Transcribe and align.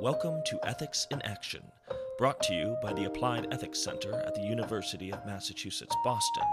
Welcome 0.00 0.42
to 0.44 0.60
Ethics 0.62 1.08
in 1.10 1.20
Action, 1.22 1.60
brought 2.18 2.40
to 2.44 2.54
you 2.54 2.76
by 2.80 2.92
the 2.92 3.06
Applied 3.06 3.52
Ethics 3.52 3.80
Center 3.80 4.14
at 4.14 4.32
the 4.32 4.42
University 4.42 5.10
of 5.10 5.26
Massachusetts 5.26 5.96
Boston. 6.04 6.44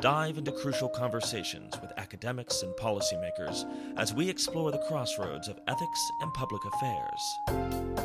Dive 0.00 0.38
into 0.38 0.50
crucial 0.50 0.88
conversations 0.88 1.80
with 1.80 1.92
academics 1.96 2.62
and 2.62 2.74
policymakers 2.74 3.64
as 3.96 4.12
we 4.12 4.28
explore 4.28 4.72
the 4.72 4.84
crossroads 4.88 5.46
of 5.46 5.60
ethics 5.68 6.10
and 6.20 6.34
public 6.34 6.62
affairs. 6.64 7.97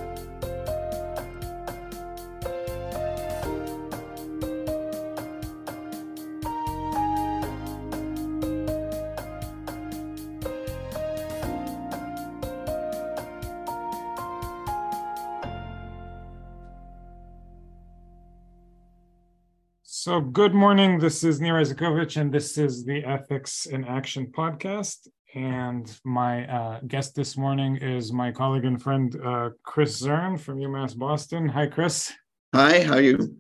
So, 20.14 20.22
good 20.22 20.54
morning. 20.54 21.00
This 21.00 21.24
is 21.24 21.42
Nir 21.42 21.56
Eisikovits, 21.56 22.22
and 22.22 22.32
this 22.32 22.56
is 22.60 22.86
the 22.86 23.04
Ethics 23.04 23.66
in 23.66 23.84
Action 23.84 24.28
podcast. 24.28 25.08
And 25.34 25.92
my 26.04 26.46
uh, 26.46 26.82
guest 26.86 27.16
this 27.16 27.36
morning 27.36 27.78
is 27.78 28.14
my 28.14 28.32
colleague 28.32 28.66
and 28.66 28.80
friend, 28.80 29.20
uh, 29.26 29.50
Chris 29.64 29.98
Zurn 29.98 30.38
from 30.38 30.60
UMass 30.60 30.96
Boston. 30.96 31.50
Hi, 31.50 31.66
Chris. 31.66 32.14
Hi, 32.54 32.84
how 32.84 32.94
are 32.94 33.02
you? 33.02 33.38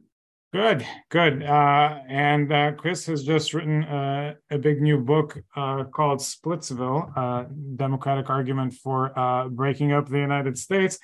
Good, 0.51 0.83
good. 1.09 1.43
Uh, 1.43 1.99
and 2.09 2.51
uh, 2.51 2.71
Chris 2.71 3.05
has 3.05 3.23
just 3.23 3.53
written 3.53 3.83
uh, 3.83 4.33
a 4.49 4.57
big 4.57 4.81
new 4.81 4.97
book 4.97 5.37
uh, 5.55 5.83
called 5.83 6.21
Splitsville 6.21 7.75
Democratic 7.75 8.31
Argument 8.31 8.73
for 8.73 9.11
Breaking 9.51 9.91
Up 9.93 10.09
the 10.09 10.17
United 10.17 10.57
States. 10.57 10.97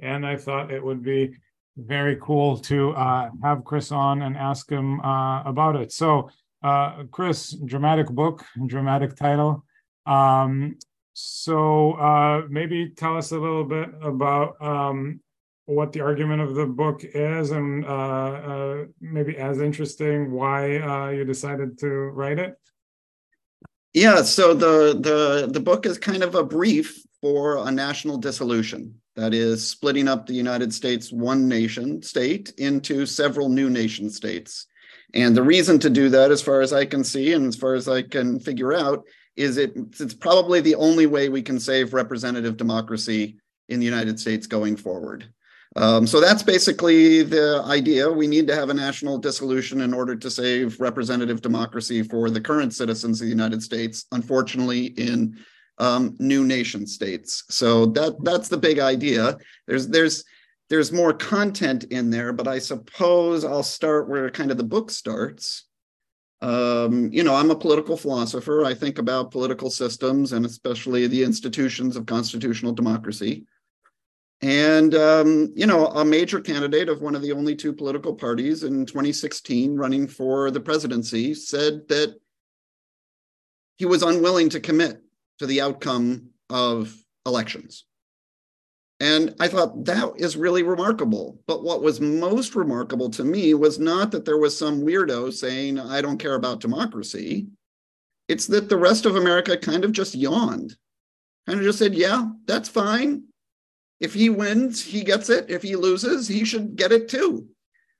And 0.00 0.26
I 0.26 0.36
thought 0.36 0.70
it 0.70 0.84
would 0.84 1.02
be 1.02 1.34
very 1.76 2.16
cool 2.20 2.58
to 2.58 2.90
uh, 2.92 3.30
have 3.42 3.64
Chris 3.64 3.90
on 3.90 4.22
and 4.22 4.36
ask 4.36 4.70
him 4.70 5.00
uh, 5.00 5.42
about 5.42 5.76
it. 5.76 5.92
So, 5.92 6.30
uh, 6.62 7.04
Chris, 7.10 7.50
dramatic 7.50 8.08
book, 8.08 8.44
dramatic 8.66 9.16
title. 9.16 9.64
Um, 10.06 10.78
so, 11.12 11.92
uh, 11.92 12.42
maybe 12.48 12.90
tell 12.90 13.16
us 13.16 13.32
a 13.32 13.38
little 13.38 13.64
bit 13.64 13.90
about 14.02 14.60
um, 14.60 15.20
what 15.66 15.92
the 15.92 16.00
argument 16.00 16.42
of 16.42 16.54
the 16.54 16.66
book 16.66 17.02
is, 17.04 17.50
and 17.50 17.84
uh, 17.84 17.88
uh, 17.88 18.84
maybe 19.00 19.36
as 19.36 19.60
interesting, 19.60 20.30
why 20.30 21.10
you 21.12 21.24
decided 21.24 21.78
to 21.78 21.88
write 21.88 22.38
it. 22.38 22.54
Yeah, 23.94 24.22
so 24.22 24.54
the 24.54 24.98
the 24.98 25.48
the 25.50 25.60
book 25.60 25.86
is 25.86 25.98
kind 25.98 26.24
of 26.24 26.34
a 26.34 26.42
brief 26.42 27.00
for 27.20 27.66
a 27.66 27.70
national 27.70 28.18
dissolution. 28.18 29.00
That 29.16 29.32
is 29.32 29.66
splitting 29.66 30.08
up 30.08 30.26
the 30.26 30.34
United 30.34 30.74
States 30.74 31.12
one 31.12 31.48
nation 31.48 32.02
state 32.02 32.52
into 32.58 33.06
several 33.06 33.48
new 33.48 33.70
nation 33.70 34.10
states. 34.10 34.66
And 35.14 35.36
the 35.36 35.42
reason 35.42 35.78
to 35.80 35.90
do 35.90 36.08
that, 36.08 36.32
as 36.32 36.42
far 36.42 36.60
as 36.60 36.72
I 36.72 36.84
can 36.84 37.04
see 37.04 37.32
and 37.32 37.46
as 37.46 37.54
far 37.54 37.74
as 37.74 37.88
I 37.88 38.02
can 38.02 38.40
figure 38.40 38.72
out, 38.72 39.04
is 39.36 39.56
it, 39.56 39.72
it's 40.00 40.14
probably 40.14 40.60
the 40.60 40.74
only 40.74 41.06
way 41.06 41.28
we 41.28 41.42
can 41.42 41.60
save 41.60 41.94
representative 41.94 42.56
democracy 42.56 43.36
in 43.68 43.78
the 43.78 43.86
United 43.86 44.18
States 44.18 44.46
going 44.46 44.76
forward. 44.76 45.28
Um, 45.76 46.06
so 46.06 46.20
that's 46.20 46.42
basically 46.42 47.22
the 47.22 47.62
idea. 47.66 48.10
We 48.10 48.28
need 48.28 48.46
to 48.46 48.54
have 48.54 48.70
a 48.70 48.74
national 48.74 49.18
dissolution 49.18 49.80
in 49.80 49.92
order 49.92 50.14
to 50.14 50.30
save 50.30 50.78
representative 50.80 51.40
democracy 51.40 52.02
for 52.02 52.30
the 52.30 52.40
current 52.40 52.74
citizens 52.74 53.20
of 53.20 53.26
the 53.26 53.30
United 53.30 53.62
States. 53.62 54.06
Unfortunately, 54.12 54.86
in 54.86 55.36
um, 55.78 56.16
new 56.18 56.44
nation 56.44 56.86
states. 56.86 57.44
So 57.50 57.86
that 57.86 58.22
that's 58.22 58.48
the 58.48 58.56
big 58.56 58.78
idea. 58.78 59.36
There's 59.66 59.88
there's 59.88 60.24
there's 60.70 60.92
more 60.92 61.12
content 61.12 61.84
in 61.84 62.10
there, 62.10 62.32
but 62.32 62.48
I 62.48 62.58
suppose 62.58 63.44
I'll 63.44 63.62
start 63.62 64.08
where 64.08 64.30
kind 64.30 64.50
of 64.50 64.56
the 64.56 64.64
book 64.64 64.90
starts. 64.90 65.64
Um, 66.40 67.10
you 67.12 67.22
know, 67.22 67.34
I'm 67.34 67.50
a 67.50 67.56
political 67.56 67.96
philosopher. 67.96 68.64
I 68.64 68.74
think 68.74 68.98
about 68.98 69.30
political 69.30 69.70
systems 69.70 70.32
and 70.32 70.44
especially 70.44 71.06
the 71.06 71.22
institutions 71.22 71.96
of 71.96 72.06
constitutional 72.06 72.72
democracy. 72.72 73.46
And, 74.42 74.94
um, 74.94 75.52
you 75.54 75.66
know, 75.66 75.86
a 75.86 76.04
major 76.04 76.40
candidate 76.40 76.88
of 76.88 77.00
one 77.00 77.14
of 77.14 77.22
the 77.22 77.32
only 77.32 77.54
two 77.54 77.72
political 77.72 78.14
parties 78.14 78.62
in 78.62 78.84
2016 78.84 79.76
running 79.76 80.06
for 80.06 80.50
the 80.50 80.60
presidency 80.60 81.34
said 81.34 81.88
that 81.88 82.16
he 83.76 83.86
was 83.86 84.02
unwilling 84.02 84.50
to 84.50 84.60
commit 84.60 85.03
to 85.38 85.46
the 85.46 85.60
outcome 85.60 86.30
of 86.50 86.94
elections. 87.26 87.84
And 89.00 89.34
I 89.40 89.48
thought 89.48 89.84
that 89.86 90.12
is 90.16 90.36
really 90.36 90.62
remarkable. 90.62 91.40
But 91.46 91.64
what 91.64 91.82
was 91.82 92.00
most 92.00 92.54
remarkable 92.54 93.10
to 93.10 93.24
me 93.24 93.54
was 93.54 93.78
not 93.78 94.12
that 94.12 94.24
there 94.24 94.38
was 94.38 94.56
some 94.56 94.82
weirdo 94.82 95.32
saying, 95.32 95.80
I 95.80 96.00
don't 96.00 96.18
care 96.18 96.34
about 96.36 96.60
democracy. 96.60 97.48
It's 98.28 98.46
that 98.46 98.68
the 98.68 98.76
rest 98.76 99.04
of 99.04 99.16
America 99.16 99.56
kind 99.56 99.84
of 99.84 99.92
just 99.92 100.14
yawned, 100.14 100.76
kind 101.46 101.58
of 101.58 101.64
just 101.64 101.78
said, 101.78 101.94
yeah, 101.94 102.28
that's 102.46 102.68
fine. 102.68 103.24
If 104.00 104.14
he 104.14 104.30
wins, 104.30 104.82
he 104.82 105.02
gets 105.02 105.28
it. 105.28 105.50
If 105.50 105.62
he 105.62 105.76
loses, 105.76 106.28
he 106.28 106.44
should 106.44 106.76
get 106.76 106.92
it 106.92 107.08
too. 107.08 107.48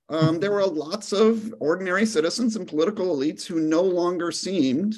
Um, 0.09 0.39
there 0.39 0.53
were 0.53 0.67
lots 0.67 1.13
of 1.13 1.55
ordinary 1.61 2.07
citizens 2.07 2.57
and 2.57 2.69
political 2.69 3.15
elites 3.17 3.45
who 3.47 3.61
no 3.61 3.83
longer 3.83 4.31
seemed 4.31 4.95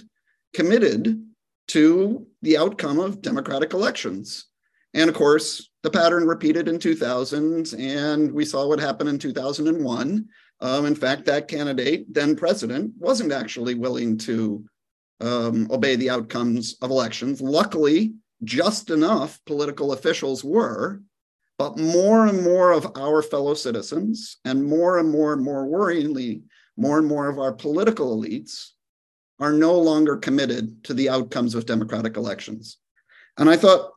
committed 0.52 1.22
to 1.68 2.26
the 2.42 2.56
outcome 2.56 2.98
of 2.98 3.22
democratic 3.22 3.72
elections. 3.72 4.46
And 4.94 5.10
of 5.10 5.16
course, 5.16 5.68
the 5.82 5.90
pattern 5.90 6.26
repeated 6.26 6.68
in 6.68 6.78
2000, 6.78 7.74
and 7.78 8.32
we 8.32 8.44
saw 8.44 8.66
what 8.66 8.80
happened 8.80 9.08
in 9.08 9.18
2001. 9.18 10.26
Um, 10.60 10.86
in 10.86 10.94
fact, 10.94 11.26
that 11.26 11.48
candidate, 11.48 12.12
then 12.12 12.34
president, 12.34 12.92
wasn't 12.98 13.32
actually 13.32 13.74
willing 13.74 14.16
to 14.18 14.64
um, 15.20 15.68
obey 15.70 15.96
the 15.96 16.10
outcomes 16.10 16.76
of 16.80 16.90
elections. 16.90 17.40
Luckily, 17.40 18.14
just 18.44 18.90
enough 18.90 19.40
political 19.46 19.92
officials 19.92 20.42
were, 20.42 21.02
but 21.58 21.78
more 21.78 22.26
and 22.26 22.42
more 22.42 22.72
of 22.72 22.90
our 22.96 23.22
fellow 23.22 23.54
citizens, 23.54 24.38
and 24.44 24.64
more 24.64 24.98
and 24.98 25.10
more 25.10 25.32
and 25.32 25.42
more 25.42 25.66
worryingly, 25.66 26.42
more 26.76 26.98
and 26.98 27.06
more 27.06 27.28
of 27.28 27.38
our 27.38 27.52
political 27.52 28.16
elites 28.16 28.72
are 29.38 29.52
no 29.52 29.78
longer 29.78 30.16
committed 30.16 30.82
to 30.84 30.94
the 30.94 31.08
outcomes 31.08 31.54
of 31.54 31.66
democratic 31.66 32.16
elections. 32.16 32.78
And 33.38 33.50
I 33.50 33.56
thought, 33.56 33.92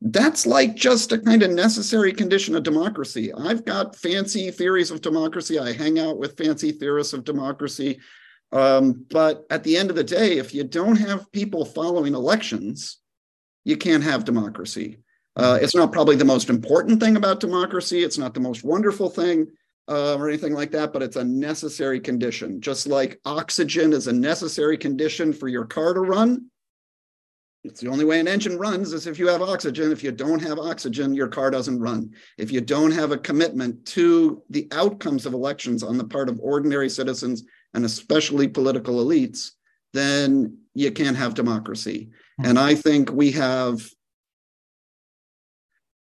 that's 0.00 0.46
like 0.46 0.76
just 0.76 1.12
a 1.12 1.18
kind 1.18 1.42
of 1.42 1.50
necessary 1.50 2.12
condition 2.12 2.54
of 2.54 2.62
democracy. 2.62 3.32
I've 3.32 3.64
got 3.64 3.96
fancy 3.96 4.50
theories 4.50 4.90
of 4.90 5.00
democracy. 5.00 5.58
I 5.58 5.72
hang 5.72 5.98
out 5.98 6.18
with 6.18 6.36
fancy 6.36 6.70
theorists 6.70 7.14
of 7.14 7.24
democracy. 7.24 7.98
Um, 8.52 9.06
but 9.10 9.46
at 9.50 9.64
the 9.64 9.76
end 9.76 9.90
of 9.90 9.96
the 9.96 10.04
day, 10.04 10.38
if 10.38 10.54
you 10.54 10.64
don't 10.64 10.96
have 10.96 11.32
people 11.32 11.64
following 11.64 12.14
elections, 12.14 12.98
you 13.64 13.76
can't 13.76 14.04
have 14.04 14.24
democracy. 14.24 14.98
Uh, 15.34 15.58
it's 15.60 15.74
not 15.74 15.92
probably 15.92 16.16
the 16.16 16.24
most 16.24 16.50
important 16.50 17.00
thing 17.00 17.16
about 17.16 17.40
democracy. 17.40 18.02
It's 18.02 18.18
not 18.18 18.34
the 18.34 18.40
most 18.40 18.64
wonderful 18.64 19.08
thing, 19.08 19.48
uh, 19.88 20.16
or 20.16 20.28
anything 20.28 20.52
like 20.52 20.70
that, 20.72 20.92
but 20.92 21.02
it's 21.02 21.16
a 21.16 21.24
necessary 21.24 22.00
condition. 22.00 22.60
Just 22.60 22.86
like 22.86 23.20
oxygen 23.24 23.92
is 23.92 24.06
a 24.06 24.12
necessary 24.12 24.76
condition 24.76 25.32
for 25.32 25.48
your 25.48 25.64
car 25.64 25.94
to 25.94 26.00
run. 26.00 26.46
It's 27.64 27.80
the 27.80 27.88
only 27.88 28.04
way 28.04 28.20
an 28.20 28.28
engine 28.28 28.58
runs 28.58 28.92
is 28.92 29.06
if 29.06 29.18
you 29.18 29.26
have 29.26 29.42
oxygen. 29.42 29.90
If 29.90 30.04
you 30.04 30.12
don't 30.12 30.42
have 30.42 30.58
oxygen, 30.58 31.14
your 31.14 31.28
car 31.28 31.50
doesn't 31.50 31.80
run. 31.80 32.12
If 32.38 32.52
you 32.52 32.60
don't 32.60 32.92
have 32.92 33.10
a 33.10 33.18
commitment 33.18 33.84
to 33.86 34.42
the 34.50 34.68
outcomes 34.70 35.26
of 35.26 35.34
elections 35.34 35.82
on 35.82 35.98
the 35.98 36.04
part 36.04 36.28
of 36.28 36.38
ordinary 36.40 36.88
citizens 36.88 37.44
and 37.74 37.84
especially 37.84 38.46
political 38.46 39.04
elites, 39.04 39.50
then 39.92 40.58
you 40.74 40.92
can't 40.92 41.16
have 41.16 41.34
democracy. 41.34 42.10
And 42.44 42.58
I 42.58 42.74
think 42.74 43.10
we 43.10 43.32
have 43.32 43.88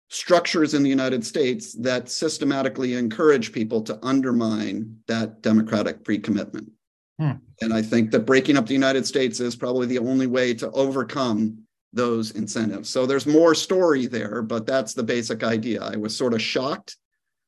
structures 0.08 0.74
in 0.74 0.82
the 0.82 0.90
United 0.90 1.24
States 1.24 1.74
that 1.74 2.08
systematically 2.08 2.94
encourage 2.94 3.52
people 3.52 3.82
to 3.82 3.98
undermine 4.02 4.96
that 5.08 5.42
democratic 5.42 6.04
pre-commitment. 6.04 6.70
Hmm. 7.18 7.32
And 7.60 7.72
I 7.72 7.82
think 7.82 8.10
that 8.10 8.26
breaking 8.26 8.56
up 8.56 8.66
the 8.66 8.74
United 8.74 9.06
States 9.06 9.40
is 9.40 9.56
probably 9.56 9.86
the 9.86 9.98
only 9.98 10.26
way 10.26 10.54
to 10.54 10.70
overcome 10.72 11.58
those 11.92 12.32
incentives. 12.32 12.90
So 12.90 13.06
there's 13.06 13.26
more 13.26 13.54
story 13.54 14.06
there, 14.06 14.42
but 14.42 14.66
that's 14.66 14.92
the 14.92 15.02
basic 15.02 15.42
idea. 15.42 15.82
I 15.82 15.96
was 15.96 16.14
sort 16.16 16.34
of 16.34 16.42
shocked 16.42 16.96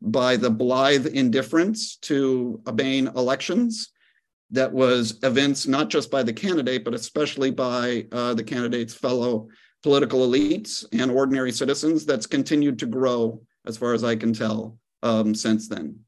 by 0.00 0.37
the 0.37 0.50
blithe 0.50 1.06
indifference 1.06 1.96
to 1.96 2.61
obeying 2.66 3.08
elections 3.08 3.90
that 4.50 4.72
was 4.72 5.19
evinced 5.22 5.69
not 5.69 5.90
just 5.90 6.11
by 6.11 6.22
the 6.22 6.32
candidate, 6.32 6.84
but 6.84 6.94
especially 6.94 7.50
by 7.50 8.06
uh, 8.12 8.32
the 8.34 8.43
candidate's 8.43 8.94
fellow 8.94 9.49
political 9.82 10.26
elites 10.26 10.84
and 10.92 11.10
ordinary 11.10 11.52
citizens 11.52 12.04
that's 12.04 12.26
continued 12.26 12.78
to 12.78 12.86
grow 12.86 13.40
as 13.66 13.76
far 13.76 13.92
as 13.94 14.04
I 14.04 14.16
can 14.16 14.32
tell 14.32 14.78
um, 15.02 15.34
since 15.34 15.69
then. 15.69 16.00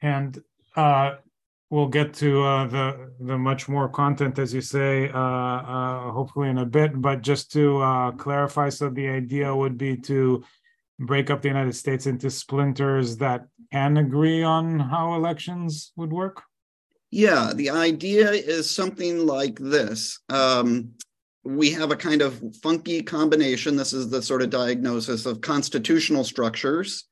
And 0.00 0.42
uh, 0.76 1.16
we'll 1.70 1.88
get 1.88 2.14
to 2.14 2.42
uh, 2.42 2.66
the 2.66 3.12
the 3.20 3.36
much 3.36 3.68
more 3.68 3.88
content, 3.88 4.38
as 4.38 4.54
you 4.54 4.60
say, 4.60 5.10
uh, 5.10 5.18
uh 5.18 6.10
hopefully 6.12 6.48
in 6.48 6.58
a 6.58 6.66
bit. 6.66 7.00
But 7.00 7.22
just 7.22 7.52
to 7.52 7.82
uh, 7.82 8.12
clarify, 8.12 8.68
so 8.68 8.88
the 8.88 9.08
idea 9.08 9.54
would 9.54 9.76
be 9.76 9.96
to 9.96 10.44
break 10.98 11.30
up 11.30 11.42
the 11.42 11.48
United 11.48 11.74
States 11.74 12.06
into 12.06 12.30
splinters 12.30 13.16
that 13.18 13.46
can 13.72 13.96
agree 13.96 14.42
on 14.42 14.78
how 14.78 15.14
elections 15.14 15.92
would 15.96 16.12
work? 16.12 16.42
Yeah, 17.10 17.52
the 17.54 17.70
idea 17.70 18.30
is 18.30 18.70
something 18.70 19.26
like 19.26 19.58
this. 19.58 20.18
Um, 20.28 20.90
we 21.48 21.70
have 21.70 21.90
a 21.90 21.96
kind 21.96 22.20
of 22.20 22.42
funky 22.62 23.02
combination. 23.02 23.74
This 23.74 23.94
is 23.94 24.10
the 24.10 24.20
sort 24.20 24.42
of 24.42 24.50
diagnosis 24.50 25.24
of 25.24 25.40
constitutional 25.40 26.22
structures 26.22 27.04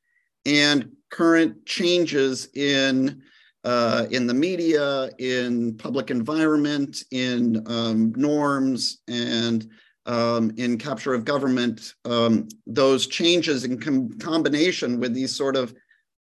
and 0.45 0.91
current 1.11 1.65
changes 1.65 2.49
in 2.55 3.23
uh, 3.65 4.07
in 4.13 4.29
the 4.29 4.35
media, 4.35 5.11
in 5.19 5.77
public 5.77 6.11
environment, 6.11 7.03
in 7.11 7.65
um, 7.67 8.13
norms, 8.15 8.99
and 9.09 9.69
um, 10.05 10.53
in 10.57 10.79
capture 10.79 11.15
of 11.15 11.25
government. 11.25 11.95
Um, 12.05 12.47
those 12.67 13.09
changes 13.09 13.65
in 13.65 13.81
com- 13.81 14.17
combination 14.19 15.01
with 15.01 15.15
these 15.15 15.35
sort 15.35 15.57
of 15.57 15.75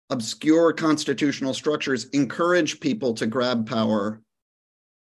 obscure 0.09 0.73
constitutional 0.73 1.53
structures 1.53 2.07
encourage 2.11 2.81
people 2.81 3.13
to 3.15 3.27
grab 3.27 3.69
power 3.69 4.23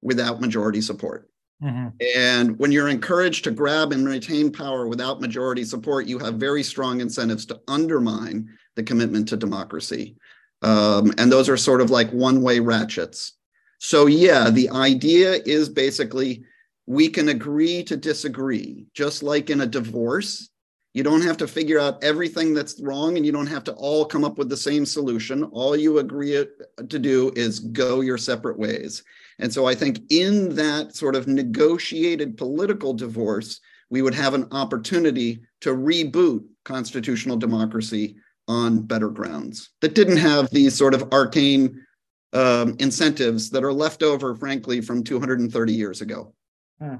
without 0.03 0.43
majority 0.43 0.83
support. 0.83 1.30
Mm-hmm. 1.63 1.89
And 2.17 2.59
when 2.59 2.73
you're 2.73 2.89
encouraged 2.89 3.45
to 3.45 3.51
grab 3.51 3.93
and 3.93 4.07
retain 4.07 4.51
power 4.51 4.87
without 4.89 5.21
majority 5.21 5.65
support, 5.65 6.07
you 6.07 6.19
have 6.19 6.35
very 6.35 6.63
strong 6.63 7.01
incentives 7.01 7.45
to 7.47 7.61
undermine 7.69 8.49
the 8.77 8.83
commitment 8.83 9.29
to 9.29 9.37
democracy. 9.37 10.17
Um, 10.63 11.13
and 11.19 11.31
those 11.31 11.49
are 11.49 11.57
sort 11.57 11.81
of 11.81 11.91
like 11.91 12.11
one 12.11 12.43
way 12.43 12.61
ratchets. 12.61 13.35
So, 13.79 14.07
yeah, 14.07 14.51
the 14.51 14.71
idea 14.71 15.41
is 15.45 15.69
basically 15.69 16.45
we 16.87 17.09
can 17.09 17.29
agree 17.29 17.83
to 17.85 17.97
disagree, 17.97 18.87
just 18.95 19.23
like 19.23 19.51
in 19.51 19.61
a 19.61 19.67
divorce. 19.67 20.51
You 20.93 21.05
don't 21.05 21.23
have 21.23 21.37
to 21.37 21.47
figure 21.47 21.79
out 21.79 22.03
everything 22.03 22.53
that's 22.53 22.81
wrong 22.81 23.17
and 23.17 23.25
you 23.25 23.31
don't 23.31 23.47
have 23.47 23.63
to 23.65 23.73
all 23.75 24.05
come 24.05 24.25
up 24.25 24.39
with 24.39 24.49
the 24.49 24.57
same 24.57 24.85
solution. 24.85 25.45
All 25.45 25.77
you 25.77 25.99
agree 25.99 26.33
to 26.33 26.99
do 26.99 27.33
is 27.37 27.61
go 27.61 28.01
your 28.01 28.19
separate 28.19 28.59
ways. 28.59 29.05
And 29.39 29.53
so 29.53 29.67
I 29.67 29.75
think 29.75 30.01
in 30.11 30.55
that 30.57 30.97
sort 30.97 31.15
of 31.15 31.29
negotiated 31.29 32.37
political 32.37 32.93
divorce, 32.93 33.61
we 33.89 34.03
would 34.03 34.15
have 34.15 34.35
an 34.35 34.49
opportunity 34.51 35.41
to 35.61 35.71
reboot 35.71 36.45
constitutional 36.65 37.37
democracy 37.37 38.17
on 38.49 38.83
better 38.83 39.09
grounds 39.09 39.71
that 39.81 39.95
didn't 39.95 40.17
have 40.17 40.51
these 40.51 40.75
sort 40.75 40.95
of 40.95 41.13
arcane 41.13 41.85
um, 42.33 42.77
incentives 42.79 43.51
that 43.51 43.65
are 43.65 43.73
left 43.73 44.03
over, 44.03 44.35
frankly, 44.35 44.81
from 44.81 45.05
230 45.05 45.73
years 45.73 46.01
ago. 46.01 46.35
Hmm. 46.81 46.97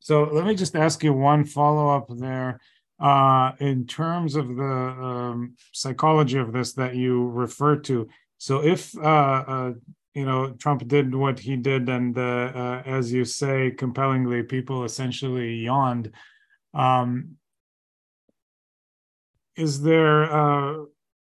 So 0.00 0.24
let 0.24 0.44
me 0.46 0.54
just 0.54 0.74
ask 0.74 1.02
you 1.04 1.12
one 1.12 1.44
follow 1.44 1.88
up 1.88 2.06
there. 2.08 2.60
Uh, 3.02 3.50
in 3.58 3.84
terms 3.84 4.36
of 4.36 4.54
the 4.54 4.62
um, 4.62 5.54
psychology 5.72 6.38
of 6.38 6.52
this 6.52 6.72
that 6.74 6.94
you 6.94 7.26
refer 7.30 7.74
to, 7.74 8.08
so 8.38 8.62
if 8.62 8.96
uh, 8.96 9.44
uh, 9.46 9.72
you 10.14 10.24
know 10.24 10.52
Trump 10.52 10.86
did 10.86 11.12
what 11.14 11.38
he 11.38 11.56
did, 11.56 11.88
and 11.88 12.16
uh, 12.16 12.82
as 12.86 13.12
you 13.12 13.24
say, 13.24 13.72
compellingly, 13.72 14.44
people 14.44 14.84
essentially 14.84 15.54
yawned. 15.54 16.12
Um, 16.74 17.36
is 19.56 19.82
there 19.82 20.32
uh, 20.32 20.84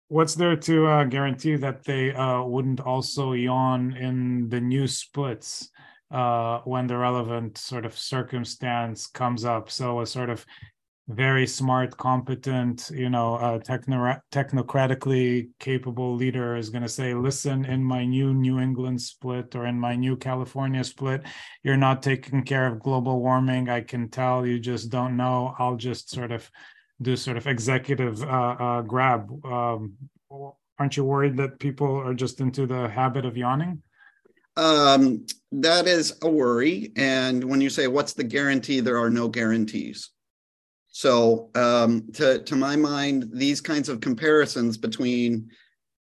what's 0.08 0.34
there 0.34 0.56
to 0.56 0.86
uh, 0.86 1.04
guarantee 1.04 1.56
that 1.56 1.84
they 1.84 2.12
uh, 2.12 2.42
wouldn't 2.42 2.80
also 2.80 3.32
yawn 3.32 3.96
in 3.96 4.48
the 4.48 4.60
new 4.60 4.86
splits 4.86 5.70
uh, 6.10 6.58
when 6.64 6.88
the 6.88 6.96
relevant 6.96 7.56
sort 7.56 7.86
of 7.86 7.96
circumstance 7.96 9.06
comes 9.06 9.44
up? 9.44 9.70
So 9.70 10.00
a 10.00 10.06
sort 10.06 10.30
of 10.30 10.44
very 11.08 11.46
smart, 11.46 11.96
competent, 11.96 12.90
you 12.94 13.10
know, 13.10 13.34
uh, 13.34 13.58
techno- 13.58 14.20
technocratically 14.30 15.48
capable 15.58 16.14
leader 16.14 16.56
is 16.56 16.70
going 16.70 16.82
to 16.82 16.88
say, 16.88 17.14
listen, 17.14 17.64
in 17.64 17.82
my 17.82 18.04
new 18.04 18.32
New 18.32 18.60
England 18.60 19.00
split 19.00 19.56
or 19.56 19.66
in 19.66 19.78
my 19.78 19.96
new 19.96 20.16
California 20.16 20.84
split, 20.84 21.22
you're 21.64 21.76
not 21.76 22.02
taking 22.02 22.44
care 22.44 22.66
of 22.66 22.78
global 22.78 23.20
warming. 23.20 23.68
I 23.68 23.80
can 23.80 24.08
tell 24.08 24.46
you 24.46 24.60
just 24.60 24.90
don't 24.90 25.16
know. 25.16 25.54
I'll 25.58 25.76
just 25.76 26.10
sort 26.10 26.30
of 26.30 26.48
do 27.02 27.16
sort 27.16 27.36
of 27.36 27.46
executive 27.46 28.22
uh, 28.22 28.56
uh, 28.58 28.82
grab. 28.82 29.28
Um, 29.44 29.94
aren't 30.78 30.96
you 30.96 31.04
worried 31.04 31.36
that 31.38 31.58
people 31.58 31.96
are 31.96 32.14
just 32.14 32.40
into 32.40 32.66
the 32.66 32.88
habit 32.88 33.24
of 33.24 33.36
yawning? 33.36 33.82
Um, 34.56 35.26
that 35.52 35.86
is 35.86 36.18
a 36.22 36.30
worry. 36.30 36.92
And 36.96 37.42
when 37.44 37.60
you 37.60 37.70
say, 37.70 37.86
what's 37.86 38.12
the 38.12 38.24
guarantee? 38.24 38.80
There 38.80 38.98
are 38.98 39.10
no 39.10 39.28
guarantees. 39.28 40.10
So, 40.90 41.50
um, 41.54 42.08
to, 42.14 42.42
to 42.42 42.56
my 42.56 42.76
mind, 42.76 43.30
these 43.32 43.60
kinds 43.60 43.88
of 43.88 44.00
comparisons 44.00 44.76
between 44.76 45.50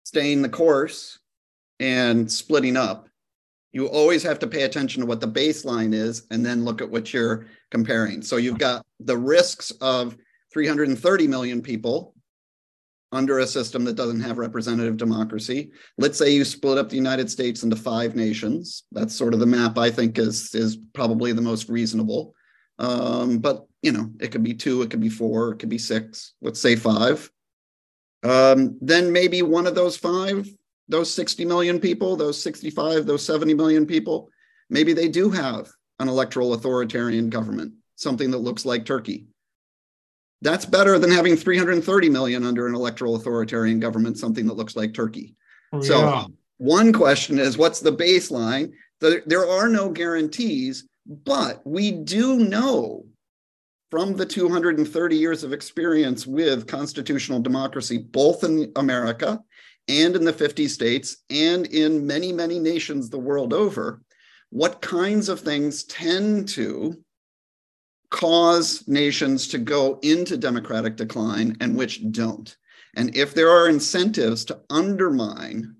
staying 0.03 0.41
the 0.41 0.49
course 0.49 1.19
and 1.79 2.31
splitting 2.31 2.75
up, 2.75 3.07
you 3.73 3.87
always 3.87 4.23
have 4.23 4.39
to 4.39 4.47
pay 4.47 4.63
attention 4.63 5.01
to 5.01 5.07
what 5.07 5.21
the 5.21 5.27
baseline 5.27 5.93
is 5.93 6.25
and 6.31 6.45
then 6.45 6.65
look 6.65 6.81
at 6.81 6.89
what 6.89 7.13
you're 7.13 7.45
comparing. 7.69 8.21
So, 8.21 8.37
you've 8.37 8.57
got 8.57 8.83
the 8.99 9.17
risks 9.17 9.71
of 9.81 10.17
330 10.51 11.27
million 11.27 11.61
people 11.61 12.15
under 13.11 13.39
a 13.39 13.47
system 13.47 13.83
that 13.83 13.95
doesn't 13.95 14.21
have 14.21 14.37
representative 14.37 14.97
democracy. 14.97 15.71
Let's 15.97 16.17
say 16.17 16.31
you 16.31 16.45
split 16.45 16.77
up 16.77 16.89
the 16.89 16.95
United 16.95 17.29
States 17.29 17.63
into 17.63 17.75
five 17.75 18.15
nations. 18.15 18.83
That's 18.91 19.15
sort 19.15 19.33
of 19.33 19.39
the 19.39 19.45
map 19.45 19.77
I 19.77 19.91
think 19.91 20.17
is 20.17 20.55
is 20.55 20.77
probably 20.93 21.33
the 21.33 21.41
most 21.41 21.69
reasonable. 21.69 22.33
Um, 22.79 23.39
but 23.39 23.67
you 23.81 23.91
know, 23.91 24.11
it 24.19 24.31
could 24.31 24.43
be 24.43 24.53
two, 24.53 24.81
it 24.81 24.89
could 24.89 25.01
be 25.01 25.09
four, 25.09 25.51
it 25.51 25.59
could 25.59 25.69
be 25.69 25.77
six. 25.77 26.33
Let's 26.41 26.61
say 26.61 26.75
five. 26.75 27.29
Um, 28.23 28.77
then 28.81 29.11
maybe 29.11 29.41
one 29.41 29.65
of 29.65 29.75
those 29.75 29.97
five, 29.97 30.47
those 30.87 31.11
60 31.13 31.45
million 31.45 31.79
people, 31.79 32.15
those 32.15 32.41
65, 32.41 33.05
those 33.05 33.25
70 33.25 33.53
million 33.55 33.85
people, 33.85 34.29
maybe 34.69 34.93
they 34.93 35.07
do 35.07 35.29
have 35.29 35.69
an 35.99 36.07
electoral 36.07 36.53
authoritarian 36.53 37.29
government, 37.29 37.73
something 37.95 38.29
that 38.31 38.37
looks 38.37 38.65
like 38.65 38.85
Turkey 38.85 39.27
that's 40.41 40.65
better 40.65 40.97
than 40.97 41.11
having 41.11 41.35
330 41.35 42.09
million 42.09 42.45
under 42.45 42.67
an 42.67 42.75
electoral 42.75 43.15
authoritarian 43.15 43.79
government, 43.79 44.17
something 44.17 44.47
that 44.47 44.55
looks 44.55 44.75
like 44.75 44.93
Turkey. 44.93 45.35
Oh, 45.71 45.81
so, 45.81 45.99
yeah. 45.99 46.25
one 46.57 46.91
question 46.91 47.39
is 47.39 47.57
what's 47.57 47.79
the 47.79 47.93
baseline? 47.93 48.71
There 48.99 49.47
are 49.47 49.67
no 49.67 49.89
guarantees, 49.89 50.87
but 51.05 51.65
we 51.65 51.91
do 51.91 52.39
know 52.39 53.05
from 53.89 54.15
the 54.15 54.25
230 54.25 55.15
years 55.17 55.43
of 55.43 55.51
experience 55.51 56.25
with 56.25 56.67
constitutional 56.67 57.41
democracy, 57.41 57.97
both 57.97 58.43
in 58.43 58.71
America 58.77 59.39
and 59.87 60.15
in 60.15 60.23
the 60.23 60.31
50 60.33 60.67
states 60.67 61.17
and 61.29 61.67
in 61.67 62.07
many, 62.07 62.31
many 62.31 62.59
nations 62.59 63.09
the 63.09 63.19
world 63.19 63.53
over, 63.53 64.01
what 64.49 64.81
kinds 64.81 65.27
of 65.27 65.41
things 65.41 65.83
tend 65.83 66.47
to 66.49 67.03
cause 68.09 68.87
nations 68.87 69.47
to 69.47 69.57
go 69.57 69.99
into 70.03 70.37
democratic 70.37 70.95
decline 70.95 71.57
and 71.61 71.75
which 71.75 72.01
don't. 72.11 72.55
And 72.95 73.15
if 73.15 73.33
there 73.33 73.49
are 73.49 73.69
incentives 73.69 74.45
to 74.45 74.59
undermine 74.69 75.75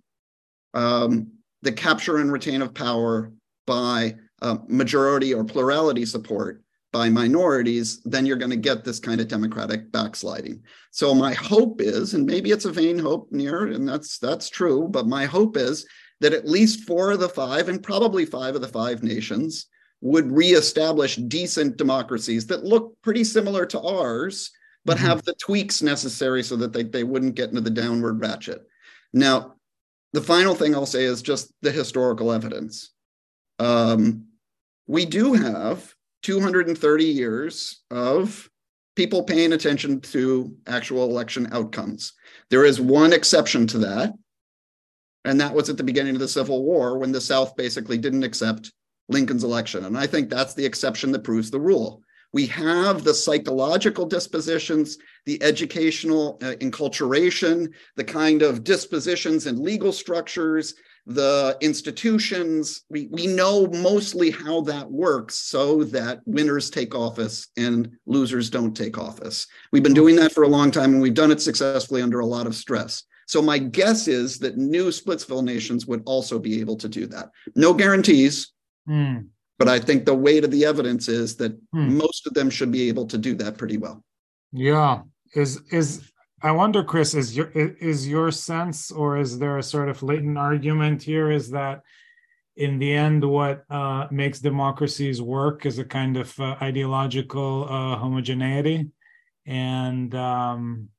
um, 0.74 1.32
the 1.62 1.74
capture 1.74 2.18
and 2.18 2.32
retain 2.32 2.62
of 2.62 2.74
power 2.74 3.32
by 3.68 4.16
uh, 4.42 4.58
majority 4.68 5.34
or 5.34 5.44
plurality 5.44 6.06
support 6.06 6.64
by 6.92 7.10
minorities, 7.10 8.02
then 8.04 8.26
you're 8.26 8.36
going 8.36 8.52
to 8.52 8.58
get 8.58 8.84
this 8.84 9.00
kind 9.00 9.22
of 9.22 9.28
democratic 9.28 9.92
backsliding. 9.92 10.62
So 10.92 11.16
my 11.16 11.34
hope 11.34 11.80
is, 11.80 12.14
and 12.14 12.26
maybe 12.26 12.52
it's 12.52 12.66
a 12.66 12.72
vain 12.72 13.00
hope, 13.00 13.32
Nir, 13.32 13.68
and 13.68 13.88
that's 13.88 14.18
that's 14.18 14.50
true, 14.50 14.88
but 14.90 15.08
my 15.08 15.26
hope 15.26 15.56
is 15.56 15.86
that 16.20 16.34
at 16.34 16.48
least 16.48 16.86
four 16.86 17.12
of 17.12 17.20
the 17.20 17.30
five, 17.30 17.70
and 17.70 17.82
probably 17.82 18.26
five 18.26 18.56
of 18.56 18.62
the 18.62 18.68
five 18.68 19.04
nations, 19.04 19.68
would 20.02 20.32
reestablish 20.32 21.16
decent 21.16 21.78
democracies 21.78 22.48
that 22.48 22.66
look 22.66 22.96
pretty 23.02 23.24
similar 23.24 23.66
to 23.68 23.80
ours, 23.80 24.52
but 24.84 24.98
mm-hmm. 24.98 25.06
have 25.06 25.24
the 25.24 25.36
tweaks 25.36 25.82
necessary 25.82 26.44
so 26.44 26.56
that 26.56 26.74
they, 26.74 26.84
they 26.84 27.04
wouldn't 27.04 27.36
get 27.36 27.50
into 27.50 27.62
the 27.62 27.70
downward 27.70 28.20
ratchet. 28.20 28.64
Now, 29.14 29.56
the 30.14 30.22
final 30.22 30.56
thing 30.56 30.76
I'll 30.76 30.86
say 30.86 31.04
is 31.04 31.22
just 31.22 31.54
the 31.62 31.72
historical 31.72 32.32
evidence. 32.32 32.92
Um, 33.60 34.26
we 34.88 35.06
do 35.06 35.34
have 35.34 35.94
230 36.24 37.06
years 37.06 37.82
of 37.90 38.50
people 38.96 39.24
paying 39.24 39.54
attention 39.54 40.02
to 40.02 40.56
actual 40.68 41.06
election 41.06 41.48
outcomes. 41.52 42.14
There 42.50 42.66
is 42.66 42.82
one 42.82 43.14
exception 43.14 43.68
to 43.68 43.80
that, 43.80 44.14
and 45.26 45.40
that 45.40 45.54
was 45.54 45.70
at 45.70 45.78
the 45.78 45.84
beginning 45.84 46.16
of 46.16 46.20
the 46.20 46.28
Civil 46.28 46.64
War 46.64 46.98
when 46.98 47.12
the 47.12 47.22
South 47.22 47.56
basically 47.56 47.98
didn't 47.98 48.24
accept 48.24 48.72
Lincoln's 49.10 49.44
election. 49.44 49.86
And 49.86 49.98
I 49.98 50.08
think 50.08 50.30
that's 50.30 50.54
the 50.54 50.66
exception 50.66 51.12
that 51.12 51.24
proves 51.24 51.52
the 51.52 51.60
rule. 51.60 52.02
We 52.34 52.48
have 52.48 53.04
the 53.04 53.14
psychological 53.14 54.06
dispositions, 54.06 54.98
the 55.26 55.42
educational 55.44 56.40
uh, 56.42 56.54
enculturation, 56.62 57.74
the 57.98 58.04
kind 58.06 58.42
of 58.42 58.64
dispositions 58.64 59.48
and 59.48 59.60
legal 59.60 59.92
structures 59.92 60.76
the 61.06 61.58
institutions. 61.62 62.84
We, 62.90 63.08
we 63.12 63.28
know 63.28 63.68
mostly 63.68 64.32
how 64.32 64.62
that 64.62 64.90
works 64.90 65.36
so 65.36 65.84
that 65.86 66.22
winners 66.26 66.70
take 66.70 66.94
office 66.96 67.48
and 67.58 67.92
losers 68.06 68.50
don't 68.50 68.76
take 68.76 68.98
office. 68.98 69.48
We've 69.72 69.84
been 69.84 69.94
doing 69.94 70.16
that 70.18 70.32
for 70.32 70.44
a 70.44 70.48
long 70.48 70.72
time 70.72 70.94
and 70.94 71.02
we've 71.02 71.14
done 71.14 71.32
it 71.32 71.42
successfully 71.42 72.02
under 72.02 72.20
a 72.20 72.26
lot 72.26 72.48
of 72.48 72.56
stress. 72.56 73.04
So 73.28 73.42
my 73.42 73.58
guess 73.58 74.08
is 74.08 74.40
that 74.40 74.58
new 74.58 74.88
Splitsville 74.90 75.44
nations 75.44 75.88
would 75.88 76.04
also 76.06 76.38
be 76.38 76.60
able 76.60 76.76
to 76.78 76.90
do 76.90 77.08
that. 77.08 77.30
No 77.56 77.74
guarantees, 77.74 78.52
Mm. 78.90 79.28
but 79.60 79.70
I 79.70 79.80
think 79.80 80.06
the 80.06 80.16
weight 80.16 80.44
of 80.44 80.50
the 80.50 80.66
evidence 80.66 81.08
is 81.08 81.36
that 81.38 81.52
Hmm. 81.72 81.98
most 81.98 82.26
of 82.26 82.34
them 82.34 82.50
should 82.50 82.72
be 82.72 82.90
able 82.90 83.06
to 83.06 83.18
do 83.18 83.36
that 83.36 83.58
pretty 83.60 83.78
well. 83.78 84.04
Yeah. 84.52 85.04
Is 85.36 85.62
is 85.72 86.02
I 86.44 86.52
wonder, 86.52 86.84
Chris, 86.84 87.14
is 87.14 87.38
your 87.38 87.52
is 87.54 88.08
your 88.08 88.32
sense, 88.32 88.92
or 88.92 89.18
is 89.18 89.38
there 89.38 89.58
a 89.58 89.64
sort 89.64 89.90
of 89.90 90.02
latent 90.02 90.38
argument 90.38 91.04
here? 91.04 91.30
Is 91.30 91.52
that 91.52 91.84
in 92.56 92.80
the 92.80 92.94
end, 92.94 93.24
what 93.24 93.64
uh, 93.70 94.08
makes 94.10 94.40
democracies 94.40 95.22
work 95.22 95.66
is 95.66 95.78
a 95.78 95.86
kind 95.86 96.18
of 96.18 96.38
uh, 96.40 96.56
ideological 96.62 97.66
uh, 97.70 97.96
homogeneity, 97.96 98.90
and 99.46 100.16
um, 100.16 100.90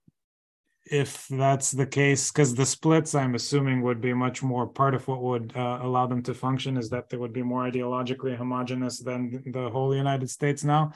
if 0.86 1.26
that's 1.28 1.72
the 1.72 1.86
case, 1.86 2.30
because 2.30 2.54
the 2.54 2.66
splits, 2.66 3.14
I'm 3.14 3.34
assuming, 3.34 3.82
would 3.82 4.00
be 4.00 4.12
much 4.12 4.42
more 4.42 4.66
part 4.66 4.94
of 4.94 5.08
what 5.08 5.22
would 5.22 5.52
uh, 5.56 5.78
allow 5.82 6.06
them 6.06 6.22
to 6.24 6.34
function 6.34 6.76
is 6.76 6.90
that 6.90 7.08
they 7.08 7.16
would 7.16 7.32
be 7.32 7.42
more 7.42 7.68
ideologically 7.68 8.36
homogenous 8.36 8.98
than 8.98 9.42
the 9.46 9.70
whole 9.70 9.94
United 9.94 10.28
States 10.30 10.62
now. 10.64 10.92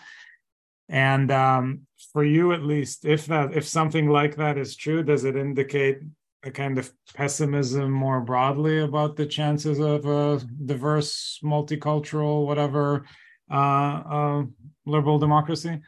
And 0.89 1.31
um, 1.31 1.83
for 2.13 2.25
you, 2.25 2.53
at 2.53 2.63
least, 2.63 3.05
if 3.05 3.27
that 3.27 3.55
if 3.55 3.67
something 3.67 4.09
like 4.09 4.37
that 4.37 4.57
is 4.59 4.77
true, 4.77 5.03
does 5.03 5.25
it 5.25 5.37
indicate 5.37 5.99
a 6.45 6.51
kind 6.51 6.79
of 6.79 6.93
pessimism 7.15 7.91
more 7.91 8.21
broadly 8.21 8.81
about 8.81 9.17
the 9.17 9.27
chances 9.27 9.81
of 9.81 10.07
a 10.07 10.41
diverse, 10.65 11.41
multicultural, 11.43 12.47
whatever, 12.47 13.05
uh, 13.51 13.55
uh, 13.55 14.43
liberal 14.85 15.19
democracy? 15.19 15.81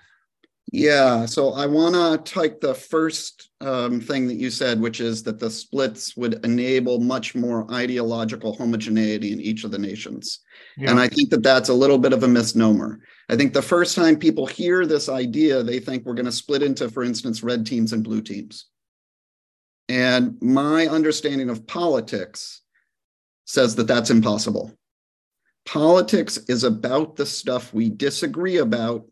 Yeah, 0.71 1.25
so 1.25 1.55
I 1.55 1.64
want 1.64 1.95
to 1.95 2.31
take 2.31 2.61
the 2.61 2.75
first 2.75 3.50
um, 3.61 4.00
thing 4.00 4.26
that 4.26 4.35
you 4.35 4.50
said, 4.50 4.81
which 4.81 5.00
is 5.00 5.23
that 5.23 5.38
the 5.38 5.50
splits 5.50 6.14
would 6.17 6.45
enable 6.45 7.00
much 7.00 7.35
more 7.35 7.73
ideological 7.73 8.55
homogeneity 8.55 9.33
in 9.33 9.40
each 9.40 9.64
of 9.64 9.71
the 9.71 9.78
nations. 9.78 10.40
Yeah. 10.78 10.90
And 10.92 11.00
I 11.00 11.08
think 11.08 11.30
that 11.30 11.42
that's 11.42 11.68
a 11.70 11.75
little 11.75 11.99
bit 11.99 12.12
of 12.12 12.23
a 12.23 12.28
misnomer. 12.28 13.00
I 13.28 13.37
think 13.37 13.52
the 13.52 13.61
first 13.61 13.97
time 13.97 14.16
people 14.16 14.47
hear 14.47 14.87
this 14.87 15.08
idea, 15.08 15.62
they 15.62 15.80
think 15.80 16.06
we're 16.06 16.14
going 16.14 16.25
to 16.26 16.32
split 16.32 16.62
into, 16.62 16.88
for 16.88 17.02
instance, 17.02 17.42
red 17.42 17.66
teams 17.66 17.92
and 17.92 18.04
blue 18.04 18.23
teams. 18.23 18.66
And 19.88 20.40
my 20.40 20.87
understanding 20.87 21.50
of 21.50 21.66
politics 21.66 22.62
says 23.44 23.75
that 23.76 23.88
that's 23.88 24.11
impossible. 24.11 24.73
Politics 25.66 26.38
is 26.49 26.62
about 26.62 27.16
the 27.16 27.26
stuff 27.26 27.75
we 27.75 27.90
disagree 27.90 28.58
about, 28.58 29.04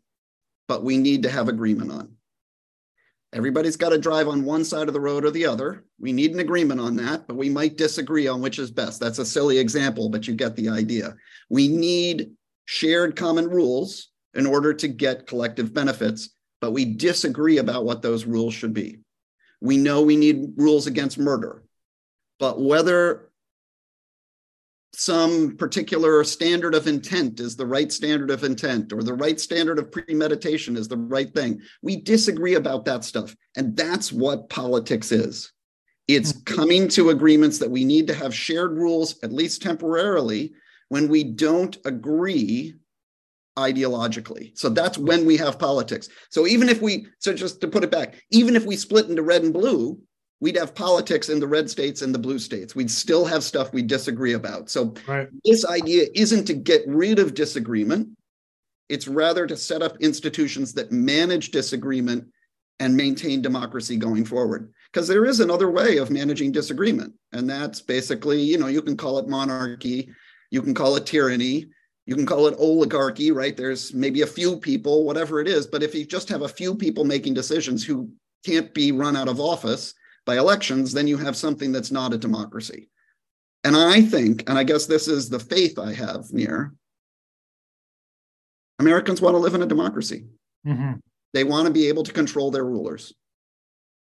but 0.68 0.85
we 0.85 0.96
need 0.99 1.25
to 1.25 1.30
have 1.30 1.49
agreement 1.49 1.90
on. 1.90 2.15
Everybody's 3.37 3.76
got 3.76 3.90
to 3.90 3.99
drive 3.99 4.28
on 4.28 4.47
one 4.47 4.64
side 4.64 4.88
of 4.88 4.95
the 4.95 5.00
road 5.00 5.23
or 5.23 5.31
the 5.31 5.45
other. 5.45 5.85
We 6.00 6.11
need 6.11 6.33
an 6.33 6.38
agreement 6.38 6.81
on 6.81 6.97
that, 6.97 7.28
but 7.28 7.37
we 7.37 7.50
might 7.50 7.76
disagree 7.76 8.26
on 8.26 8.40
which 8.40 8.59
is 8.59 8.71
best. 8.71 8.99
That's 8.99 9.19
a 9.19 9.26
silly 9.26 9.59
example, 9.59 10.09
but 10.09 10.26
you 10.26 10.35
get 10.35 10.57
the 10.57 10.71
idea. 10.71 11.14
We 11.50 11.69
need 11.69 12.31
shared 12.64 13.14
common 13.14 13.47
rules 13.47 14.09
in 14.33 14.47
order 14.47 14.73
to 14.73 14.88
get 14.88 15.26
collective 15.26 15.75
benefits, 15.75 16.31
but 16.62 16.71
we 16.71 16.87
disagree 16.87 17.59
about 17.59 17.85
what 17.85 18.00
those 18.00 18.25
rules 18.25 18.55
should 18.55 18.73
be. 18.73 19.00
We 19.61 19.76
know 19.76 20.00
we 20.00 20.16
need 20.16 20.52
rules 20.57 20.87
against 20.87 21.19
murder, 21.19 21.62
but 22.38 22.59
whether 22.59 23.25
some 24.99 25.59
particular 25.59 26.25
standard 26.25 26.75
of 26.75 26.87
intent 26.87 27.38
is 27.38 27.55
the 27.55 27.67
right 27.67 27.93
standard 27.93 28.31
of 28.31 28.45
intent 28.45 28.95
or 28.95 29.03
the 29.03 29.12
right 29.12 29.38
standard 29.38 29.79
of 29.79 29.93
premeditation 29.93 30.75
is 30.75 30.88
the 30.88 30.97
right 30.97 31.35
thing. 31.35 31.61
We 31.83 31.97
disagree 31.97 32.55
about 32.55 32.87
that 32.87 33.05
stuff. 33.05 33.37
And 33.57 33.76
that's 33.76 34.11
what 34.11 34.49
politics 34.49 35.12
is. 35.12 35.53
It's 36.09 36.33
mm-hmm. 36.33 36.55
coming 36.55 36.88
to 36.88 37.11
agreements 37.11 37.59
that 37.59 37.71
we 37.71 37.85
need 37.85 38.07
to 38.07 38.15
have 38.15 38.35
shared 38.35 38.73
rules, 38.73 39.23
at 39.23 39.33
least 39.33 39.61
temporarily, 39.61 40.55
when 40.88 41.09
we 41.09 41.25
don't 41.25 41.76
agree 41.85 42.75
ideologically. 43.59 44.57
So 44.57 44.71
that's 44.71 44.97
when 44.97 45.26
we 45.26 45.37
have 45.37 45.59
politics. 45.59 46.09
So 46.31 46.47
even 46.47 46.71
if 46.71 46.81
we, 46.81 47.07
so 47.19 47.35
just 47.35 47.61
to 47.61 47.69
put 47.69 47.85
it 47.85 47.91
back, 47.91 48.15
even 48.31 48.57
if 48.57 48.65
we 48.65 48.76
split 48.76 49.11
into 49.11 49.23
red 49.23 49.43
and 49.43 49.53
blue, 49.53 49.99
we'd 50.40 50.57
have 50.57 50.75
politics 50.75 51.28
in 51.28 51.40
the 51.40 51.47
red 51.47 51.71
states 51.71 52.02
and 52.02 52.14
the 52.14 52.19
blue 52.19 52.38
states. 52.38 52.75
We'd 52.75 52.90
still 52.90 53.25
have 53.25 53.43
stuff 53.43 53.73
we 53.73 53.83
disagree 53.83 54.35
about. 54.35 54.69
So 54.69 54.95
right. 55.07 55.28
this 55.45 55.64
idea 55.64 56.07
isn't 56.14 56.45
to 56.47 56.55
get 56.55 56.83
rid 56.87 57.19
of 57.19 57.35
disagreement. 57.35 58.09
It's 58.88 59.09
rather 59.09 59.47
to 59.47 59.57
set 59.57 59.83
up 59.83 59.97
institutions 60.00 60.75
that 60.75 60.93
manage 60.93 61.50
disagreement 61.50 62.26
and 62.78 62.95
maintain 62.97 63.40
democracy 63.40 63.97
going 63.97 64.25
forward. 64.25 64.73
Because 64.93 65.09
there 65.09 65.25
is 65.25 65.40
another 65.40 65.71
way 65.71 65.97
of 65.97 66.11
managing 66.11 66.52
disagreement. 66.52 67.14
And 67.33 67.49
that's 67.49 67.81
basically, 67.81 68.40
you 68.40 68.59
know, 68.59 68.66
you 68.66 68.83
can 68.83 68.97
call 68.97 69.19
it 69.19 69.28
monarchy, 69.28 70.11
you 70.50 70.62
can 70.62 70.75
call 70.75 70.97
it 70.97 71.07
tyranny, 71.07 71.66
you 72.05 72.14
can 72.14 72.26
call 72.26 72.47
it 72.47 72.57
oligarchy, 72.59 73.33
right? 73.33 73.57
There's 73.57 73.93
maybe 73.95 74.23
a 74.23 74.26
few 74.26 74.59
people, 74.59 75.05
whatever 75.05 75.40
it 75.40 75.49
is. 75.49 75.66
But 75.66 75.83
if 75.83 75.95
you 75.95 76.05
just 76.05 76.28
have 76.28 76.43
a 76.43 76.49
few 76.49 76.75
people 76.75 77.05
making 77.05 77.35
decisions 77.35 77.85
who 77.85 78.11
can't 78.45 78.73
be 78.75 78.93
run 78.93 79.16
out 79.16 79.28
of 79.28 79.40
office, 79.40 79.95
by 80.26 80.37
elections, 80.37 80.92
then 80.92 81.06
you 81.06 81.16
have 81.16 81.37
something 81.37 81.73
that's 81.73 81.92
not 81.92 82.12
a 82.12 82.18
democracy. 82.18 82.90
And 83.64 83.76
I 83.76 84.02
think, 84.02 84.49
and 84.49 84.59
I 84.59 84.64
guess 84.64 84.87
this 84.87 85.09
is 85.09 85.28
the 85.28 85.38
faith 85.38 85.78
I 85.78 85.95
have 85.95 86.33
Nir, 86.33 86.75
Americans 88.78 89.23
want 89.23 89.35
to 89.35 89.38
live 89.38 89.54
in 89.54 89.62
a 89.62 89.66
democracy. 89.66 90.26
Mhm. 90.66 91.00
They 91.33 91.45
want 91.45 91.66
to 91.66 91.73
be 91.73 91.87
able 91.87 92.02
to 92.02 92.12
control 92.12 92.50
their 92.50 92.64
rulers. 92.64 93.14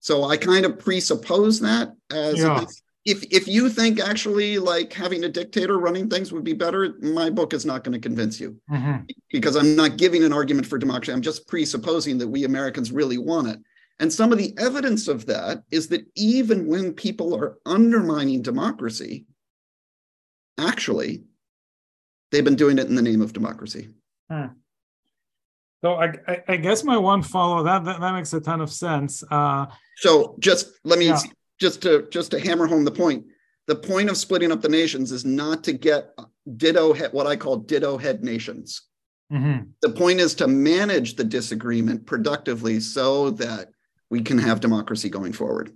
So 0.00 0.24
I 0.24 0.36
kind 0.36 0.64
of 0.64 0.78
presuppose 0.78 1.60
that 1.60 1.94
as 2.10 2.38
Yeah. 2.38 2.64
if 3.04 3.24
if 3.30 3.48
you 3.48 3.68
think 3.68 3.98
actually 3.98 4.58
like 4.58 4.92
having 4.92 5.24
a 5.24 5.28
dictator 5.28 5.78
running 5.78 6.08
things 6.08 6.32
would 6.32 6.44
be 6.44 6.52
better, 6.52 6.94
my 7.00 7.30
book 7.30 7.52
is 7.52 7.64
not 7.66 7.82
going 7.82 7.92
to 7.92 8.08
convince 8.08 8.38
you 8.38 8.60
Mhm. 8.70 9.10
because 9.30 9.56
I'm 9.56 9.74
not 9.74 9.96
giving 9.96 10.22
an 10.22 10.32
argument 10.32 10.66
for 10.66 10.78
democracy. 10.78 11.12
I'm 11.12 11.22
just 11.22 11.48
presupposing 11.48 12.18
that 12.18 12.28
we 12.28 12.44
Americans 12.44 12.92
really 12.92 13.18
want 13.18 13.48
it. 13.48 13.60
And 14.00 14.10
some 14.12 14.32
of 14.32 14.38
the 14.38 14.54
evidence 14.58 15.06
of 15.08 15.26
that 15.26 15.62
is 15.70 15.88
that 15.88 16.06
even 16.16 16.66
when 16.66 16.94
people 16.94 17.34
are 17.36 17.58
undermining 17.66 18.40
democracy, 18.40 19.26
actually, 20.58 21.24
they've 22.32 22.44
been 22.44 22.56
doing 22.56 22.78
it 22.78 22.86
in 22.88 22.94
the 22.94 23.02
name 23.02 23.20
of 23.20 23.32
democracy. 23.34 23.90
So 24.30 25.94
I, 25.94 26.12
I, 26.26 26.42
I 26.48 26.56
guess 26.56 26.82
my 26.84 26.96
one 26.96 27.22
follow 27.22 27.62
that, 27.64 27.84
that 27.84 28.00
that 28.00 28.14
makes 28.14 28.32
a 28.32 28.40
ton 28.40 28.60
of 28.60 28.70
sense. 28.70 29.22
Uh, 29.30 29.66
So 29.98 30.36
just 30.38 30.72
let 30.84 30.98
me 30.98 31.06
Yeah. 31.08 31.20
just 31.58 31.82
to 31.82 32.06
just 32.10 32.30
to 32.32 32.40
hammer 32.40 32.66
home 32.66 32.84
the 32.84 32.90
point. 32.90 33.26
The 33.66 33.76
point 33.76 34.10
of 34.10 34.16
splitting 34.16 34.50
up 34.50 34.62
the 34.62 34.68
nations 34.68 35.12
is 35.12 35.24
not 35.24 35.62
to 35.64 35.72
get 35.72 36.14
ditto 36.56 36.92
head, 36.92 37.12
what 37.12 37.26
I 37.26 37.36
call 37.36 37.56
ditto 37.58 37.98
head 37.98 38.24
nations. 38.24 38.82
mhm. 39.32 39.68
The 39.82 39.90
point 39.90 40.20
is 40.20 40.34
to 40.36 40.46
manage 40.48 41.16
the 41.16 41.24
disagreement 41.24 42.04
productively 42.06 42.80
so 42.80 43.30
that 43.30 43.70
we 44.10 44.20
can 44.22 44.38
have 44.38 44.60
democracy 44.60 45.08
going 45.08 45.32
forward. 45.32 45.72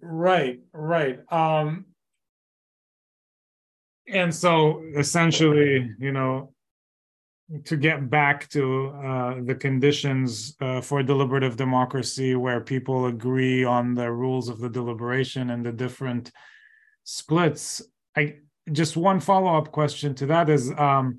Right, 0.00 0.60
right. 0.72 1.20
Um, 1.32 1.86
and 4.08 4.34
so 4.34 4.82
essentially, 4.96 5.90
you 5.98 6.12
know, 6.12 6.52
to 7.64 7.76
get 7.76 8.08
back 8.08 8.48
to 8.50 8.88
uh, 8.88 9.34
the 9.44 9.54
conditions 9.54 10.56
uh, 10.60 10.80
for 10.80 11.02
deliberative 11.02 11.56
democracy 11.56 12.34
where 12.34 12.60
people 12.60 13.06
agree 13.06 13.64
on 13.64 13.94
the 13.94 14.10
rules 14.10 14.48
of 14.48 14.60
the 14.60 14.70
deliberation 14.70 15.50
and 15.50 15.64
the 15.64 15.72
different 15.72 16.30
splits, 17.04 17.82
I 18.16 18.36
just 18.72 18.96
one 18.96 19.20
follow-up 19.20 19.72
question 19.72 20.14
to 20.14 20.26
that 20.26 20.48
is 20.48 20.70
um, 20.78 21.18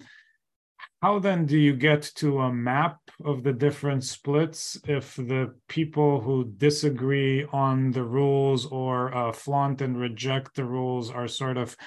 how 1.06 1.20
then 1.20 1.46
do 1.46 1.56
you 1.56 1.76
get 1.76 2.02
to 2.02 2.40
a 2.40 2.52
map 2.52 2.98
of 3.24 3.44
the 3.44 3.54
different 3.54 4.04
splits 4.04 4.76
if 4.88 5.16
the 5.18 5.54
people 5.68 6.20
who 6.20 6.52
disagree 6.58 7.46
on 7.54 7.92
the 7.92 8.04
rules 8.04 8.66
or 8.66 9.16
uh, 9.16 9.32
flaunt 9.32 9.82
and 9.82 10.00
reject 10.00 10.56
the 10.56 10.66
rules 10.66 11.12
are 11.12 11.28
sort 11.28 11.58
of 11.58 11.78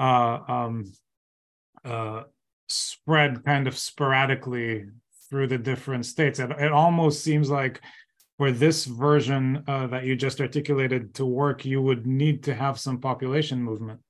uh, 0.00 0.38
um, 0.48 0.90
uh, 1.84 2.22
spread 2.66 3.44
kind 3.44 3.68
of 3.68 3.76
sporadically 3.76 4.86
through 5.28 5.48
the 5.48 5.58
different 5.58 6.06
states? 6.06 6.38
It, 6.38 6.50
it 6.52 6.72
almost 6.72 7.22
seems 7.22 7.50
like 7.50 7.78
for 8.38 8.52
this 8.52 8.86
version 8.86 9.64
uh, 9.68 9.86
that 9.88 10.04
you 10.04 10.16
just 10.16 10.40
articulated 10.40 11.12
to 11.16 11.26
work, 11.26 11.66
you 11.66 11.82
would 11.82 12.06
need 12.06 12.42
to 12.44 12.54
have 12.54 12.80
some 12.80 12.98
population 13.02 13.62
movement. 13.62 14.00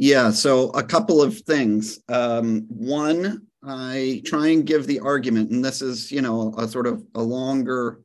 Yeah, 0.00 0.30
so 0.30 0.70
a 0.70 0.82
couple 0.84 1.20
of 1.20 1.40
things. 1.40 1.98
Um, 2.08 2.66
one, 2.68 3.48
I 3.64 4.22
try 4.24 4.46
and 4.46 4.64
give 4.64 4.86
the 4.86 5.00
argument, 5.00 5.50
and 5.50 5.64
this 5.64 5.82
is, 5.82 6.12
you 6.12 6.22
know, 6.22 6.54
a 6.56 6.68
sort 6.68 6.86
of 6.86 7.02
a 7.16 7.20
longer 7.20 8.00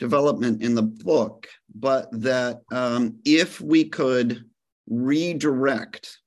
development 0.00 0.60
in 0.60 0.74
the 0.74 0.82
book, 0.82 1.46
but 1.72 2.08
that 2.10 2.62
um, 2.72 3.20
if 3.24 3.60
we 3.60 3.84
could 3.84 4.44
redirect 4.88 6.18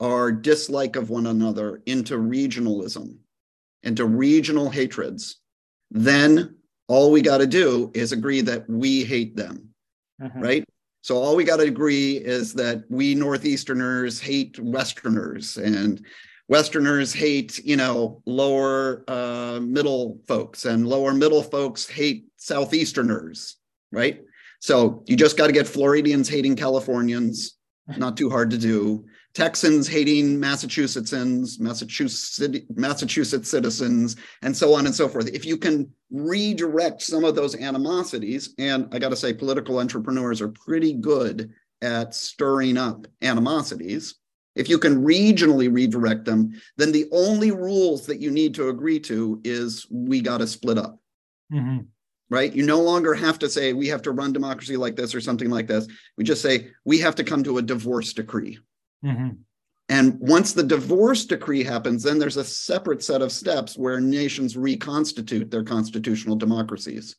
our 0.00 0.30
dislike 0.30 0.96
of 0.96 1.08
one 1.08 1.28
another 1.28 1.80
into 1.86 2.18
regionalism, 2.18 3.16
into 3.84 4.04
regional 4.04 4.68
hatreds, 4.68 5.40
then 5.90 6.56
all 6.88 7.10
we 7.10 7.22
got 7.22 7.38
to 7.38 7.46
do 7.46 7.90
is 7.94 8.12
agree 8.12 8.42
that 8.42 8.68
we 8.68 9.02
hate 9.02 9.34
them, 9.34 9.70
mm-hmm. 10.20 10.40
right? 10.40 10.64
So 11.02 11.16
all 11.16 11.34
we 11.34 11.44
got 11.44 11.56
to 11.58 11.64
agree 11.64 12.16
is 12.16 12.52
that 12.54 12.84
we 12.90 13.14
Northeasterners 13.14 14.20
hate 14.20 14.58
Westerners 14.58 15.56
and 15.56 16.04
Westerners 16.48 17.12
hate, 17.12 17.58
you 17.64 17.76
know, 17.76 18.22
lower 18.26 19.04
uh, 19.08 19.60
middle 19.62 20.20
folks 20.26 20.64
and 20.64 20.86
lower 20.86 21.14
middle 21.14 21.42
folks 21.42 21.88
hate 21.88 22.26
Southeasterners, 22.38 23.54
right? 23.92 24.20
So 24.58 25.02
you 25.06 25.16
just 25.16 25.38
got 25.38 25.46
to 25.46 25.52
get 25.52 25.66
Floridians 25.66 26.28
hating 26.28 26.56
Californians, 26.56 27.56
not 27.96 28.16
too 28.16 28.28
hard 28.28 28.50
to 28.50 28.58
do. 28.58 29.06
Texans 29.32 29.86
hating 29.86 30.40
Massachusettsans, 30.40 31.60
Massachusetts, 31.60 32.60
Massachusetts 32.74 33.48
citizens, 33.48 34.16
and 34.42 34.56
so 34.56 34.74
on 34.74 34.86
and 34.86 34.94
so 34.94 35.08
forth. 35.08 35.28
If 35.28 35.44
you 35.44 35.56
can 35.56 35.90
redirect 36.10 37.00
some 37.02 37.24
of 37.24 37.36
those 37.36 37.54
animosities, 37.54 38.54
and 38.58 38.88
I 38.92 38.98
got 38.98 39.10
to 39.10 39.16
say, 39.16 39.32
political 39.32 39.78
entrepreneurs 39.78 40.40
are 40.40 40.48
pretty 40.48 40.94
good 40.94 41.52
at 41.80 42.14
stirring 42.14 42.76
up 42.76 43.06
animosities. 43.22 44.16
If 44.56 44.68
you 44.68 44.78
can 44.78 45.04
regionally 45.04 45.72
redirect 45.72 46.24
them, 46.24 46.60
then 46.76 46.90
the 46.90 47.06
only 47.12 47.52
rules 47.52 48.06
that 48.06 48.20
you 48.20 48.32
need 48.32 48.54
to 48.56 48.68
agree 48.68 48.98
to 49.00 49.40
is 49.44 49.86
we 49.90 50.20
got 50.20 50.38
to 50.38 50.46
split 50.46 50.76
up. 50.76 50.98
Mm-hmm. 51.52 51.84
Right? 52.30 52.52
You 52.52 52.64
no 52.64 52.80
longer 52.80 53.14
have 53.14 53.38
to 53.40 53.48
say 53.48 53.72
we 53.72 53.88
have 53.88 54.02
to 54.02 54.12
run 54.12 54.32
democracy 54.32 54.76
like 54.76 54.96
this 54.96 55.14
or 55.14 55.20
something 55.20 55.50
like 55.50 55.66
this. 55.66 55.88
We 56.16 56.24
just 56.24 56.42
say 56.42 56.68
we 56.84 56.98
have 56.98 57.14
to 57.16 57.24
come 57.24 57.42
to 57.44 57.58
a 57.58 57.62
divorce 57.62 58.12
decree. 58.12 58.58
Mm-hmm. 59.04 59.30
And 59.90 60.20
once 60.20 60.52
the 60.52 60.62
divorce 60.62 61.24
decree 61.24 61.64
happens, 61.64 62.04
then 62.04 62.18
there's 62.18 62.36
a 62.36 62.44
separate 62.44 63.02
set 63.02 63.22
of 63.22 63.32
steps 63.32 63.76
where 63.76 64.00
nations 64.00 64.56
reconstitute 64.56 65.50
their 65.50 65.64
constitutional 65.64 66.36
democracies. 66.36 67.16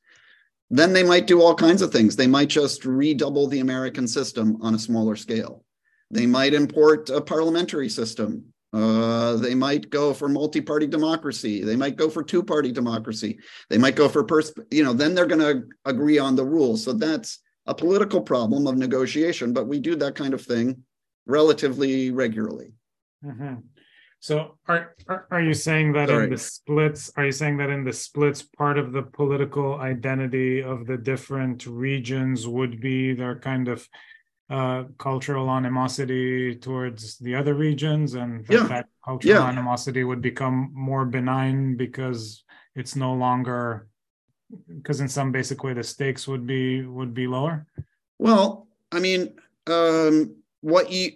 Then 0.70 0.94
they 0.94 1.04
might 1.04 1.28
do 1.28 1.42
all 1.42 1.54
kinds 1.54 1.82
of 1.82 1.92
things. 1.92 2.16
They 2.16 2.28
might 2.28 2.48
just 2.48 2.86
redouble 2.86 3.48
the 3.48 3.60
American 3.60 4.08
system 4.08 4.58
on 4.62 4.74
a 4.74 4.80
smaller 4.80 5.18
scale. 5.18 5.66
They 6.12 6.26
might 6.26 6.54
import 6.54 7.10
a 7.10 7.20
parliamentary 7.20 7.90
system. 7.90 8.46
Uh, 8.72 9.36
they 9.36 9.54
might 9.54 9.90
go 9.90 10.14
for 10.14 10.30
multi-party 10.30 10.88
democracy. 10.88 11.66
They 11.66 11.76
might 11.76 11.98
go 11.98 12.10
for 12.10 12.24
two-party 12.24 12.72
democracy. 12.72 13.40
They 13.70 13.78
might 13.78 13.98
go 13.98 14.08
for 14.08 14.24
pers- 14.24 14.54
you 14.72 14.86
know. 14.86 14.94
Then 14.94 15.14
they're 15.14 15.26
going 15.26 15.42
to 15.42 15.64
agree 15.84 16.20
on 16.20 16.38
the 16.38 16.46
rules. 16.46 16.86
So 16.86 16.94
that's 16.94 17.40
a 17.66 17.76
political 17.76 18.22
problem 18.22 18.66
of 18.66 18.78
negotiation. 18.78 19.52
But 19.52 19.68
we 19.68 19.82
do 19.82 19.98
that 19.98 20.16
kind 20.16 20.34
of 20.34 20.42
thing 20.42 20.86
relatively 21.25 22.12
regularly. 22.12 22.74
Mm-hmm. 23.24 23.56
So 24.22 24.58
are, 24.68 24.96
are, 25.08 25.28
are 25.32 25.42
you 25.42 25.56
saying 25.56 25.94
that 25.94 26.10
Sorry. 26.10 26.25
in 26.25 26.30
the 26.30 26.38
splits 26.38 27.12
are 27.18 27.25
you 27.25 27.32
saying 27.32 27.58
that 27.58 27.72
in 27.72 27.84
the 27.84 27.92
splits 27.92 28.44
part 28.44 28.78
of 28.78 28.92
the 28.92 29.01
political 29.01 29.80
identity 29.80 30.62
of 30.62 30.86
the 30.86 30.98
different 30.98 31.66
regions 31.66 32.48
would 32.48 32.80
be 32.80 33.13
their 33.13 33.40
kind 33.40 33.68
of 33.68 33.88
uh, 34.51 34.84
cultural 35.00 35.50
animosity 35.50 36.56
towards 36.56 37.18
the 37.18 37.34
other 37.34 37.56
regions 37.56 38.13
and 38.13 38.46
that, 38.46 38.54
yeah. 38.54 38.68
that 38.68 38.86
cultural 39.04 39.34
yeah. 39.34 39.48
animosity 39.48 40.04
would 40.04 40.22
become 40.22 40.70
more 40.74 41.06
benign 41.06 41.75
because 41.75 42.44
it's 42.75 42.96
no 42.96 43.13
longer 43.13 43.88
because 44.68 45.00
in 45.00 45.08
some 45.08 45.32
basic 45.32 45.63
way 45.63 45.74
the 45.74 45.84
stakes 45.84 46.28
would 46.28 46.46
be 46.46 46.86
would 46.86 47.13
be 47.13 47.25
lower 47.25 47.66
well 48.20 48.68
i 48.92 49.00
mean 49.00 49.34
um 49.68 50.36
what 50.62 50.91
you 50.91 51.12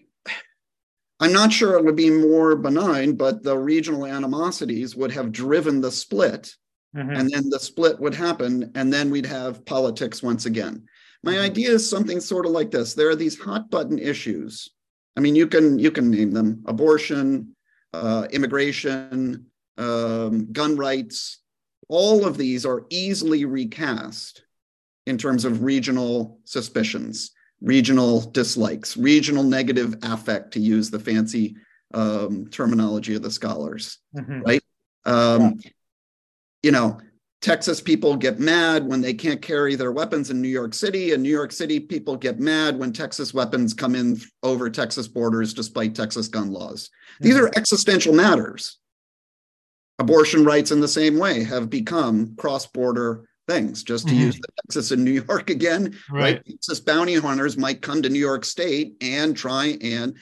I'm 1.19 1.31
not 1.31 1.53
sure 1.53 1.77
it 1.77 1.85
would 1.85 1.95
be 1.95 2.09
more 2.09 2.55
benign, 2.55 3.13
but 3.13 3.41
the 3.41 3.57
regional 3.57 4.05
animosities 4.05 4.95
would 4.95 5.11
have 5.11 5.31
driven 5.31 5.79
the 5.79 5.91
split. 5.91 6.53
Mm-hmm. 6.95 7.09
And 7.09 7.29
then 7.29 7.49
the 7.49 7.59
split 7.59 7.99
would 7.99 8.13
happen, 8.13 8.71
and 8.75 8.91
then 8.91 9.09
we'd 9.09 9.25
have 9.25 9.65
politics 9.65 10.23
once 10.23 10.45
again. 10.45 10.85
My 11.23 11.33
mm-hmm. 11.33 11.41
idea 11.41 11.71
is 11.71 11.89
something 11.89 12.19
sort 12.19 12.45
of 12.45 12.51
like 12.51 12.71
this. 12.71 12.93
There 12.93 13.09
are 13.09 13.15
these 13.15 13.39
hot 13.39 13.69
button 13.69 13.99
issues. 13.99 14.69
I 15.17 15.21
mean, 15.21 15.35
you 15.35 15.47
can 15.47 15.79
you 15.79 15.91
can 15.91 16.09
name 16.09 16.31
them: 16.31 16.63
abortion, 16.67 17.55
uh, 17.93 18.27
immigration, 18.31 19.47
um, 19.77 20.51
gun 20.51 20.75
rights. 20.75 21.39
All 21.87 22.25
of 22.25 22.37
these 22.37 22.65
are 22.65 22.85
easily 22.89 23.45
recast 23.45 24.43
in 25.05 25.17
terms 25.17 25.45
of 25.45 25.63
regional 25.63 26.39
suspicions 26.45 27.31
regional 27.61 28.21
dislikes, 28.21 28.97
regional 28.97 29.43
negative 29.43 29.95
affect, 30.03 30.53
to 30.53 30.59
use 30.59 30.89
the 30.89 30.99
fancy 30.99 31.55
um, 31.93 32.47
terminology 32.47 33.15
of 33.15 33.21
the 33.21 33.31
scholars, 33.31 33.99
mm-hmm. 34.15 34.41
right? 34.41 34.63
Um, 35.05 35.59
yeah. 35.63 35.71
You 36.63 36.71
know, 36.71 36.99
Texas 37.41 37.79
people 37.79 38.15
get 38.15 38.39
mad 38.39 38.87
when 38.87 39.01
they 39.01 39.13
can't 39.13 39.41
carry 39.41 39.75
their 39.75 39.91
weapons 39.91 40.31
in 40.31 40.41
New 40.41 40.49
York 40.49 40.73
City, 40.73 41.13
and 41.13 41.21
New 41.21 41.29
York 41.29 41.51
City 41.51 41.79
people 41.79 42.15
get 42.15 42.39
mad 42.39 42.77
when 42.79 42.91
Texas 42.91 43.33
weapons 43.33 43.73
come 43.73 43.93
in 43.93 44.19
over 44.41 44.69
Texas 44.69 45.07
borders 45.07 45.53
despite 45.53 45.93
Texas 45.93 46.27
gun 46.27 46.51
laws. 46.51 46.89
Mm-hmm. 46.89 47.25
These 47.25 47.37
are 47.37 47.51
existential 47.55 48.13
matters. 48.13 48.79
Abortion 49.99 50.43
rights, 50.43 50.71
in 50.71 50.81
the 50.81 50.87
same 50.87 51.17
way, 51.17 51.43
have 51.43 51.69
become 51.69 52.35
cross 52.35 52.65
border 52.65 53.29
things, 53.47 53.83
just 53.83 54.07
to 54.07 54.13
mm-hmm. 54.13 54.23
use 54.23 54.35
the 54.35 54.47
Texas 54.61 54.91
and 54.91 55.03
New 55.03 55.21
York 55.21 55.49
again, 55.49 55.97
right. 56.09 56.21
right? 56.21 56.45
Texas 56.45 56.79
bounty 56.79 57.15
hunters 57.15 57.57
might 57.57 57.81
come 57.81 58.01
to 58.01 58.09
New 58.09 58.19
York 58.19 58.45
State 58.45 58.95
and 59.01 59.35
try 59.35 59.77
and 59.81 60.15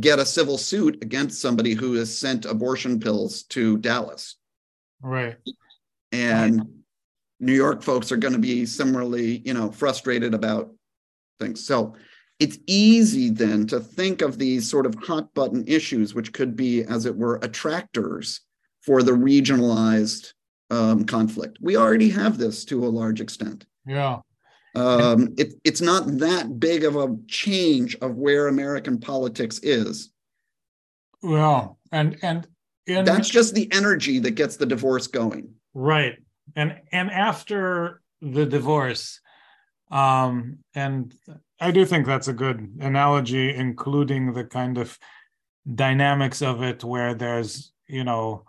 get 0.00 0.18
a 0.18 0.26
civil 0.26 0.58
suit 0.58 1.02
against 1.02 1.40
somebody 1.40 1.74
who 1.74 1.94
has 1.94 2.16
sent 2.16 2.44
abortion 2.44 3.00
pills 3.00 3.44
to 3.44 3.78
Dallas. 3.78 4.36
Right. 5.00 5.36
And 6.12 6.58
right. 6.58 6.66
New 7.40 7.54
York 7.54 7.82
folks 7.82 8.12
are 8.12 8.16
going 8.16 8.34
to 8.34 8.38
be 8.38 8.66
similarly, 8.66 9.42
you 9.44 9.54
know, 9.54 9.70
frustrated 9.70 10.34
about 10.34 10.72
things. 11.38 11.64
So 11.64 11.94
it's 12.38 12.58
easy 12.66 13.30
then 13.30 13.66
to 13.68 13.80
think 13.80 14.22
of 14.22 14.38
these 14.38 14.68
sort 14.70 14.86
of 14.86 14.94
hot 14.96 15.32
button 15.34 15.64
issues, 15.66 16.14
which 16.14 16.32
could 16.32 16.56
be, 16.56 16.84
as 16.84 17.06
it 17.06 17.16
were, 17.16 17.36
attractors 17.42 18.40
for 18.82 19.02
the 19.02 19.12
regionalized 19.12 20.32
um, 20.70 21.04
conflict. 21.04 21.58
We 21.60 21.76
already 21.76 22.10
have 22.10 22.38
this 22.38 22.64
to 22.66 22.84
a 22.84 22.88
large 22.88 23.20
extent. 23.20 23.66
Yeah. 23.86 24.20
Um, 24.74 25.34
it, 25.38 25.54
it's 25.64 25.80
not 25.80 26.06
that 26.18 26.60
big 26.60 26.84
of 26.84 26.96
a 26.96 27.16
change 27.26 27.96
of 27.96 28.16
where 28.16 28.48
American 28.48 28.98
politics 28.98 29.58
is. 29.62 30.10
Well, 31.22 31.78
and 31.90 32.16
and 32.22 32.46
in, 32.86 33.04
that's 33.04 33.28
just 33.28 33.54
the 33.54 33.68
energy 33.72 34.18
that 34.20 34.32
gets 34.32 34.56
the 34.56 34.66
divorce 34.66 35.06
going. 35.06 35.54
Right. 35.74 36.16
And 36.54 36.80
and 36.92 37.10
after 37.10 38.02
the 38.20 38.46
divorce, 38.46 39.20
um, 39.90 40.58
and 40.74 41.12
I 41.60 41.70
do 41.72 41.84
think 41.84 42.06
that's 42.06 42.28
a 42.28 42.32
good 42.32 42.76
analogy, 42.80 43.54
including 43.54 44.32
the 44.32 44.44
kind 44.44 44.78
of 44.78 44.98
dynamics 45.74 46.40
of 46.40 46.62
it 46.62 46.84
where 46.84 47.14
there's, 47.14 47.72
you 47.86 48.04
know, 48.04 48.44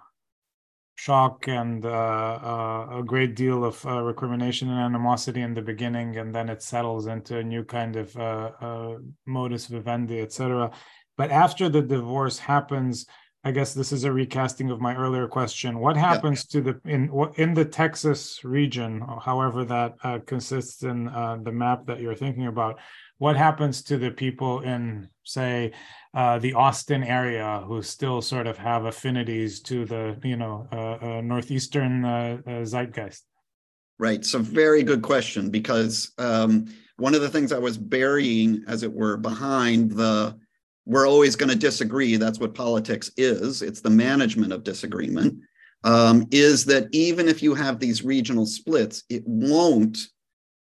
shock 0.99 1.47
and 1.47 1.85
uh, 1.85 1.89
uh, 1.89 2.97
a 2.99 3.03
great 3.05 3.33
deal 3.33 3.63
of 3.63 3.85
uh, 3.85 4.01
recrimination 4.01 4.69
and 4.69 4.79
animosity 4.79 5.41
in 5.41 5.53
the 5.53 5.61
beginning, 5.61 6.17
and 6.17 6.35
then 6.35 6.49
it 6.49 6.61
settles 6.61 7.07
into 7.07 7.37
a 7.37 7.43
new 7.43 7.63
kind 7.63 7.95
of 7.95 8.13
uh, 8.17 8.51
uh, 8.59 8.97
modus 9.25 9.67
vivendi, 9.67 10.19
etc. 10.19 10.69
But 11.15 11.31
after 11.31 11.69
the 11.69 11.81
divorce 11.81 12.37
happens, 12.37 13.05
I 13.45 13.51
guess 13.51 13.73
this 13.73 13.93
is 13.93 14.03
a 14.03 14.11
recasting 14.11 14.71
of 14.71 14.81
my 14.81 14.93
earlier 14.93 15.29
question. 15.29 15.79
What 15.79 15.95
happens 15.95 16.45
to 16.47 16.59
the 16.59 16.81
in 16.83 17.09
in 17.37 17.53
the 17.53 17.63
Texas 17.63 18.43
region, 18.43 19.01
however 19.21 19.63
that 19.63 19.95
uh, 20.03 20.19
consists 20.25 20.83
in 20.83 21.05
the 21.45 21.53
map 21.53 21.85
that 21.85 22.01
you're 22.01 22.21
thinking 22.23 22.47
about? 22.47 22.77
What 23.19 23.37
happens 23.37 23.83
to 23.83 23.97
the 23.97 24.11
people 24.11 24.61
in, 24.61 25.09
say, 25.29 25.71
uh, 26.13 26.39
the 26.39 26.53
Austin 26.53 27.03
area 27.03 27.63
who 27.67 27.81
still 27.81 28.21
sort 28.21 28.47
of 28.47 28.57
have 28.57 28.85
affinities 28.85 29.59
to 29.61 29.85
the 29.85 30.19
you 30.23 30.35
know 30.35 30.67
uh, 30.71 30.97
uh, 31.05 31.21
northeastern 31.21 32.03
uh, 32.03 32.37
uh, 32.45 32.65
zeitgeist? 32.65 33.21
Right. 33.99 34.25
So 34.25 34.39
very 34.39 34.83
good 34.83 35.01
question 35.01 35.49
because 35.49 36.13
um, 36.17 36.73
one 36.97 37.13
of 37.13 37.21
the 37.21 37.29
things 37.29 37.51
I 37.51 37.59
was 37.59 37.77
burying, 37.77 38.63
as 38.67 38.83
it 38.83 38.91
were, 38.91 39.17
behind 39.17 39.91
the 39.91 40.37
we're 40.85 41.07
always 41.07 41.35
going 41.35 41.49
to 41.49 41.55
disagree. 41.55 42.15
That's 42.15 42.39
what 42.39 42.55
politics 42.55 43.11
is. 43.15 43.61
It's 43.61 43.81
the 43.81 43.91
management 43.91 44.51
of 44.51 44.63
disagreement. 44.63 45.39
Um, 45.83 46.25
is 46.31 46.65
that 46.65 46.87
even 46.91 47.29
if 47.29 47.43
you 47.43 47.53
have 47.53 47.79
these 47.79 48.03
regional 48.03 48.47
splits, 48.47 49.03
it 49.07 49.23
won't 49.27 49.99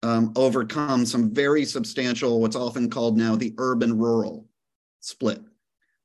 um, 0.01 0.34
overcome 0.36 1.06
some 1.06 1.32
very 1.32 1.63
substantial, 1.63 2.41
what's 2.41 2.56
often 2.56 2.89
called 2.89 3.17
now 3.17 3.36
the 3.36 3.54
urban 3.60 3.97
rural 3.97 4.47
split. 5.06 5.41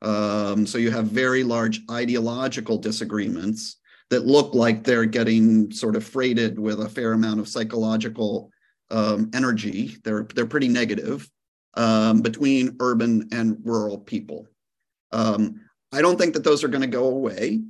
Um, 0.03 0.67
so 0.67 0.79
you 0.79 0.91
have 0.91 1.07
very 1.07 1.45
large 1.45 1.81
ideological 1.91 2.79
disagreements 2.79 3.77
that 4.11 4.27
look 4.27 4.55
like 4.55 4.83
they're 4.83 5.05
getting 5.05 5.71
sort 5.73 5.97
of 5.97 6.05
freighted 6.05 6.59
with 6.59 6.81
a 6.81 6.89
fair 6.89 7.13
amount 7.13 7.41
of 7.41 7.49
psychological 7.49 8.51
um, 8.91 9.31
energy. 9.35 9.97
They're 10.05 10.27
they're 10.35 10.47
pretty 10.47 10.69
negative. 10.69 11.29
um, 11.75 12.21
between 12.23 12.77
urban 12.81 13.29
and 13.33 13.59
rural 13.65 13.99
people. 13.99 14.47
Um, 15.13 15.61
I 15.93 16.03
don't 16.03 16.19
think 16.19 16.35
that 16.35 16.45
those 16.45 16.65
are 16.65 16.69
going 16.69 16.83
to 16.83 16.87
go 16.87 17.07
away. 17.09 17.61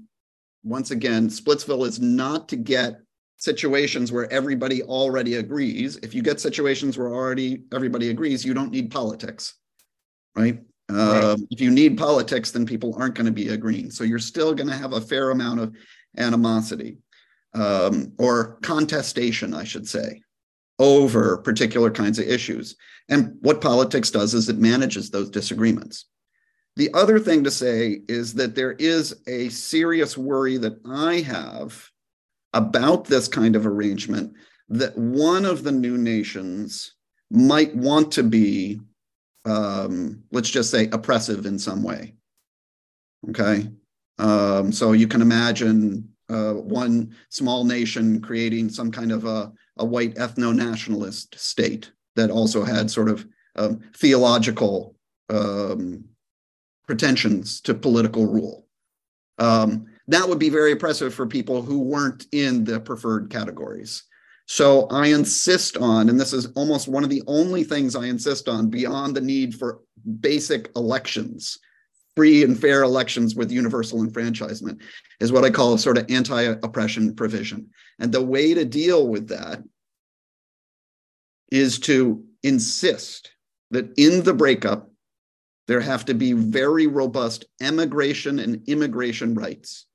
Once 0.63 0.91
again, 0.91 1.29
Splitsville 1.29 1.87
is 1.87 2.01
not 2.01 2.49
to 2.51 2.57
get 2.57 3.01
situations 3.39 4.13
where 4.13 4.31
everybody 4.31 4.83
already 4.83 5.37
agrees. 5.37 5.97
If 6.03 6.15
you 6.15 6.23
get 6.23 6.41
situations 6.41 6.99
where 6.99 7.09
already 7.09 7.63
everybody 7.73 8.11
agrees, 8.11 8.45
you 8.45 8.53
don't 8.53 8.71
need 8.71 8.91
politics, 8.91 9.55
right? 10.37 10.61
Right. 10.97 11.25
Um, 11.25 11.47
if 11.51 11.61
you 11.61 11.71
need 11.71 11.99
politics, 11.99 12.51
then 12.51 12.67
people 12.67 12.95
aren't 12.99 13.15
going 13.15 13.27
to 13.27 13.33
be 13.33 13.49
agreeing. 13.49 13.91
So 13.91 14.05
you're 14.05 14.19
still 14.19 14.55
going 14.55 14.69
to 14.69 14.77
have 14.77 14.93
a 14.93 15.01
fair 15.01 15.31
amount 15.31 15.61
of 15.61 15.75
animosity 16.17 16.99
um, 17.55 18.13
or 18.19 18.59
contestation, 18.63 19.55
I 19.55 19.65
should 19.65 19.89
say, 19.89 20.23
over 20.79 21.39
particular 21.39 21.91
kinds 21.91 22.19
of 22.19 22.29
issues. 22.29 22.77
And 23.09 23.37
what 23.41 23.61
politics 23.61 24.11
does 24.11 24.35
is 24.35 24.49
it 24.49 24.59
manages 24.59 25.11
those 25.11 25.31
disagreements. 25.31 26.07
The 26.77 26.93
other 26.95 27.19
thing 27.19 27.45
to 27.45 27.51
say 27.51 28.01
is 28.09 28.35
that 28.35 28.55
there 28.55 28.73
is 28.73 29.15
a 29.27 29.49
serious 29.49 30.17
worry 30.17 30.57
that 30.59 30.79
I 30.87 31.21
have 31.21 31.89
about 32.53 33.05
this 33.05 33.29
kind 33.29 33.57
of 33.57 33.67
arrangement 33.67 34.33
that 34.69 34.97
one 34.97 35.45
of 35.45 35.65
the 35.65 35.73
new 35.73 35.99
nations 35.99 36.95
might 37.31 37.75
want 37.75 38.13
to 38.13 38.23
be, 38.23 38.81
um, 39.45 40.23
let's 40.31 40.51
just 40.51 40.71
say, 40.71 40.89
oppressive 40.93 41.47
in 41.47 41.59
some 41.59 41.83
way. 41.83 42.15
Okay. 43.29 43.71
Um, 44.19 44.73
so 44.73 44.93
you 44.93 45.09
can 45.09 45.23
imagine 45.23 46.09
uh, 46.29 46.53
one 46.53 47.15
small 47.29 47.65
nation 47.65 48.21
creating 48.21 48.69
some 48.69 48.91
kind 48.91 49.13
of 49.13 49.25
a, 49.25 49.53
a 49.79 49.85
white 49.85 50.15
ethno 50.17 50.55
nationalist 50.55 51.39
state 51.39 51.91
that 52.17 52.31
also 52.31 52.65
had 52.65 52.91
sort 52.91 53.09
of 53.09 53.27
um, 53.57 53.81
theological 53.97 54.95
um, 55.29 56.05
pretensions 56.87 57.61
to 57.63 57.75
political 57.75 58.27
rule. 58.27 58.67
Um, 59.39 59.87
that 60.09 60.29
would 60.29 60.39
be 60.39 60.51
very 60.51 60.73
oppressive 60.73 61.15
for 61.15 61.27
people 61.27 61.63
who 61.63 61.81
weren't 61.81 62.27
in 62.33 62.65
the 62.65 62.81
preferred 62.81 63.31
categories. 63.31 64.03
So 64.51 64.89
I 64.89 65.07
insist 65.07 65.77
on, 65.77 66.09
and 66.09 66.19
this 66.19 66.33
is 66.33 66.47
almost 66.57 66.89
one 66.89 67.05
of 67.05 67.09
the 67.09 67.23
only 67.29 67.63
things 67.63 67.95
I 67.95 68.07
insist 68.07 68.49
on 68.49 68.69
beyond 68.69 69.15
the 69.15 69.21
need 69.21 69.55
for 69.55 69.79
basic 70.19 70.73
elections, 70.75 71.57
free 72.17 72.43
and 72.43 72.59
fair 72.59 72.83
elections 72.83 73.37
with 73.37 73.53
universal 73.53 74.03
enfranchisement, 74.03 74.81
is 75.21 75.31
what 75.31 75.45
I 75.45 75.51
call 75.51 75.75
a 75.75 75.79
sort 75.79 75.99
of 75.99 76.07
anti 76.11 76.43
oppression 76.43 77.15
provision. 77.15 77.71
And 78.01 78.11
the 78.11 78.25
way 78.25 78.53
to 78.53 78.65
deal 78.65 79.07
with 79.07 79.29
that 79.29 79.63
is 81.53 81.79
to 81.81 82.25
insist 82.43 83.31
that 83.71 83.97
in 83.99 84.25
the 84.25 84.35
breakup, 84.35 84.91
there 85.69 85.81
have 85.81 86.05
to 86.07 86.15
be 86.15 86.33
very 86.33 86.89
robust 86.89 87.45
emigration 87.61 88.41
and 88.41 88.69
immigration 88.69 89.33
rights 89.33 89.87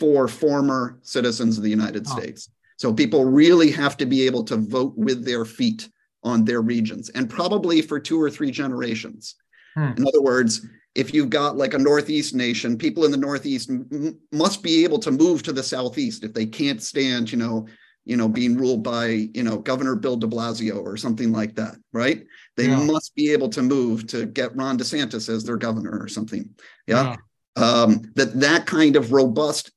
for 0.00 0.26
former 0.26 0.98
citizens 1.02 1.58
of 1.58 1.62
the 1.62 1.70
United 1.70 2.08
oh. 2.08 2.18
States. 2.18 2.50
So 2.80 2.94
people 2.94 3.26
really 3.26 3.70
have 3.72 3.98
to 3.98 4.06
be 4.06 4.24
able 4.24 4.42
to 4.44 4.56
vote 4.56 4.94
with 4.96 5.22
their 5.22 5.44
feet 5.44 5.86
on 6.22 6.46
their 6.46 6.62
regions 6.62 7.10
and 7.10 7.28
probably 7.28 7.82
for 7.82 8.00
two 8.00 8.18
or 8.18 8.30
three 8.30 8.50
generations. 8.50 9.34
Hmm. 9.74 9.92
In 9.98 10.06
other 10.06 10.22
words, 10.22 10.66
if 10.94 11.12
you've 11.12 11.28
got 11.28 11.58
like 11.58 11.74
a 11.74 11.78
Northeast 11.78 12.34
nation, 12.34 12.78
people 12.78 13.04
in 13.04 13.10
the 13.10 13.18
Northeast 13.18 13.68
m- 13.68 14.18
must 14.32 14.62
be 14.62 14.82
able 14.82 14.98
to 15.00 15.10
move 15.10 15.42
to 15.42 15.52
the 15.52 15.62
Southeast 15.62 16.24
if 16.24 16.32
they 16.32 16.46
can't 16.46 16.82
stand, 16.82 17.30
you 17.30 17.36
know, 17.36 17.66
you 18.06 18.16
know, 18.16 18.28
being 18.30 18.56
ruled 18.56 18.82
by, 18.82 19.28
you 19.34 19.42
know, 19.42 19.58
Governor 19.58 19.94
Bill 19.94 20.16
de 20.16 20.26
Blasio 20.26 20.82
or 20.82 20.96
something 20.96 21.32
like 21.32 21.54
that, 21.56 21.74
right? 21.92 22.24
They 22.56 22.68
yeah. 22.68 22.82
must 22.82 23.14
be 23.14 23.30
able 23.30 23.50
to 23.50 23.60
move 23.60 24.06
to 24.06 24.24
get 24.24 24.56
Ron 24.56 24.78
DeSantis 24.78 25.28
as 25.28 25.44
their 25.44 25.58
governor 25.58 26.00
or 26.00 26.08
something. 26.08 26.48
Yeah. 26.86 27.16
yeah. 27.58 27.62
Um, 27.62 28.10
that 28.14 28.40
that 28.40 28.64
kind 28.64 28.96
of 28.96 29.12
robust 29.12 29.70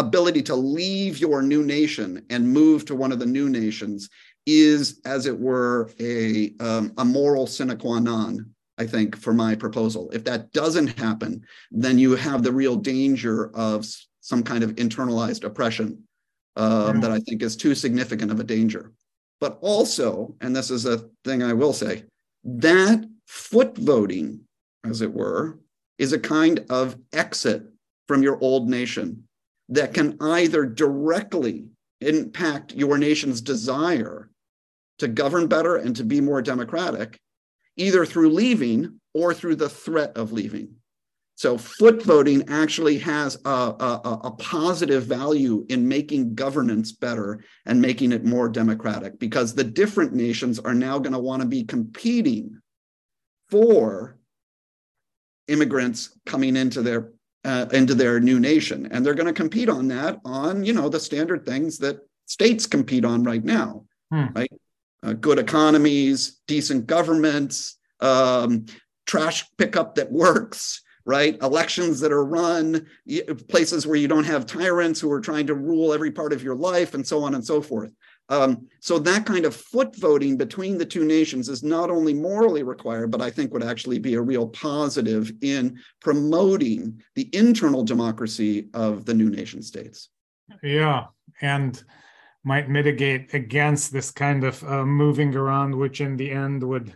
ability 0.00 0.42
to 0.42 0.56
leave 0.56 1.18
your 1.18 1.42
new 1.42 1.62
nation 1.62 2.24
and 2.30 2.52
move 2.52 2.84
to 2.86 2.96
one 2.96 3.12
of 3.12 3.18
the 3.18 3.26
new 3.26 3.48
nations 3.48 4.08
is, 4.46 5.00
as 5.04 5.26
it 5.26 5.38
were, 5.38 5.90
a, 6.00 6.52
um, 6.60 6.92
a 6.96 7.04
moral 7.04 7.46
sine 7.46 7.76
qua 7.76 8.00
non, 8.00 8.50
I 8.78 8.86
think, 8.86 9.16
for 9.16 9.34
my 9.34 9.54
proposal. 9.54 10.10
If 10.12 10.24
that 10.24 10.52
doesn't 10.52 10.98
happen, 10.98 11.44
then 11.70 11.98
you 11.98 12.16
have 12.16 12.42
the 12.42 12.52
real 12.52 12.76
danger 12.76 13.50
of 13.54 13.86
some 14.20 14.42
kind 14.42 14.64
of 14.64 14.74
internalized 14.76 15.44
oppression 15.44 16.02
um, 16.56 16.96
yeah. 16.96 17.00
that 17.02 17.10
I 17.10 17.18
think 17.20 17.42
is 17.42 17.56
too 17.56 17.74
significant 17.74 18.32
of 18.32 18.40
a 18.40 18.44
danger. 18.44 18.92
But 19.38 19.58
also, 19.60 20.34
and 20.40 20.56
this 20.56 20.70
is 20.70 20.86
a 20.86 21.04
thing 21.24 21.42
I 21.42 21.52
will 21.52 21.72
say, 21.72 22.04
that 22.44 23.04
foot 23.26 23.76
voting, 23.76 24.40
as 24.84 25.02
it 25.02 25.12
were, 25.12 25.58
is 25.98 26.12
a 26.14 26.18
kind 26.18 26.64
of 26.70 26.96
exit 27.12 27.62
from 28.08 28.22
your 28.22 28.38
old 28.40 28.68
nation 28.68 29.24
that 29.70 29.94
can 29.94 30.16
either 30.20 30.66
directly 30.66 31.66
impact 32.00 32.74
your 32.74 32.98
nation's 32.98 33.40
desire 33.40 34.30
to 34.98 35.08
govern 35.08 35.46
better 35.46 35.76
and 35.76 35.96
to 35.96 36.04
be 36.04 36.20
more 36.20 36.42
democratic, 36.42 37.18
either 37.76 38.04
through 38.04 38.30
leaving 38.30 39.00
or 39.14 39.32
through 39.32 39.56
the 39.56 39.68
threat 39.68 40.16
of 40.16 40.32
leaving. 40.32 40.74
So, 41.36 41.56
foot 41.56 42.02
voting 42.02 42.44
actually 42.50 42.98
has 42.98 43.38
a, 43.46 43.48
a, 43.48 44.20
a, 44.24 44.30
positive 44.32 45.04
value 45.04 45.64
in 45.70 45.88
making 45.88 46.34
governance 46.34 46.92
better 46.92 47.42
and 47.64 47.80
making 47.80 48.12
it 48.12 48.26
more 48.26 48.46
democratic 48.50 49.18
because 49.18 49.54
the 49.54 49.64
different 49.64 50.12
nations 50.12 50.58
are 50.58 50.74
now 50.74 50.98
going 50.98 51.14
to 51.14 51.18
want 51.18 51.40
to 51.40 51.48
be 51.48 51.64
competing 51.64 52.60
for 53.48 54.18
immigrants 55.48 56.14
coming 56.26 56.56
into 56.56 56.82
their 56.82 57.12
uh, 57.44 57.66
into 57.72 57.94
their 57.94 58.20
new 58.20 58.38
nation. 58.38 58.88
And 58.90 59.04
they're 59.04 59.14
going 59.14 59.26
to 59.26 59.32
compete 59.32 59.68
on 59.68 59.88
that 59.88 60.20
on 60.24 60.64
you 60.64 60.72
know 60.72 60.88
the 60.88 61.00
standard 61.00 61.44
things 61.46 61.78
that 61.78 61.98
states 62.26 62.66
compete 62.66 63.04
on 63.04 63.24
right 63.24 63.44
now 63.44 63.84
hmm. 64.10 64.26
right? 64.34 64.52
Uh, 65.02 65.14
good 65.14 65.38
economies 65.38 66.40
decent 66.46 66.86
governments 66.86 67.78
um, 68.00 68.66
trash 69.06 69.44
pickup 69.56 69.94
that 69.94 70.12
works 70.12 70.82
right? 71.06 71.38
Elections 71.42 71.98
that 72.00 72.12
are 72.12 72.24
run 72.24 72.86
places 73.48 73.86
where 73.86 73.96
you 73.96 74.06
don't 74.06 74.24
have 74.24 74.46
tyrants 74.46 75.00
who 75.00 75.10
are 75.10 75.20
trying 75.20 75.46
to 75.46 75.54
rule 75.54 75.92
every 75.92 76.10
part 76.10 76.32
of 76.32 76.42
your 76.42 76.54
life 76.54 76.94
and 76.94 77.06
so 77.06 77.24
on 77.24 77.34
and 77.34 77.44
so 77.44 77.62
forth 77.62 77.90
um, 78.30 78.68
so 78.78 78.98
that 79.00 79.26
kind 79.26 79.44
of 79.44 79.56
foot 79.56 79.94
voting 79.96 80.36
between 80.36 80.78
the 80.78 80.86
two 80.86 81.04
nations 81.04 81.48
is 81.48 81.64
not 81.64 81.90
only 81.90 82.14
morally 82.14 82.62
required, 82.62 83.10
but 83.10 83.20
I 83.20 83.28
think 83.28 83.52
would 83.52 83.64
actually 83.64 83.98
be 83.98 84.14
a 84.14 84.22
real 84.22 84.46
positive 84.48 85.32
in 85.42 85.80
promoting 86.00 87.02
the 87.16 87.28
internal 87.32 87.82
democracy 87.82 88.68
of 88.72 89.04
the 89.04 89.14
new 89.14 89.30
nation 89.30 89.62
states. 89.62 90.10
Yeah, 90.62 91.06
and 91.40 91.82
might 92.44 92.70
mitigate 92.70 93.34
against 93.34 93.92
this 93.92 94.12
kind 94.12 94.44
of 94.44 94.62
uh, 94.64 94.86
moving 94.86 95.34
around, 95.34 95.74
which 95.74 96.00
in 96.00 96.16
the 96.16 96.30
end 96.30 96.62
would 96.62 96.94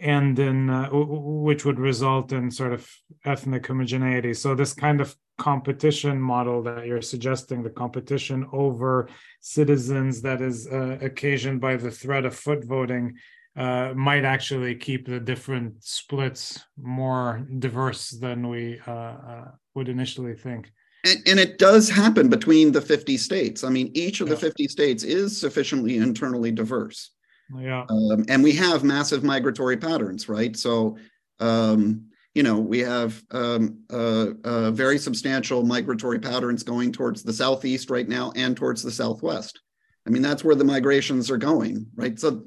end 0.00 0.38
in 0.38 0.68
uh, 0.68 0.88
which 0.90 1.64
would 1.64 1.78
result 1.78 2.32
in 2.32 2.50
sort 2.50 2.72
of 2.72 2.90
ethnic 3.24 3.66
homogeneity. 3.66 4.34
So 4.34 4.54
this 4.54 4.72
kind 4.72 5.00
of 5.00 5.16
competition 5.38 6.20
model 6.20 6.62
that 6.62 6.86
you're 6.86 7.02
suggesting, 7.02 7.62
the 7.62 7.70
competition 7.70 8.46
over 8.52 9.08
citizens 9.40 10.22
that 10.22 10.40
is 10.40 10.66
uh, 10.66 10.98
occasioned 11.00 11.60
by 11.60 11.76
the 11.76 11.90
threat 11.90 12.24
of 12.24 12.34
foot 12.34 12.64
voting, 12.64 13.14
uh, 13.56 13.94
might 13.94 14.24
actually 14.24 14.74
keep 14.74 15.06
the 15.06 15.18
different 15.18 15.82
splits 15.82 16.62
more 16.80 17.46
diverse 17.58 18.10
than 18.10 18.48
we 18.48 18.78
uh, 18.86 18.92
uh 18.92 19.50
would 19.74 19.88
initially 19.88 20.34
think. 20.34 20.70
And, 21.04 21.22
and, 21.26 21.38
it 21.38 21.58
does 21.58 21.88
happen 21.88 22.28
between 22.28 22.72
the 22.72 22.80
50 22.80 23.16
states. 23.16 23.62
I 23.62 23.68
mean, 23.68 23.90
each 23.94 24.20
of 24.20 24.28
yeah. 24.28 24.34
the 24.34 24.40
50 24.40 24.68
states 24.68 25.04
is 25.04 25.38
sufficiently 25.38 25.98
internally 25.98 26.50
diverse. 26.50 27.12
Yeah. 27.54 27.84
Um, 27.88 28.24
and 28.28 28.42
we 28.42 28.52
have 28.52 28.84
massive 28.84 29.22
migratory 29.22 29.76
patterns, 29.76 30.28
right? 30.28 30.56
So, 30.56 30.96
um, 31.38 32.06
you 32.34 32.42
know, 32.42 32.58
we 32.58 32.80
have 32.80 33.22
um, 33.30 33.78
uh, 33.90 34.28
uh, 34.44 34.70
very 34.70 34.98
substantial 34.98 35.64
migratory 35.64 36.18
patterns 36.18 36.62
going 36.62 36.92
towards 36.92 37.22
the 37.22 37.32
southeast 37.32 37.88
right 37.88 38.08
now 38.08 38.32
and 38.36 38.56
towards 38.56 38.82
the 38.82 38.90
southwest. 38.90 39.60
I 40.06 40.10
mean, 40.10 40.22
that's 40.22 40.44
where 40.44 40.54
the 40.54 40.64
migrations 40.64 41.30
are 41.30 41.38
going, 41.38 41.86
right? 41.94 42.18
So 42.18 42.44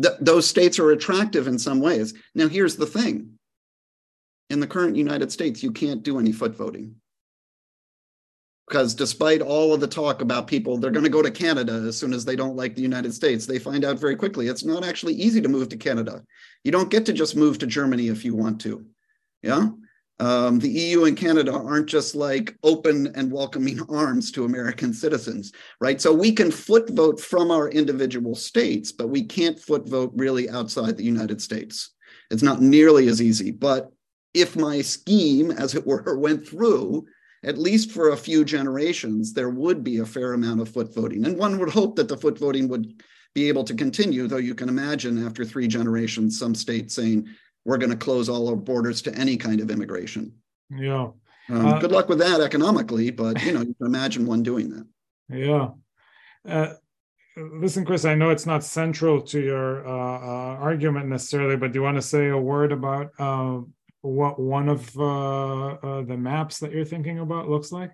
th- 0.00 0.14
those 0.20 0.46
states 0.46 0.78
are 0.78 0.92
attractive 0.92 1.46
in 1.46 1.58
some 1.58 1.80
ways. 1.80 2.14
Now, 2.34 2.48
here's 2.48 2.76
the 2.76 2.86
thing 2.86 3.38
in 4.48 4.60
the 4.60 4.66
current 4.66 4.96
United 4.96 5.32
States, 5.32 5.62
you 5.62 5.72
can't 5.72 6.02
do 6.02 6.18
any 6.18 6.30
foot 6.30 6.54
voting 6.54 6.96
because 8.68 8.94
despite 8.94 9.42
all 9.42 9.74
of 9.74 9.80
the 9.80 9.86
talk 9.86 10.22
about 10.22 10.46
people 10.46 10.76
they're 10.76 10.90
going 10.90 11.04
to 11.04 11.10
go 11.10 11.22
to 11.22 11.30
canada 11.30 11.84
as 11.86 11.98
soon 11.98 12.12
as 12.12 12.24
they 12.24 12.36
don't 12.36 12.56
like 12.56 12.74
the 12.74 12.82
united 12.82 13.12
states. 13.12 13.46
They 13.46 13.58
find 13.58 13.84
out 13.84 13.98
very 13.98 14.16
quickly 14.16 14.48
it's 14.48 14.64
not 14.64 14.84
actually 14.84 15.14
easy 15.14 15.40
to 15.40 15.48
move 15.48 15.68
to 15.70 15.76
canada. 15.76 16.22
You 16.64 16.72
don't 16.72 16.90
get 16.90 17.06
to 17.06 17.12
just 17.12 17.36
move 17.36 17.58
to 17.58 17.66
germany 17.66 18.08
if 18.08 18.24
you 18.24 18.34
want 18.34 18.60
to 18.62 18.84
yeah? 19.42 19.68
Um, 20.20 20.58
the 20.60 20.68
eu 20.68 21.04
and 21.04 21.16
canada 21.16 21.52
aren't 21.52 21.88
just 21.88 22.14
like 22.14 22.56
open 22.62 23.08
and 23.14 23.32
welcoming 23.32 23.80
arms 23.88 24.30
to 24.32 24.44
american 24.44 24.92
citizens 24.92 25.52
right? 25.80 26.00
So 26.00 26.12
we 26.12 26.32
can 26.32 26.50
foot 26.50 26.90
vote 26.90 27.20
from 27.20 27.50
our 27.50 27.68
individual 27.68 28.34
states 28.34 28.92
but 28.92 29.08
we 29.08 29.24
can't 29.24 29.58
foot 29.58 29.88
vote 29.88 30.12
really 30.14 30.48
outside 30.48 30.96
the 30.96 31.04
united 31.04 31.42
states. 31.42 31.90
It's 32.32 32.42
not 32.42 32.62
nearly 32.62 33.08
as 33.08 33.20
easy. 33.20 33.50
But 33.50 33.92
if 34.34 34.56
my 34.56 34.80
scheme, 34.80 35.50
as 35.50 35.74
it 35.74 35.86
were, 35.86 36.18
went 36.18 36.48
through, 36.48 37.06
at 37.44 37.58
least 37.58 37.90
for 37.90 38.10
a 38.10 38.16
few 38.16 38.44
generations, 38.44 39.32
there 39.32 39.50
would 39.50 39.82
be 39.82 39.98
a 39.98 40.06
fair 40.06 40.32
amount 40.32 40.60
of 40.60 40.68
foot 40.68 40.94
voting. 40.94 41.24
And 41.24 41.36
one 41.36 41.58
would 41.58 41.70
hope 41.70 41.96
that 41.96 42.08
the 42.08 42.16
foot 42.16 42.38
voting 42.38 42.68
would 42.68 43.02
be 43.34 43.48
able 43.48 43.64
to 43.64 43.74
continue, 43.74 44.28
though 44.28 44.36
you 44.36 44.54
can 44.54 44.68
imagine 44.68 45.26
after 45.26 45.44
three 45.44 45.66
generations, 45.66 46.38
some 46.38 46.54
states 46.54 46.94
saying, 46.94 47.28
we're 47.64 47.78
going 47.78 47.90
to 47.90 47.96
close 47.96 48.28
all 48.28 48.48
our 48.48 48.56
borders 48.56 49.02
to 49.02 49.14
any 49.14 49.36
kind 49.36 49.60
of 49.60 49.70
immigration. 49.70 50.32
Yeah. 50.70 51.08
Um, 51.48 51.66
uh, 51.66 51.78
good 51.78 51.92
luck 51.92 52.08
with 52.08 52.18
that 52.18 52.40
economically, 52.40 53.10
but 53.10 53.42
you 53.44 53.52
know, 53.52 53.60
you 53.60 53.74
can 53.74 53.86
imagine 53.86 54.26
one 54.26 54.42
doing 54.42 54.70
that. 54.70 54.86
Yeah. 55.28 55.70
Uh, 56.48 56.74
listen, 57.36 57.84
Chris, 57.84 58.04
I 58.04 58.14
know 58.14 58.30
it's 58.30 58.46
not 58.46 58.64
central 58.64 59.20
to 59.22 59.40
your 59.40 59.86
uh, 59.86 59.90
uh 59.90 60.56
argument 60.56 61.06
necessarily, 61.06 61.56
but 61.56 61.72
do 61.72 61.78
you 61.78 61.82
want 61.82 61.96
to 61.96 62.02
say 62.02 62.28
a 62.28 62.38
word 62.38 62.72
about 62.72 63.12
uh, 63.18 63.60
what 64.02 64.38
one 64.38 64.68
of 64.68 64.80
uh, 64.98 66.02
the 66.02 66.16
maps 66.16 66.58
that 66.58 66.72
you're 66.72 66.84
thinking 66.84 67.20
about 67.20 67.48
looks 67.48 67.72
like? 67.72 67.92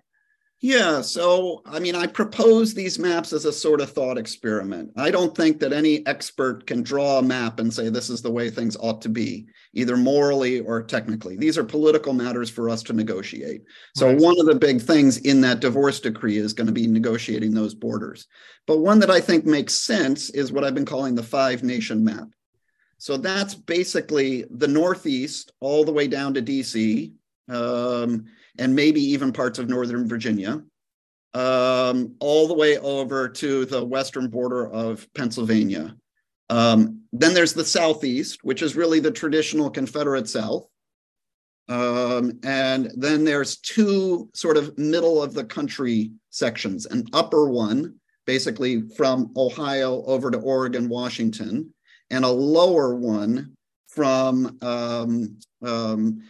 Yeah, 0.61 0.99
so 0.99 1.61
I 1.65 1.79
mean, 1.79 1.95
I 1.95 2.05
propose 2.05 2.73
these 2.73 2.99
maps 2.99 3.31
as 3.31 3.45
a 3.45 3.53
sort 3.53 3.79
of 3.79 3.91
thought 3.91 4.17
experiment. 4.17 4.91
I 4.97 5.09
don't 5.09 5.35
think 5.35 5.57
that 5.59 5.71
any 5.71 6.05
expert 6.05 6.67
can 6.67 6.83
draw 6.83 7.19
a 7.19 7.23
map 7.23 7.61
and 7.61 7.73
say 7.73 7.87
this 7.87 8.09
is 8.09 8.21
the 8.21 8.31
way 8.31 8.49
things 8.49 8.75
ought 8.77 9.01
to 9.03 9.09
be, 9.09 9.47
either 9.73 9.95
morally 9.95 10.59
or 10.59 10.83
technically. 10.83 11.37
These 11.37 11.57
are 11.57 11.63
political 11.63 12.11
matters 12.11 12.49
for 12.49 12.69
us 12.69 12.83
to 12.83 12.93
negotiate. 12.93 13.61
So, 13.95 14.07
right. 14.07 14.17
one 14.17 14.37
of 14.37 14.47
the 14.47 14.55
big 14.55 14.81
things 14.81 15.19
in 15.19 15.39
that 15.41 15.61
divorce 15.61 16.01
decree 16.01 16.35
is 16.35 16.51
going 16.51 16.67
to 16.67 16.73
be 16.73 16.87
negotiating 16.87 17.53
those 17.53 17.73
borders. 17.73 18.27
But 18.67 18.79
one 18.79 18.99
that 18.99 19.09
I 19.09 19.21
think 19.21 19.45
makes 19.45 19.75
sense 19.75 20.29
is 20.31 20.51
what 20.51 20.65
I've 20.65 20.75
been 20.75 20.83
calling 20.83 21.15
the 21.15 21.23
five 21.23 21.63
nation 21.63 22.03
map. 22.03 22.27
So, 22.99 23.17
that's 23.17 23.55
basically 23.55 24.45
the 24.51 24.67
Northeast 24.67 25.51
all 25.59 25.83
the 25.83 25.91
way 25.91 26.07
down 26.07 26.35
to 26.35 26.41
DC. 26.41 27.13
Um, 27.49 28.27
and 28.59 28.75
maybe 28.75 29.01
even 29.01 29.33
parts 29.33 29.57
of 29.57 29.69
Northern 29.69 30.07
Virginia, 30.07 30.61
um, 31.33 32.15
all 32.19 32.47
the 32.47 32.53
way 32.53 32.77
over 32.77 33.29
to 33.29 33.65
the 33.65 33.83
western 33.83 34.27
border 34.27 34.69
of 34.69 35.07
Pennsylvania. 35.13 35.95
Um, 36.49 37.01
then 37.13 37.33
there's 37.33 37.53
the 37.53 37.65
Southeast, 37.65 38.43
which 38.43 38.61
is 38.61 38.75
really 38.75 38.99
the 38.99 39.11
traditional 39.11 39.69
Confederate 39.69 40.27
South. 40.27 40.67
Um, 41.67 42.39
and 42.43 42.91
then 42.97 43.23
there's 43.23 43.57
two 43.57 44.29
sort 44.33 44.57
of 44.57 44.77
middle 44.77 45.21
of 45.21 45.35
the 45.35 45.43
country 45.43 46.11
sections 46.31 46.87
an 46.87 47.05
upper 47.13 47.47
one, 47.49 47.95
basically 48.25 48.81
from 48.97 49.31
Ohio 49.37 50.03
over 50.05 50.31
to 50.31 50.39
Oregon, 50.39 50.89
Washington, 50.89 51.71
and 52.09 52.25
a 52.25 52.29
lower 52.29 52.95
one 52.95 53.55
from 53.87 54.57
um, 54.61 55.37
um, 55.61 56.23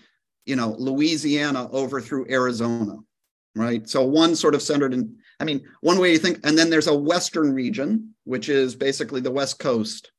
you 0.46 0.56
know, 0.56 0.76
Louisiana 0.80 1.70
over 1.72 2.02
through 2.02 2.26
Arizona, 2.30 2.98
right? 3.56 3.88
So 3.88 4.04
one 4.04 4.36
sort 4.36 4.56
of 4.56 4.62
centered 4.62 4.94
in, 4.94 5.16
I 5.40 5.44
mean, 5.44 5.62
one 5.82 6.00
way 6.00 6.12
you 6.12 6.18
think, 6.18 6.40
and 6.44 6.58
then 6.58 6.70
there's 6.70 6.88
a 6.88 6.96
Western 6.96 7.54
region, 7.54 8.16
which 8.24 8.50
is 8.50 8.76
basically 8.76 9.22
the 9.22 9.32
West 9.32 9.60
Coast, 9.60 10.12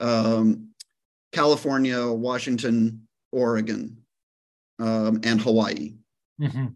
um, 0.00 0.68
California, 1.32 2.06
Washington, 2.06 3.08
Oregon, 3.32 3.96
um, 4.78 5.20
and 5.24 5.40
Hawaii. 5.40 5.94
Mm-hmm. 6.40 6.66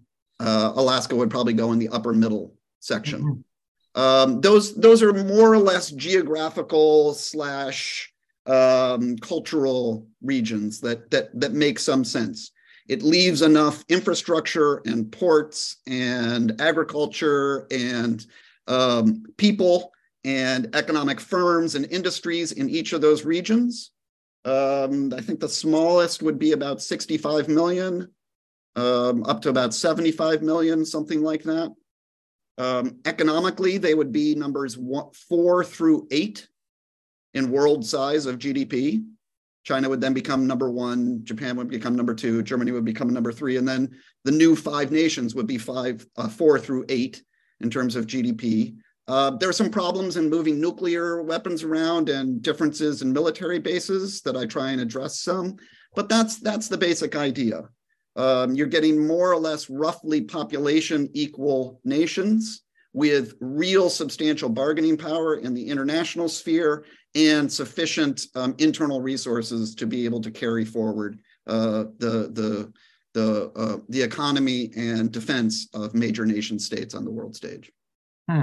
Uh, 0.40 0.72
Alaska 0.74 1.14
would 1.14 1.30
probably 1.30 1.52
go 1.52 1.72
in 1.72 1.78
the 1.78 1.88
upper 1.88 2.12
middle 2.12 2.54
section. 2.80 3.22
Mm-hmm. 3.22 4.00
Um, 4.00 4.40
those 4.40 4.74
those 4.76 5.02
are 5.02 5.12
more 5.12 5.52
or 5.52 5.58
less 5.58 5.90
geographical 5.90 7.14
slash 7.14 8.12
um, 8.48 9.16
cultural 9.18 10.06
regions 10.22 10.80
that 10.80 11.10
that 11.10 11.28
that 11.38 11.52
make 11.52 11.78
some 11.78 12.04
sense 12.04 12.50
it 12.88 13.02
leaves 13.02 13.42
enough 13.42 13.84
infrastructure 13.88 14.80
and 14.86 15.12
ports 15.12 15.76
and 15.86 16.58
agriculture 16.60 17.66
and 17.70 18.26
um, 18.66 19.24
people 19.36 19.92
and 20.24 20.74
economic 20.74 21.20
firms 21.20 21.74
and 21.74 21.84
industries 21.92 22.52
in 22.52 22.68
each 22.70 22.94
of 22.94 23.02
those 23.02 23.24
regions. 23.24 23.90
Um, 24.44 25.12
I 25.14 25.20
think 25.20 25.40
the 25.40 25.48
smallest 25.48 26.22
would 26.22 26.38
be 26.38 26.52
about 26.52 26.80
65 26.80 27.48
million, 27.48 28.10
um, 28.74 29.22
up 29.24 29.42
to 29.42 29.50
about 29.50 29.74
75 29.74 30.42
million, 30.42 30.84
something 30.84 31.22
like 31.22 31.42
that. 31.42 31.74
Um, 32.56 32.98
economically, 33.04 33.76
they 33.76 33.94
would 33.94 34.12
be 34.12 34.34
numbers 34.34 34.78
one, 34.78 35.10
four 35.28 35.62
through 35.62 36.08
eight 36.10 36.48
in 37.34 37.50
world 37.50 37.86
size 37.86 38.26
of 38.26 38.38
GDP. 38.38 39.04
China 39.64 39.88
would 39.88 40.00
then 40.00 40.14
become 40.14 40.46
number 40.46 40.70
one, 40.70 41.20
Japan 41.24 41.56
would 41.56 41.68
become 41.68 41.94
number 41.94 42.14
two, 42.14 42.42
Germany 42.42 42.72
would 42.72 42.84
become 42.84 43.12
number 43.12 43.32
three, 43.32 43.56
and 43.56 43.68
then 43.68 43.90
the 44.24 44.32
new 44.32 44.56
five 44.56 44.90
nations 44.90 45.34
would 45.34 45.46
be 45.46 45.58
five, 45.58 46.06
uh, 46.16 46.28
four 46.28 46.58
through 46.58 46.86
eight 46.88 47.22
in 47.60 47.68
terms 47.68 47.96
of 47.96 48.06
GDP. 48.06 48.76
Uh, 49.08 49.30
there 49.30 49.48
are 49.48 49.54
some 49.54 49.70
problems 49.70 50.16
in 50.16 50.30
moving 50.30 50.60
nuclear 50.60 51.22
weapons 51.22 51.62
around 51.62 52.08
and 52.08 52.42
differences 52.42 53.02
in 53.02 53.12
military 53.12 53.58
bases 53.58 54.20
that 54.22 54.36
I 54.36 54.46
try 54.46 54.70
and 54.70 54.80
address 54.80 55.20
some, 55.20 55.56
but 55.94 56.08
that's 56.08 56.38
that's 56.40 56.68
the 56.68 56.78
basic 56.78 57.16
idea. 57.16 57.62
Um, 58.16 58.54
you're 58.54 58.66
getting 58.66 59.06
more 59.06 59.32
or 59.32 59.38
less 59.38 59.70
roughly 59.70 60.22
population 60.22 61.08
equal 61.14 61.80
nations 61.84 62.62
with 62.92 63.34
real 63.40 63.90
substantial 63.90 64.48
bargaining 64.48 64.96
power 64.96 65.36
in 65.36 65.54
the 65.54 65.68
international 65.68 66.28
sphere 66.28 66.84
and 67.14 67.50
sufficient 67.50 68.26
um, 68.34 68.54
internal 68.58 69.00
resources 69.00 69.74
to 69.74 69.86
be 69.86 70.04
able 70.04 70.20
to 70.20 70.30
carry 70.30 70.64
forward 70.64 71.18
uh, 71.46 71.84
the 71.98 72.30
the 72.32 72.72
the 73.14 73.50
uh, 73.56 73.78
the 73.88 74.02
economy 74.02 74.70
and 74.76 75.10
defense 75.10 75.68
of 75.74 75.94
major 75.94 76.26
nation 76.26 76.58
states 76.58 76.94
on 76.94 77.04
the 77.04 77.10
world 77.10 77.34
stage. 77.34 77.72
Hmm. 78.28 78.42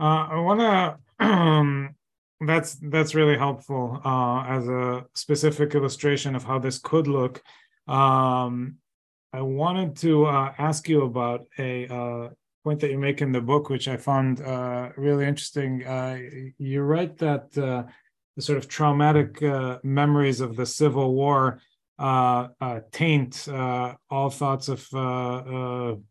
Uh, 0.00 0.28
I 0.30 0.40
want 0.40 0.60
to. 1.20 1.24
Um, 1.24 1.94
that's 2.40 2.76
that's 2.82 3.14
really 3.14 3.36
helpful 3.36 4.00
uh, 4.04 4.44
as 4.46 4.68
a 4.68 5.04
specific 5.14 5.74
illustration 5.74 6.36
of 6.36 6.44
how 6.44 6.58
this 6.58 6.78
could 6.78 7.08
look. 7.08 7.42
Um, 7.88 8.76
I 9.32 9.40
wanted 9.42 9.96
to 9.98 10.26
uh, 10.26 10.52
ask 10.56 10.88
you 10.88 11.02
about 11.02 11.46
a 11.58 11.86
uh, 11.88 12.28
point 12.68 12.80
that 12.80 12.90
you 12.90 12.98
make 12.98 13.22
in 13.22 13.32
the 13.32 13.40
book, 13.40 13.70
which 13.70 13.88
I 13.88 13.96
found 13.96 14.42
uh, 14.42 14.90
really 14.98 15.24
interesting. 15.24 15.86
Uh, 15.86 16.18
you 16.58 16.82
write 16.82 17.16
that 17.16 17.56
uh, 17.56 17.84
the 18.36 18.42
sort 18.42 18.58
of 18.58 18.68
traumatic 18.68 19.42
uh, 19.42 19.78
memories 19.82 20.42
of 20.42 20.54
the 20.54 20.66
Civil 20.66 21.14
War 21.14 21.62
uh, 21.98 22.48
uh, 22.60 22.80
taint 22.92 23.48
all 24.10 24.28
thoughts 24.28 24.68
of 24.68 24.80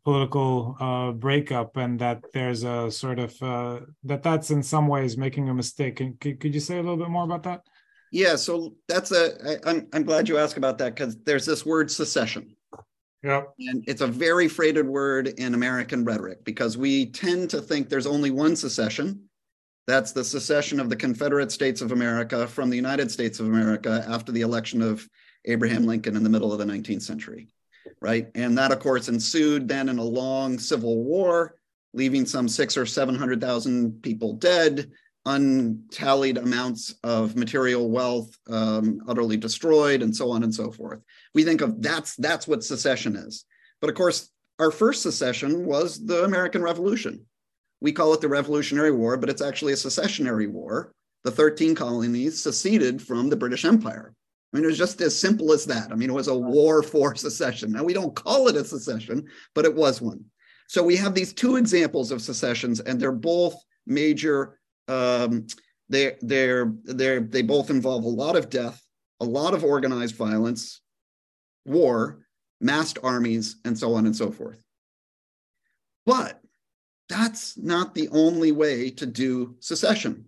political 0.04 1.14
breakup, 1.20 1.78
and 1.78 2.00
that 2.00 2.24
there's 2.34 2.64
a 2.64 2.90
sort 2.90 3.20
of 3.20 3.32
that 4.10 4.24
that's 4.24 4.50
in 4.50 4.64
some 4.64 4.88
ways 4.88 5.16
making 5.16 5.48
a 5.50 5.54
mistake. 5.54 6.00
And 6.00 6.20
could, 6.20 6.40
could 6.40 6.56
you 6.56 6.60
say 6.60 6.80
a 6.80 6.82
little 6.82 6.98
bit 6.98 7.12
more 7.12 7.26
about 7.26 7.44
that? 7.44 7.62
Yeah, 8.12 8.36
so 8.36 8.74
that's 8.88 9.12
a. 9.12 9.24
I, 9.48 9.70
I'm 9.70 9.88
I'm 9.94 10.06
glad 10.10 10.28
you 10.28 10.40
asked 10.40 10.58
about 10.58 10.80
that 10.80 10.96
because 10.96 11.14
there's 11.18 11.46
this 11.46 11.64
word 11.68 11.92
secession 11.92 12.57
yeah. 13.24 13.44
And 13.60 13.84
it's 13.88 14.02
a 14.02 14.08
very 14.08 14.48
freighted 14.48 14.88
word 14.88 15.28
in 15.28 15.54
American 15.54 16.06
rhetoric 16.06 16.44
because 16.44 16.78
we 16.78 17.08
tend 17.08 17.50
to 17.50 17.62
think 17.62 17.90
there's 17.90 18.08
only 18.08 18.32
one 18.32 18.56
secession. 18.56 19.24
That's 19.88 20.12
the 20.12 20.24
secession 20.24 20.80
of 20.80 20.90
the 20.90 20.96
Confederate 20.96 21.52
States 21.52 21.82
of 21.82 21.92
America 21.92 22.48
from 22.48 22.70
the 22.70 22.76
United 22.76 23.10
States 23.10 23.40
of 23.40 23.48
America 23.48 24.06
after 24.08 24.32
the 24.32 24.42
election 24.42 24.82
of 24.82 25.08
Abraham 25.46 25.86
Lincoln 25.86 26.16
in 26.16 26.24
the 26.24 26.30
middle 26.30 26.52
of 26.52 26.60
the 26.60 26.66
19th 26.66 27.02
century, 27.02 27.48
right? 28.02 28.28
And 28.36 28.58
that, 28.58 28.72
of 28.72 28.80
course, 28.80 29.08
ensued 29.08 29.68
then 29.68 29.90
in 29.90 29.98
a 29.98 30.04
long 30.04 30.60
civil 30.60 31.04
war, 31.04 31.56
leaving 31.94 32.26
some 32.26 32.50
six 32.50 32.78
or 32.78 32.86
700,000 32.86 34.04
people 34.04 34.34
dead, 34.34 34.92
untallied 35.26 36.38
amounts 36.38 36.96
of 37.04 37.36
material 37.36 37.90
wealth 37.90 38.38
um, 38.50 39.02
utterly 39.08 39.38
destroyed 39.38 40.02
and 40.02 40.16
so 40.16 40.32
on 40.32 40.44
and 40.44 40.54
so 40.54 40.72
forth 40.72 41.02
we 41.38 41.44
think 41.44 41.62
of 41.62 41.80
that's 41.84 42.16
that's 42.16 42.48
what 42.48 42.64
secession 42.64 43.16
is 43.16 43.46
but 43.80 43.92
of 43.92 43.96
course 43.96 44.32
our 44.58 44.72
first 44.72 45.04
secession 45.04 45.66
was 45.66 46.04
the 46.04 46.24
american 46.24 46.64
revolution 46.64 47.24
we 47.80 47.92
call 47.92 48.12
it 48.14 48.22
the 48.22 48.28
revolutionary 48.28 48.92
war 48.92 49.18
but 49.18 49.30
it's 49.30 49.42
actually 49.50 49.74
a 49.74 49.76
secessionary 49.88 50.50
war 50.50 50.92
the 51.24 51.30
13 51.30 51.76
colonies 51.76 52.42
seceded 52.42 53.00
from 53.00 53.30
the 53.30 53.36
british 53.36 53.66
empire 53.66 54.14
I 54.48 54.58
mean, 54.58 54.64
it 54.64 54.68
was 54.68 54.78
just 54.78 55.02
as 55.02 55.20
simple 55.20 55.52
as 55.52 55.66
that. 55.66 55.92
I 55.92 55.96
mean, 55.96 56.10
it 56.10 56.14
was 56.14 56.30
a 56.30 56.34
war 56.34 56.82
for 56.82 57.14
secession. 57.16 57.74
Now, 57.74 57.84
we 57.84 57.94
don't 57.94 58.16
call 58.16 58.48
it 58.48 58.56
a 58.56 58.64
secession, 58.64 59.28
but 59.54 59.66
it 59.66 59.76
was 59.76 60.02
one. 60.02 60.24
So 60.70 60.82
we 60.82 60.96
have 60.96 61.14
these 61.14 61.34
two 61.34 61.58
examples 61.58 62.12
of 62.12 62.22
secessions, 62.22 62.80
and 62.80 62.98
they're 62.98 63.12
both 63.12 63.62
major 63.86 64.58
um, 64.88 65.48
they 65.90 66.16
they're 66.22 66.74
they're 66.84 67.20
they 67.20 67.42
both 67.42 67.70
involve 67.70 68.06
a 68.06 68.10
lot 68.24 68.38
of 68.38 68.50
death, 68.50 68.82
a 69.20 69.26
lot 69.26 69.54
of 69.54 69.66
organized 69.66 70.16
violence, 70.16 70.82
war, 71.68 72.20
massed 72.62 72.98
armies, 73.04 73.58
and 73.66 73.78
so 73.78 73.94
on 73.94 74.06
and 74.06 74.16
so 74.16 74.32
forth. 74.32 74.62
But 76.06 76.42
that's 77.10 77.58
not 77.58 77.94
the 77.94 78.10
only 78.10 78.52
way 78.52 78.90
to 78.92 79.06
do 79.06 79.56
secession. 79.60 80.26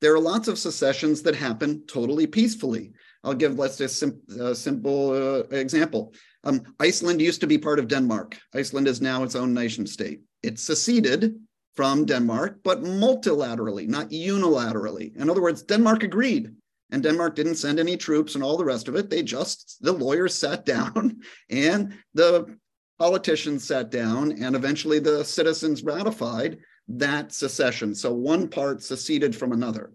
There 0.00 0.14
are 0.14 0.20
lots 0.20 0.48
of 0.48 0.58
secessions 0.58 1.22
that 1.22 1.34
happen 1.36 1.84
totally 1.86 2.26
peacefully. 2.26 2.92
I'll 3.22 3.34
give 3.34 3.58
let's 3.58 3.76
just 3.76 3.98
sim- 3.98 4.22
uh, 4.40 4.54
simple 4.54 5.10
uh, 5.10 5.42
example. 5.54 6.14
Um, 6.44 6.62
Iceland 6.80 7.20
used 7.20 7.40
to 7.42 7.46
be 7.46 7.58
part 7.58 7.78
of 7.78 7.88
Denmark. 7.88 8.38
Iceland 8.54 8.88
is 8.88 9.02
now 9.02 9.22
its 9.24 9.36
own 9.36 9.52
nation 9.52 9.86
state. 9.86 10.20
It 10.42 10.58
seceded 10.58 11.34
from 11.74 12.06
Denmark, 12.06 12.60
but 12.64 12.82
multilaterally, 12.82 13.86
not 13.86 14.10
unilaterally. 14.10 15.14
In 15.16 15.28
other 15.28 15.42
words, 15.42 15.62
Denmark 15.62 16.02
agreed, 16.02 16.50
and 16.92 17.02
Denmark 17.02 17.34
didn't 17.34 17.56
send 17.56 17.78
any 17.78 17.96
troops 17.96 18.34
and 18.34 18.44
all 18.44 18.56
the 18.56 18.64
rest 18.64 18.88
of 18.88 18.96
it. 18.96 19.10
They 19.10 19.22
just, 19.22 19.78
the 19.80 19.92
lawyers 19.92 20.34
sat 20.34 20.64
down 20.74 21.20
and 21.48 21.94
the 22.14 22.56
politicians 23.00 23.64
sat 23.64 23.90
down, 23.90 24.32
and 24.42 24.54
eventually 24.54 24.98
the 24.98 25.24
citizens 25.24 25.82
ratified 25.82 26.58
that 26.86 27.32
secession. 27.32 27.94
So 27.94 28.12
one 28.12 28.46
part 28.46 28.82
seceded 28.82 29.34
from 29.34 29.52
another. 29.52 29.92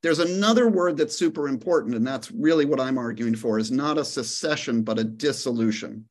There's 0.00 0.20
another 0.20 0.68
word 0.68 0.96
that's 0.96 1.18
super 1.18 1.48
important, 1.48 1.96
and 1.96 2.06
that's 2.06 2.30
really 2.30 2.64
what 2.64 2.80
I'm 2.80 2.98
arguing 2.98 3.34
for, 3.34 3.58
is 3.58 3.72
not 3.72 3.98
a 3.98 4.04
secession, 4.04 4.82
but 4.82 5.00
a 5.00 5.04
dissolution. 5.04 6.04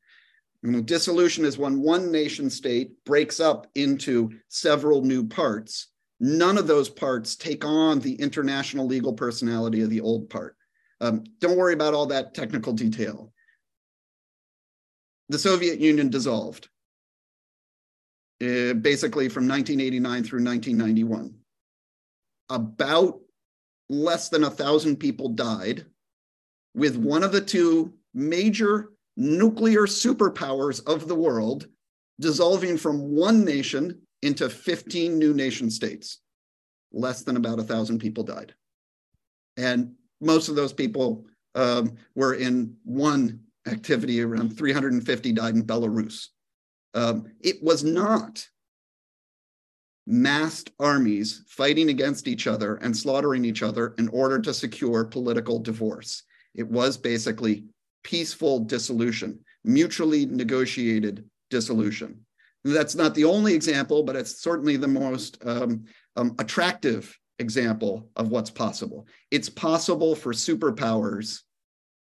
dissolution 0.84 1.46
is 1.46 1.56
when 1.56 1.80
one 1.80 2.12
nation 2.12 2.50
state 2.50 2.92
breaks 3.06 3.40
up 3.40 3.66
into 3.74 4.30
several 4.48 5.00
new 5.00 5.26
parts. 5.26 5.86
None 6.18 6.56
of 6.56 6.66
those 6.66 6.88
parts 6.88 7.36
take 7.36 7.64
on 7.64 8.00
the 8.00 8.14
international 8.14 8.86
legal 8.86 9.12
personality 9.12 9.82
of 9.82 9.90
the 9.90 10.00
old 10.00 10.30
part. 10.30 10.56
Um, 11.00 11.24
don't 11.40 11.58
worry 11.58 11.74
about 11.74 11.94
all 11.94 12.06
that 12.06 12.34
technical 12.34 12.72
detail. 12.72 13.32
The 15.28 15.38
Soviet 15.38 15.78
Union 15.78 16.08
dissolved. 16.08 16.68
Uh, 18.42 18.74
basically 18.74 19.30
from 19.30 19.48
1989 19.48 20.24
through 20.24 20.44
1991. 20.44 21.34
About 22.50 23.20
less 23.88 24.28
than 24.28 24.44
a 24.44 24.50
thousand 24.50 24.96
people 24.96 25.30
died, 25.30 25.86
with 26.74 26.96
one 26.96 27.22
of 27.22 27.32
the 27.32 27.40
two 27.40 27.94
major 28.12 28.90
nuclear 29.16 29.82
superpowers 29.86 30.86
of 30.86 31.08
the 31.08 31.14
world 31.14 31.66
dissolving 32.20 32.76
from 32.76 33.14
one 33.14 33.44
nation 33.44 34.02
into 34.26 34.50
15 34.50 35.18
new 35.18 35.32
nation 35.32 35.70
states. 35.70 36.20
Less 36.92 37.22
than 37.22 37.36
about 37.36 37.60
a 37.60 37.64
thousand 37.64 38.00
people 38.00 38.24
died. 38.24 38.54
And 39.56 39.94
most 40.20 40.48
of 40.48 40.56
those 40.56 40.72
people 40.72 41.26
um, 41.54 41.94
were 42.14 42.34
in 42.34 42.76
one 42.84 43.40
activity, 43.66 44.20
around 44.20 44.56
350 44.56 45.32
died 45.32 45.54
in 45.54 45.64
Belarus. 45.64 46.28
Um, 46.94 47.26
it 47.40 47.62
was 47.62 47.84
not 47.84 48.46
massed 50.06 50.70
armies 50.80 51.42
fighting 51.48 51.88
against 51.90 52.26
each 52.26 52.46
other 52.46 52.76
and 52.76 52.96
slaughtering 52.96 53.44
each 53.44 53.62
other 53.62 53.94
in 53.98 54.08
order 54.08 54.40
to 54.40 54.54
secure 54.54 55.04
political 55.04 55.58
divorce. 55.58 56.24
It 56.54 56.66
was 56.66 56.96
basically 56.96 57.64
peaceful 58.02 58.60
dissolution, 58.60 59.38
mutually 59.64 60.26
negotiated 60.26 61.24
dissolution. 61.50 62.25
That's 62.72 62.96
not 62.96 63.14
the 63.14 63.24
only 63.24 63.54
example, 63.54 64.02
but 64.02 64.16
it's 64.16 64.42
certainly 64.42 64.76
the 64.76 64.88
most 64.88 65.38
um, 65.46 65.84
um, 66.16 66.34
attractive 66.38 67.16
example 67.38 68.08
of 68.16 68.30
what's 68.30 68.50
possible. 68.50 69.06
It's 69.30 69.48
possible 69.48 70.16
for 70.16 70.32
superpowers 70.32 71.42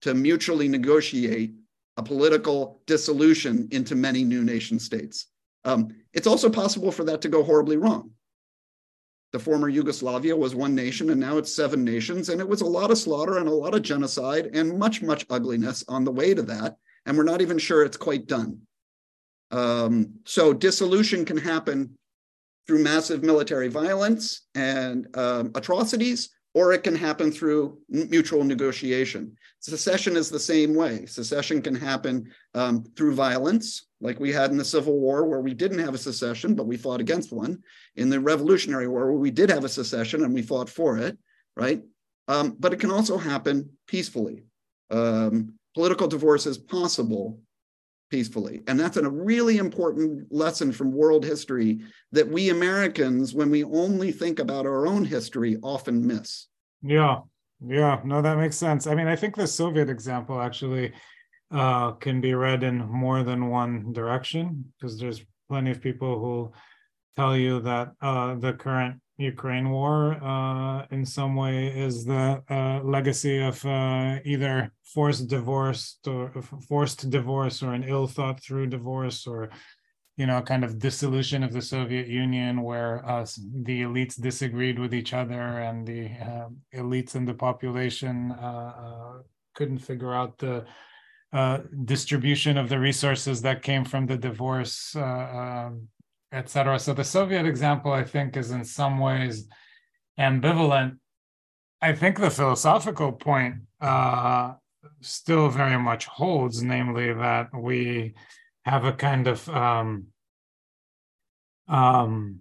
to 0.02 0.14
mutually 0.14 0.68
negotiate 0.68 1.54
a 1.96 2.02
political 2.02 2.80
dissolution 2.86 3.66
into 3.72 3.96
many 3.96 4.22
new 4.22 4.44
nation 4.44 4.78
states. 4.78 5.26
Um, 5.64 5.88
it's 6.12 6.26
also 6.28 6.48
possible 6.48 6.92
for 6.92 7.02
that 7.04 7.22
to 7.22 7.28
go 7.28 7.42
horribly 7.42 7.76
wrong. 7.76 8.10
The 9.32 9.38
former 9.40 9.68
Yugoslavia 9.68 10.36
was 10.36 10.54
one 10.54 10.74
nation, 10.74 11.10
and 11.10 11.18
now 11.18 11.38
it's 11.38 11.52
seven 11.52 11.82
nations, 11.82 12.28
and 12.28 12.40
it 12.40 12.48
was 12.48 12.60
a 12.60 12.66
lot 12.66 12.92
of 12.92 12.98
slaughter 12.98 13.38
and 13.38 13.48
a 13.48 13.52
lot 13.52 13.74
of 13.74 13.82
genocide 13.82 14.50
and 14.54 14.78
much, 14.78 15.02
much 15.02 15.26
ugliness 15.28 15.84
on 15.88 16.04
the 16.04 16.12
way 16.12 16.34
to 16.34 16.42
that. 16.42 16.76
And 17.04 17.16
we're 17.16 17.24
not 17.24 17.40
even 17.40 17.58
sure 17.58 17.82
it's 17.82 17.96
quite 17.96 18.26
done. 18.26 18.60
Um, 19.50 20.14
so 20.24 20.52
dissolution 20.52 21.24
can 21.24 21.36
happen 21.36 21.96
through 22.66 22.82
massive 22.82 23.22
military 23.22 23.68
violence 23.68 24.42
and 24.54 25.06
um, 25.16 25.52
atrocities, 25.54 26.30
or 26.54 26.72
it 26.72 26.82
can 26.82 26.96
happen 26.96 27.30
through 27.30 27.78
mutual 27.88 28.42
negotiation. 28.42 29.36
Secession 29.60 30.16
is 30.16 30.30
the 30.30 30.40
same 30.40 30.74
way. 30.74 31.06
Secession 31.06 31.62
can 31.62 31.74
happen 31.74 32.28
um, 32.54 32.82
through 32.96 33.14
violence, 33.14 33.86
like 34.00 34.18
we 34.18 34.32
had 34.32 34.50
in 34.50 34.56
the 34.56 34.64
Civil 34.64 34.98
War, 34.98 35.26
where 35.26 35.40
we 35.40 35.54
didn't 35.54 35.78
have 35.78 35.94
a 35.94 35.98
secession, 35.98 36.54
but 36.54 36.66
we 36.66 36.76
fought 36.76 37.00
against 37.00 37.32
one. 37.32 37.58
In 37.96 38.08
the 38.08 38.18
Revolutionary 38.18 38.88
War, 38.88 39.12
where 39.12 39.20
we 39.20 39.30
did 39.30 39.50
have 39.50 39.64
a 39.64 39.68
secession 39.68 40.24
and 40.24 40.34
we 40.34 40.42
fought 40.42 40.68
for 40.68 40.98
it, 40.98 41.16
right? 41.56 41.82
Um, 42.28 42.56
but 42.58 42.72
it 42.72 42.80
can 42.80 42.90
also 42.90 43.18
happen 43.18 43.70
peacefully. 43.86 44.44
Um, 44.90 45.54
political 45.74 46.08
divorce 46.08 46.46
is 46.46 46.58
possible 46.58 47.38
peacefully. 48.10 48.62
And 48.66 48.78
that's 48.78 48.96
a 48.96 49.10
really 49.10 49.58
important 49.58 50.32
lesson 50.32 50.72
from 50.72 50.92
world 50.92 51.24
history 51.24 51.80
that 52.12 52.28
we 52.28 52.50
Americans, 52.50 53.34
when 53.34 53.50
we 53.50 53.64
only 53.64 54.12
think 54.12 54.38
about 54.38 54.66
our 54.66 54.86
own 54.86 55.04
history, 55.04 55.56
often 55.62 56.06
miss. 56.06 56.46
Yeah, 56.82 57.20
yeah, 57.66 58.00
no, 58.04 58.22
that 58.22 58.38
makes 58.38 58.56
sense. 58.56 58.86
I 58.86 58.94
mean, 58.94 59.08
I 59.08 59.16
think 59.16 59.36
the 59.36 59.46
Soviet 59.46 59.88
example 59.88 60.40
actually 60.40 60.92
uh, 61.50 61.92
can 61.92 62.20
be 62.20 62.34
read 62.34 62.62
in 62.62 62.78
more 62.78 63.22
than 63.22 63.48
one 63.48 63.92
direction 63.92 64.72
because 64.78 64.98
there's 64.98 65.24
plenty 65.48 65.70
of 65.70 65.80
people 65.80 66.18
who 66.18 66.52
tell 67.16 67.36
you 67.36 67.60
that 67.60 67.92
uh, 68.00 68.34
the 68.34 68.52
current 68.52 69.00
Ukraine 69.18 69.70
war, 69.70 70.22
uh, 70.22 70.86
in 70.90 71.06
some 71.06 71.36
way, 71.36 71.68
is 71.68 72.04
the 72.04 72.42
uh, 72.50 72.80
legacy 72.82 73.38
of 73.38 73.64
uh, 73.64 74.18
either 74.24 74.72
forced 74.84 75.28
divorce 75.28 75.98
or 76.06 76.30
forced 76.68 77.08
divorce, 77.08 77.62
or 77.62 77.72
an 77.72 77.84
ill 77.84 78.06
thought 78.06 78.42
through 78.42 78.66
divorce, 78.66 79.26
or 79.26 79.48
you 80.18 80.26
know, 80.26 80.40
kind 80.42 80.64
of 80.64 80.78
dissolution 80.78 81.42
of 81.42 81.52
the 81.52 81.62
Soviet 81.62 82.08
Union, 82.08 82.62
where 82.62 83.02
the 83.64 83.82
elites 83.82 84.20
disagreed 84.20 84.78
with 84.78 84.92
each 84.94 85.14
other, 85.14 85.60
and 85.60 85.86
the 85.86 86.10
uh, 86.20 86.48
elites 86.74 87.14
and 87.14 87.26
the 87.26 87.34
population 87.34 88.32
uh, 88.32 88.72
uh, 88.84 89.22
couldn't 89.54 89.78
figure 89.78 90.14
out 90.14 90.38
the 90.38 90.64
distribution 91.84 92.56
of 92.56 92.68
the 92.68 92.78
resources 92.78 93.42
that 93.42 93.62
came 93.62 93.84
from 93.84 94.06
the 94.06 94.16
divorce. 94.16 94.94
Um, 94.96 95.88
etc. 96.32 96.78
So 96.78 96.92
the 96.92 97.04
Soviet 97.04 97.46
example, 97.46 97.92
I 97.92 98.04
think, 98.04 98.36
is 98.36 98.50
in 98.50 98.64
some 98.64 98.98
ways 98.98 99.48
ambivalent. 100.18 100.98
I 101.80 101.92
think 101.92 102.18
the 102.18 102.30
philosophical 102.30 103.12
point 103.12 103.56
uh, 103.80 104.54
still 105.00 105.48
very 105.48 105.78
much 105.78 106.06
holds, 106.06 106.62
namely 106.62 107.12
that 107.12 107.48
we 107.54 108.14
have 108.64 108.84
a 108.84 108.92
kind 108.92 109.28
of 109.28 109.48
um, 109.48 110.06
um, 111.68 112.40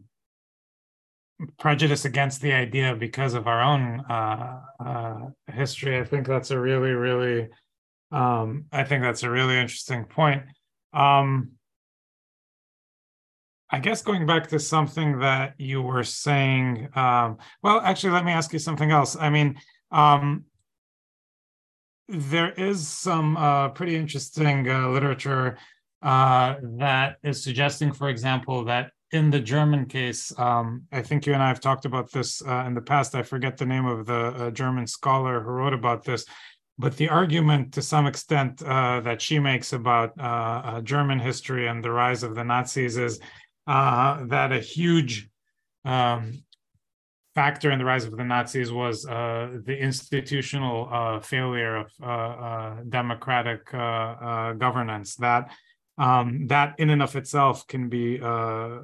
prejudice 1.59 2.05
against 2.05 2.41
the 2.41 2.53
idea 2.53 2.95
because 2.95 3.33
of 3.33 3.47
our 3.47 3.61
own 3.61 3.99
uh, 4.09 4.61
uh, 4.79 5.19
history. 5.51 5.99
I 5.99 6.05
think 6.05 6.27
that's 6.27 6.51
a 6.51 6.59
really, 6.59 6.91
really, 6.91 7.49
um, 8.11 8.65
I 8.71 8.83
think 8.83 9.03
that's 9.03 9.23
a 9.23 9.29
really 9.29 9.57
interesting 9.57 10.05
point. 10.05 10.43
Um, 10.93 11.51
I 13.75 13.79
guess 13.79 14.01
going 14.01 14.25
back 14.25 14.47
to 14.47 14.57
something 14.57 15.19
that 15.19 15.55
you 15.57 15.81
were 15.81 16.05
saying, 16.05 16.87
um, 16.95 17.39
well, 17.61 17.81
actually, 17.81 18.13
let 18.13 18.23
me 18.23 18.31
ask 18.31 18.53
you 18.53 18.59
something 18.59 18.89
else. 18.89 19.17
I 19.19 19.29
mean, 19.29 19.59
um, 19.91 20.45
there 22.07 22.53
is 22.53 22.87
some 22.87 23.35
uh, 23.35 23.67
pretty 23.67 23.97
interesting 23.97 24.69
uh, 24.69 24.87
literature 24.87 25.57
uh, 26.01 26.55
that 26.77 27.17
is 27.21 27.43
suggesting, 27.43 27.91
for 27.91 28.07
example, 28.07 28.63
that 28.63 28.91
in 29.11 29.29
the 29.29 29.41
German 29.41 29.87
case, 29.87 30.31
um, 30.39 30.83
I 30.93 31.01
think 31.01 31.25
you 31.25 31.33
and 31.33 31.43
I 31.43 31.49
have 31.49 31.59
talked 31.59 31.83
about 31.83 32.09
this 32.13 32.41
uh, 32.47 32.63
in 32.65 32.75
the 32.75 32.81
past. 32.81 33.13
I 33.13 33.23
forget 33.23 33.57
the 33.57 33.65
name 33.65 33.87
of 33.87 34.05
the 34.05 34.27
uh, 34.27 34.51
German 34.51 34.87
scholar 34.87 35.41
who 35.41 35.49
wrote 35.49 35.73
about 35.73 36.05
this, 36.05 36.25
but 36.77 36.95
the 36.95 37.09
argument 37.09 37.73
to 37.73 37.81
some 37.81 38.07
extent 38.07 38.63
uh, 38.63 39.01
that 39.01 39.21
she 39.21 39.37
makes 39.37 39.73
about 39.73 40.15
German 40.85 41.19
history 41.19 41.67
and 41.67 41.83
the 41.83 41.91
rise 41.91 42.23
of 42.23 42.35
the 42.35 42.43
Nazis 42.45 42.95
is 42.95 43.19
uh, 43.67 44.25
that 44.25 44.51
a 44.51 44.59
huge 44.59 45.29
um, 45.83 46.43
factor 47.35 47.69
in 47.71 47.79
the 47.79 47.85
rise 47.85 48.05
of 48.05 48.15
the 48.15 48.23
Nazis 48.23 48.71
was 48.71 49.05
uh, 49.05 49.59
the 49.65 49.77
institutional 49.77 50.89
uh, 50.91 51.19
failure 51.19 51.75
of 51.75 51.91
uh, 52.01 52.05
uh, 52.05 52.75
democratic 52.87 53.61
uh, 53.73 54.53
governance. 54.53 55.15
That 55.15 55.51
um, 55.97 56.47
that 56.47 56.75
in 56.79 56.89
and 56.89 57.03
of 57.03 57.15
itself 57.15 57.67
can 57.67 57.89
be 57.89 58.17
a 58.17 58.81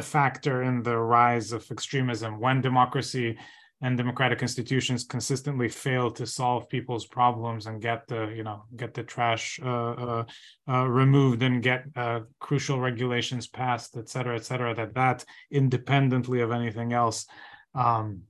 factor 0.00 0.62
in 0.62 0.82
the 0.82 0.96
rise 0.96 1.52
of 1.52 1.70
extremism 1.70 2.40
when 2.40 2.60
democracy 2.60 3.38
and 3.84 3.98
democratic 3.98 4.40
institutions 4.40 5.04
consistently 5.04 5.68
fail 5.68 6.10
to 6.10 6.26
solve 6.26 6.66
people's 6.70 7.04
problems 7.04 7.66
and 7.66 7.82
get 7.82 8.08
the 8.08 8.32
you 8.34 8.42
know 8.42 8.64
get 8.76 8.94
the 8.94 9.02
trash 9.02 9.60
uh, 9.62 9.92
uh, 10.06 10.24
uh, 10.70 10.86
removed 10.86 11.42
and 11.42 11.62
get 11.62 11.84
uh, 11.94 12.20
crucial 12.40 12.80
regulations 12.80 13.46
passed 13.46 13.96
et 13.98 14.08
cetera 14.08 14.36
et 14.36 14.44
cetera 14.44 14.74
that 14.74 14.94
that 14.94 15.22
independently 15.50 16.40
of 16.40 16.50
anything 16.50 16.94
else 16.94 17.26
um, 17.74 18.22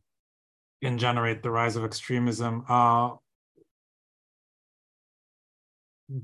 can 0.83 0.99
generate 0.99 1.41
the 1.43 1.51
rise 1.51 1.77
of 1.77 1.85
extremism 1.85 2.65
uh, 2.69 3.11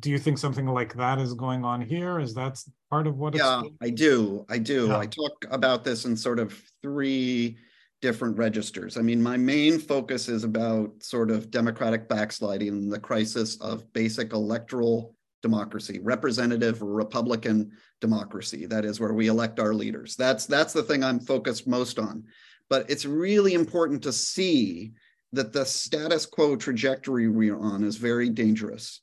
do 0.00 0.10
you 0.10 0.18
think 0.18 0.38
something 0.38 0.66
like 0.66 0.92
that 0.94 1.18
is 1.18 1.32
going 1.32 1.64
on 1.64 1.80
here? 1.80 2.20
Is 2.20 2.34
that 2.34 2.62
part 2.90 3.06
of 3.06 3.16
what? 3.16 3.34
Yeah, 3.34 3.62
I 3.80 3.88
do. 3.88 4.44
I 4.50 4.58
do. 4.58 4.88
Yeah. 4.88 4.98
I 4.98 5.06
talk 5.06 5.46
about 5.50 5.84
this 5.84 6.04
in 6.04 6.14
sort 6.18 6.38
of 6.38 6.52
three 6.82 7.56
different 8.00 8.36
registers. 8.38 8.96
I 8.96 9.02
mean, 9.02 9.22
my 9.22 9.36
main 9.36 9.78
focus 9.78 10.28
is 10.28 10.44
about 10.44 11.02
sort 11.02 11.30
of 11.30 11.50
democratic 11.50 12.08
backsliding, 12.08 12.88
the 12.88 12.98
crisis 12.98 13.60
of 13.60 13.92
basic 13.92 14.32
electoral 14.32 15.14
democracy, 15.42 15.98
representative 16.00 16.82
Republican 16.82 17.70
democracy. 18.00 18.66
That 18.66 18.84
is 18.84 19.00
where 19.00 19.12
we 19.12 19.28
elect 19.28 19.60
our 19.60 19.74
leaders. 19.74 20.16
That's 20.16 20.46
that's 20.46 20.72
the 20.72 20.82
thing 20.82 21.04
I'm 21.04 21.20
focused 21.20 21.66
most 21.66 21.98
on. 21.98 22.24
But 22.68 22.88
it's 22.88 23.04
really 23.04 23.54
important 23.54 24.02
to 24.04 24.12
see 24.12 24.92
that 25.32 25.52
the 25.52 25.64
status 25.64 26.26
quo 26.26 26.56
trajectory 26.56 27.28
we're 27.28 27.58
on 27.58 27.84
is 27.84 27.96
very 27.96 28.28
dangerous. 28.28 29.00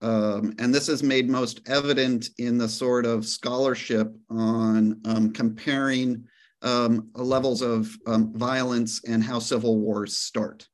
Um, 0.00 0.54
and 0.58 0.74
this 0.74 0.88
is 0.88 1.02
made 1.02 1.28
most 1.28 1.60
evident 1.66 2.30
in 2.38 2.58
the 2.58 2.68
sort 2.68 3.06
of 3.06 3.24
scholarship 3.24 4.12
on 4.30 5.00
um, 5.04 5.32
comparing 5.32 6.24
um, 6.62 7.08
levels 7.14 7.62
of 7.62 7.96
um, 8.06 8.32
violence 8.34 9.02
and 9.04 9.22
how 9.22 9.38
civil 9.38 9.78
wars 9.78 10.16
start. 10.16 10.68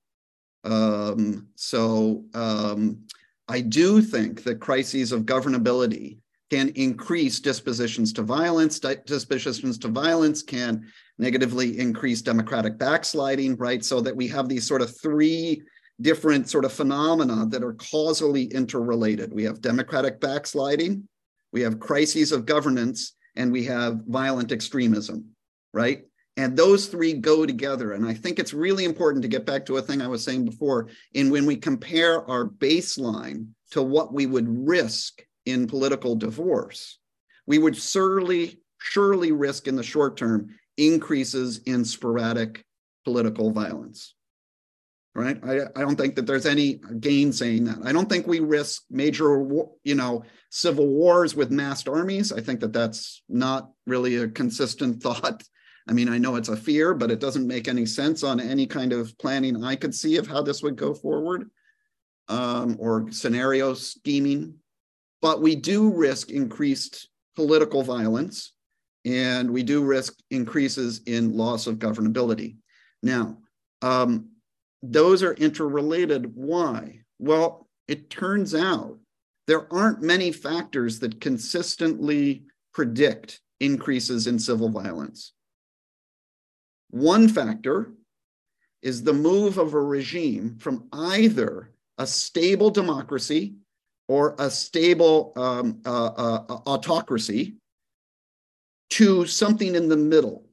Um, 0.64 1.48
so 1.54 2.24
um, 2.34 3.06
I 3.48 3.60
do 3.60 4.02
think 4.02 4.42
that 4.44 4.60
crises 4.60 5.12
of 5.12 5.22
governability 5.22 6.18
can 6.50 6.70
increase 6.70 7.40
dispositions 7.40 8.12
to 8.14 8.22
violence. 8.22 8.78
Dispositions 8.78 9.78
to 9.78 9.88
violence 9.88 10.42
can 10.42 10.86
negatively 11.18 11.78
increase 11.78 12.22
democratic 12.22 12.78
backsliding, 12.78 13.56
right? 13.56 13.84
So 13.84 14.00
that 14.00 14.16
we 14.16 14.28
have 14.28 14.48
these 14.48 14.66
sort 14.66 14.82
of 14.82 14.98
three 15.00 15.62
different 16.00 16.48
sort 16.48 16.64
of 16.64 16.72
phenomena 16.72 17.46
that 17.46 17.64
are 17.64 17.74
causally 17.74 18.44
interrelated. 18.44 19.32
We 19.32 19.44
have 19.44 19.60
democratic 19.60 20.20
backsliding, 20.20 21.08
we 21.52 21.60
have 21.62 21.80
crises 21.80 22.30
of 22.30 22.46
governance, 22.46 23.14
and 23.36 23.50
we 23.50 23.64
have 23.64 24.02
violent 24.06 24.52
extremism, 24.52 25.24
right? 25.72 26.04
And 26.38 26.56
those 26.56 26.86
three 26.86 27.14
go 27.14 27.44
together. 27.44 27.92
And 27.92 28.06
I 28.06 28.14
think 28.14 28.38
it's 28.38 28.54
really 28.54 28.84
important 28.84 29.22
to 29.22 29.28
get 29.28 29.44
back 29.44 29.66
to 29.66 29.76
a 29.76 29.82
thing 29.82 30.00
I 30.00 30.06
was 30.06 30.22
saying 30.22 30.44
before. 30.44 30.88
In 31.12 31.30
when 31.30 31.46
we 31.46 31.56
compare 31.56 32.24
our 32.30 32.46
baseline 32.46 33.48
to 33.72 33.82
what 33.82 34.14
we 34.14 34.26
would 34.26 34.46
risk 34.48 35.20
in 35.46 35.66
political 35.66 36.14
divorce, 36.14 36.98
we 37.46 37.58
would 37.58 37.76
surely, 37.76 38.60
surely 38.78 39.32
risk 39.32 39.66
in 39.66 39.74
the 39.74 39.82
short 39.82 40.16
term 40.16 40.50
increases 40.76 41.58
in 41.66 41.84
sporadic 41.84 42.64
political 43.04 43.50
violence. 43.50 44.14
Right? 45.16 45.40
I, 45.42 45.62
I 45.74 45.80
don't 45.80 45.96
think 45.96 46.14
that 46.14 46.26
there's 46.26 46.46
any 46.46 46.80
gain 47.00 47.32
saying 47.32 47.64
that. 47.64 47.78
I 47.82 47.90
don't 47.90 48.08
think 48.08 48.28
we 48.28 48.38
risk 48.38 48.82
major, 48.88 49.44
you 49.82 49.96
know, 49.96 50.22
civil 50.50 50.86
wars 50.86 51.34
with 51.34 51.50
massed 51.50 51.88
armies. 51.88 52.32
I 52.32 52.40
think 52.42 52.60
that 52.60 52.72
that's 52.72 53.24
not 53.28 53.72
really 53.88 54.14
a 54.16 54.28
consistent 54.28 55.02
thought 55.02 55.42
I 55.88 55.92
mean, 55.92 56.08
I 56.10 56.18
know 56.18 56.36
it's 56.36 56.50
a 56.50 56.56
fear, 56.56 56.92
but 56.92 57.10
it 57.10 57.18
doesn't 57.18 57.46
make 57.46 57.66
any 57.66 57.86
sense 57.86 58.22
on 58.22 58.40
any 58.40 58.66
kind 58.66 58.92
of 58.92 59.16
planning 59.18 59.64
I 59.64 59.74
could 59.74 59.94
see 59.94 60.16
of 60.16 60.26
how 60.26 60.42
this 60.42 60.62
would 60.62 60.76
go 60.76 60.92
forward 60.92 61.50
um, 62.28 62.76
or 62.78 63.10
scenario 63.10 63.72
scheming. 63.72 64.54
But 65.22 65.40
we 65.40 65.56
do 65.56 65.90
risk 65.90 66.30
increased 66.30 67.08
political 67.36 67.82
violence 67.82 68.52
and 69.04 69.50
we 69.50 69.62
do 69.62 69.82
risk 69.82 70.14
increases 70.30 71.00
in 71.06 71.36
loss 71.36 71.66
of 71.66 71.78
governability. 71.78 72.56
Now, 73.02 73.38
um, 73.80 74.28
those 74.82 75.22
are 75.22 75.34
interrelated. 75.34 76.32
Why? 76.34 77.00
Well, 77.18 77.68
it 77.86 78.10
turns 78.10 78.54
out 78.54 78.98
there 79.46 79.72
aren't 79.72 80.02
many 80.02 80.30
factors 80.32 80.98
that 81.00 81.20
consistently 81.20 82.44
predict 82.74 83.40
increases 83.60 84.26
in 84.26 84.38
civil 84.38 84.68
violence. 84.68 85.32
One 86.90 87.28
factor 87.28 87.92
is 88.82 89.02
the 89.02 89.12
move 89.12 89.58
of 89.58 89.74
a 89.74 89.80
regime 89.80 90.56
from 90.58 90.88
either 90.92 91.72
a 91.98 92.06
stable 92.06 92.70
democracy 92.70 93.54
or 94.06 94.34
a 94.38 94.50
stable 94.50 95.32
um, 95.36 95.80
uh, 95.84 96.06
uh, 96.06 96.60
autocracy 96.66 97.56
to 98.90 99.26
something 99.26 99.74
in 99.74 99.88
the 99.88 99.96
middle. 99.96 100.44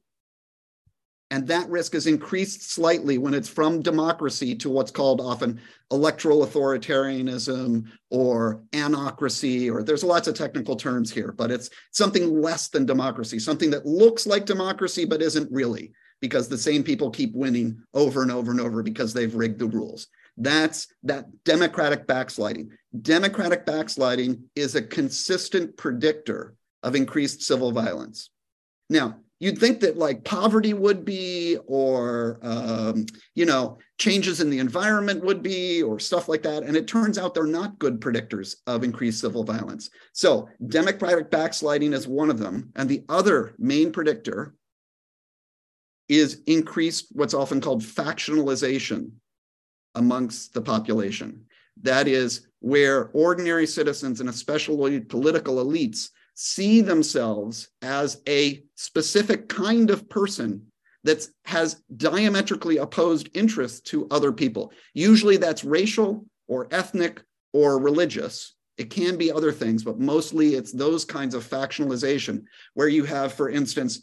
And 1.30 1.48
that 1.48 1.68
risk 1.68 1.96
is 1.96 2.06
increased 2.06 2.70
slightly 2.70 3.18
when 3.18 3.34
it's 3.34 3.48
from 3.48 3.82
democracy 3.82 4.54
to 4.56 4.70
what's 4.70 4.92
called 4.92 5.20
often 5.20 5.60
electoral 5.90 6.46
authoritarianism 6.46 7.86
or 8.10 8.62
anocracy, 8.72 9.72
or 9.72 9.82
there's 9.82 10.04
lots 10.04 10.28
of 10.28 10.36
technical 10.36 10.76
terms 10.76 11.10
here, 11.10 11.32
but 11.32 11.50
it's 11.50 11.70
something 11.90 12.40
less 12.40 12.68
than 12.68 12.86
democracy, 12.86 13.40
something 13.40 13.70
that 13.70 13.86
looks 13.86 14.26
like 14.26 14.44
democracy 14.44 15.04
but 15.04 15.22
isn't 15.22 15.50
really 15.50 15.92
because 16.20 16.48
the 16.48 16.58
same 16.58 16.82
people 16.82 17.10
keep 17.10 17.34
winning 17.34 17.82
over 17.94 18.22
and 18.22 18.30
over 18.30 18.50
and 18.50 18.60
over 18.60 18.82
because 18.82 19.12
they've 19.12 19.34
rigged 19.34 19.58
the 19.58 19.66
rules. 19.66 20.08
That's 20.36 20.88
that 21.04 21.26
democratic 21.44 22.06
backsliding. 22.06 22.70
Democratic 23.02 23.64
backsliding 23.64 24.44
is 24.54 24.74
a 24.74 24.82
consistent 24.82 25.76
predictor 25.76 26.54
of 26.82 26.94
increased 26.94 27.42
civil 27.42 27.72
violence. 27.72 28.30
Now, 28.90 29.16
you'd 29.40 29.58
think 29.58 29.80
that 29.80 29.98
like 29.98 30.24
poverty 30.24 30.72
would 30.74 31.04
be, 31.04 31.58
or 31.66 32.38
um, 32.42 33.06
you 33.34 33.46
know, 33.46 33.78
changes 33.98 34.40
in 34.40 34.50
the 34.50 34.58
environment 34.58 35.24
would 35.24 35.42
be, 35.42 35.82
or 35.82 35.98
stuff 35.98 36.28
like 36.28 36.42
that. 36.42 36.62
And 36.62 36.76
it 36.76 36.86
turns 36.86 37.18
out 37.18 37.34
they're 37.34 37.46
not 37.46 37.78
good 37.78 38.00
predictors 38.00 38.56
of 38.66 38.84
increased 38.84 39.20
civil 39.20 39.44
violence. 39.44 39.90
So 40.12 40.48
democratic 40.68 41.30
backsliding 41.30 41.92
is 41.92 42.06
one 42.06 42.30
of 42.30 42.38
them, 42.38 42.70
and 42.76 42.88
the 42.88 43.04
other 43.08 43.54
main 43.58 43.90
predictor 43.90 44.54
is 46.08 46.42
increased 46.46 47.08
what's 47.12 47.34
often 47.34 47.60
called 47.60 47.82
factionalization 47.82 49.10
amongst 49.94 50.54
the 50.54 50.60
population. 50.60 51.44
That 51.82 52.08
is 52.08 52.46
where 52.60 53.10
ordinary 53.12 53.66
citizens 53.66 54.20
and 54.20 54.28
especially 54.28 55.00
political 55.00 55.64
elites 55.64 56.08
see 56.34 56.80
themselves 56.80 57.68
as 57.82 58.20
a 58.28 58.62
specific 58.74 59.48
kind 59.48 59.90
of 59.90 60.08
person 60.08 60.62
that 61.04 61.26
has 61.44 61.82
diametrically 61.96 62.78
opposed 62.78 63.30
interests 63.34 63.80
to 63.80 64.06
other 64.10 64.32
people. 64.32 64.72
Usually 64.92 65.36
that's 65.36 65.64
racial 65.64 66.26
or 66.48 66.68
ethnic 66.70 67.22
or 67.52 67.78
religious. 67.78 68.54
It 68.76 68.90
can 68.90 69.16
be 69.16 69.32
other 69.32 69.52
things, 69.52 69.82
but 69.82 69.98
mostly 69.98 70.54
it's 70.54 70.72
those 70.72 71.04
kinds 71.04 71.34
of 71.34 71.48
factionalization 71.48 72.44
where 72.74 72.88
you 72.88 73.04
have, 73.04 73.32
for 73.32 73.48
instance, 73.48 74.02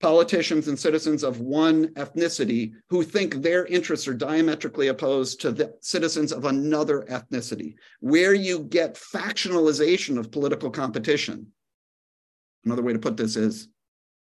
politicians 0.00 0.66
and 0.68 0.78
citizens 0.78 1.22
of 1.22 1.40
one 1.40 1.88
ethnicity 1.88 2.72
who 2.88 3.02
think 3.02 3.34
their 3.34 3.66
interests 3.66 4.08
are 4.08 4.14
diametrically 4.14 4.88
opposed 4.88 5.40
to 5.40 5.52
the 5.52 5.74
citizens 5.80 6.32
of 6.32 6.46
another 6.46 7.02
ethnicity, 7.10 7.74
where 8.00 8.34
you 8.34 8.60
get 8.60 8.94
factionalization 8.94 10.18
of 10.18 10.32
political 10.32 10.70
competition. 10.70 11.46
Another 12.64 12.82
way 12.82 12.94
to 12.94 12.98
put 12.98 13.16
this 13.16 13.36
is 13.36 13.68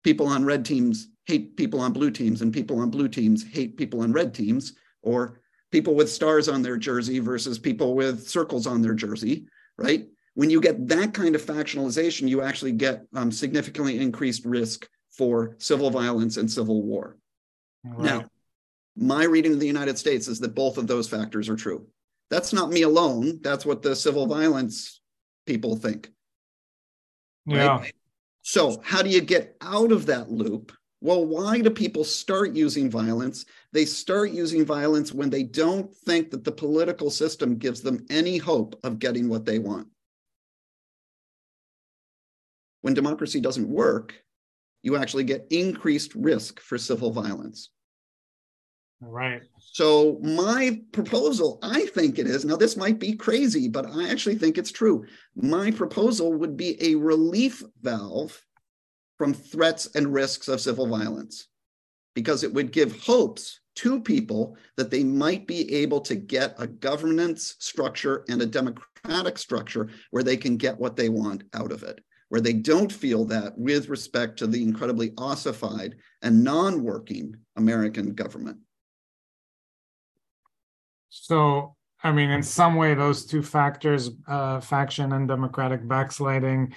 people 0.02 0.26
on 0.26 0.44
red 0.44 0.64
teams 0.64 1.08
hate 1.26 1.56
people 1.56 1.78
on 1.78 1.92
blue 1.92 2.10
teams, 2.10 2.42
and 2.42 2.52
people 2.52 2.80
on 2.80 2.90
blue 2.90 3.08
teams 3.08 3.44
hate 3.44 3.76
people 3.76 4.00
on 4.00 4.12
red 4.12 4.34
teams, 4.34 4.74
or 5.02 5.40
people 5.70 5.94
with 5.94 6.10
stars 6.10 6.48
on 6.48 6.62
their 6.62 6.76
jersey 6.76 7.20
versus 7.20 7.58
people 7.58 7.94
with 7.94 8.28
circles 8.28 8.66
on 8.66 8.82
their 8.82 8.94
jersey, 8.94 9.46
right? 9.78 10.06
When 10.34 10.50
you 10.50 10.60
get 10.60 10.88
that 10.88 11.14
kind 11.14 11.36
of 11.36 11.44
factionalization, 11.44 12.28
you 12.28 12.42
actually 12.42 12.72
get 12.72 13.04
um, 13.14 13.30
significantly 13.30 13.98
increased 14.00 14.44
risk 14.44 14.88
for 15.12 15.54
civil 15.58 15.90
violence 15.90 16.36
and 16.36 16.50
civil 16.50 16.82
war. 16.82 17.16
Right. 17.84 18.04
Now, 18.04 18.24
my 18.96 19.24
reading 19.24 19.52
of 19.52 19.60
the 19.60 19.66
United 19.66 19.98
States 19.98 20.28
is 20.28 20.40
that 20.40 20.54
both 20.54 20.78
of 20.78 20.86
those 20.86 21.08
factors 21.08 21.48
are 21.48 21.56
true. 21.56 21.86
That's 22.30 22.52
not 22.52 22.70
me 22.70 22.82
alone. 22.82 23.40
That's 23.42 23.66
what 23.66 23.82
the 23.82 23.94
civil 23.94 24.26
violence 24.26 25.00
people 25.46 25.76
think. 25.76 26.10
Yeah. 27.46 27.78
Right? 27.78 27.94
So, 28.42 28.80
how 28.84 29.02
do 29.02 29.10
you 29.10 29.20
get 29.20 29.56
out 29.60 29.92
of 29.92 30.06
that 30.06 30.30
loop? 30.30 30.72
Well, 31.00 31.26
why 31.26 31.60
do 31.60 31.70
people 31.70 32.04
start 32.04 32.54
using 32.54 32.88
violence? 32.88 33.44
They 33.72 33.84
start 33.84 34.30
using 34.30 34.64
violence 34.64 35.12
when 35.12 35.30
they 35.30 35.42
don't 35.42 35.92
think 35.92 36.30
that 36.30 36.44
the 36.44 36.52
political 36.52 37.10
system 37.10 37.56
gives 37.56 37.80
them 37.80 38.06
any 38.08 38.38
hope 38.38 38.78
of 38.84 39.00
getting 39.00 39.28
what 39.28 39.44
they 39.44 39.58
want. 39.58 39.88
When 42.82 42.94
democracy 42.94 43.40
doesn't 43.40 43.68
work, 43.68 44.14
you 44.83 44.97
actually 44.97 45.24
get 45.24 45.47
increased 45.51 46.14
risk 46.14 46.61
for 46.61 46.78
civil 46.78 47.11
violence. 47.11 47.70
Right. 49.01 49.43
So, 49.59 50.18
my 50.22 50.80
proposal, 50.93 51.59
I 51.62 51.87
think 51.87 52.18
it 52.18 52.26
is 52.26 52.45
now, 52.45 52.57
this 52.57 52.76
might 52.76 53.01
be 53.01 53.14
crazy, 53.14 53.68
but 53.68 53.87
I 53.87 54.09
actually 54.09 54.37
think 54.37 54.59
it's 54.59 54.70
true. 54.70 55.05
My 55.35 55.72
proposal 55.72 56.33
would 56.35 56.57
be 56.57 56.80
a 56.80 56.95
relief 56.95 57.62
valve 57.80 58.41
from 59.18 59.35
threats 59.35 59.89
and 59.95 60.12
risks 60.12 60.47
of 60.49 60.61
civil 60.61 60.87
violence 60.87 61.49
because 62.14 62.45
it 62.45 62.53
would 62.53 62.70
give 62.70 63.01
hopes 63.01 63.61
to 63.74 64.01
people 64.01 64.57
that 64.76 64.91
they 64.91 65.03
might 65.03 65.47
be 65.47 65.72
able 65.74 66.01
to 66.03 66.14
get 66.14 66.55
a 66.59 66.66
governance 66.66 67.57
structure 67.59 68.24
and 68.28 68.43
a 68.43 68.47
democratic 68.47 69.39
structure 69.39 69.89
where 70.11 70.22
they 70.22 70.37
can 70.37 70.57
get 70.57 70.78
what 70.78 70.97
they 70.97 71.09
want 71.09 71.45
out 71.55 71.72
of 71.72 71.83
it, 71.83 72.01
where 72.33 72.41
they 72.41 72.55
don't 72.55 72.91
feel 72.91 73.26
that 73.26 73.59
with 73.59 73.91
respect 73.91 74.39
to 74.39 74.47
the 74.47 74.62
incredibly 74.62 75.12
ossified 75.18 75.95
and 76.22 76.43
non 76.43 76.83
working 76.83 77.37
American 77.57 78.14
government. 78.14 78.57
So, 81.11 81.76
I 82.03 82.11
mean, 82.11 82.30
in 82.30 82.43
some 82.43 82.76
way, 82.76 82.95
those 82.95 83.26
two 83.26 83.43
factors, 83.43 84.09
uh, 84.26 84.61
faction 84.61 85.12
and 85.12 85.28
democratic 85.28 85.87
backsliding, 85.87 86.72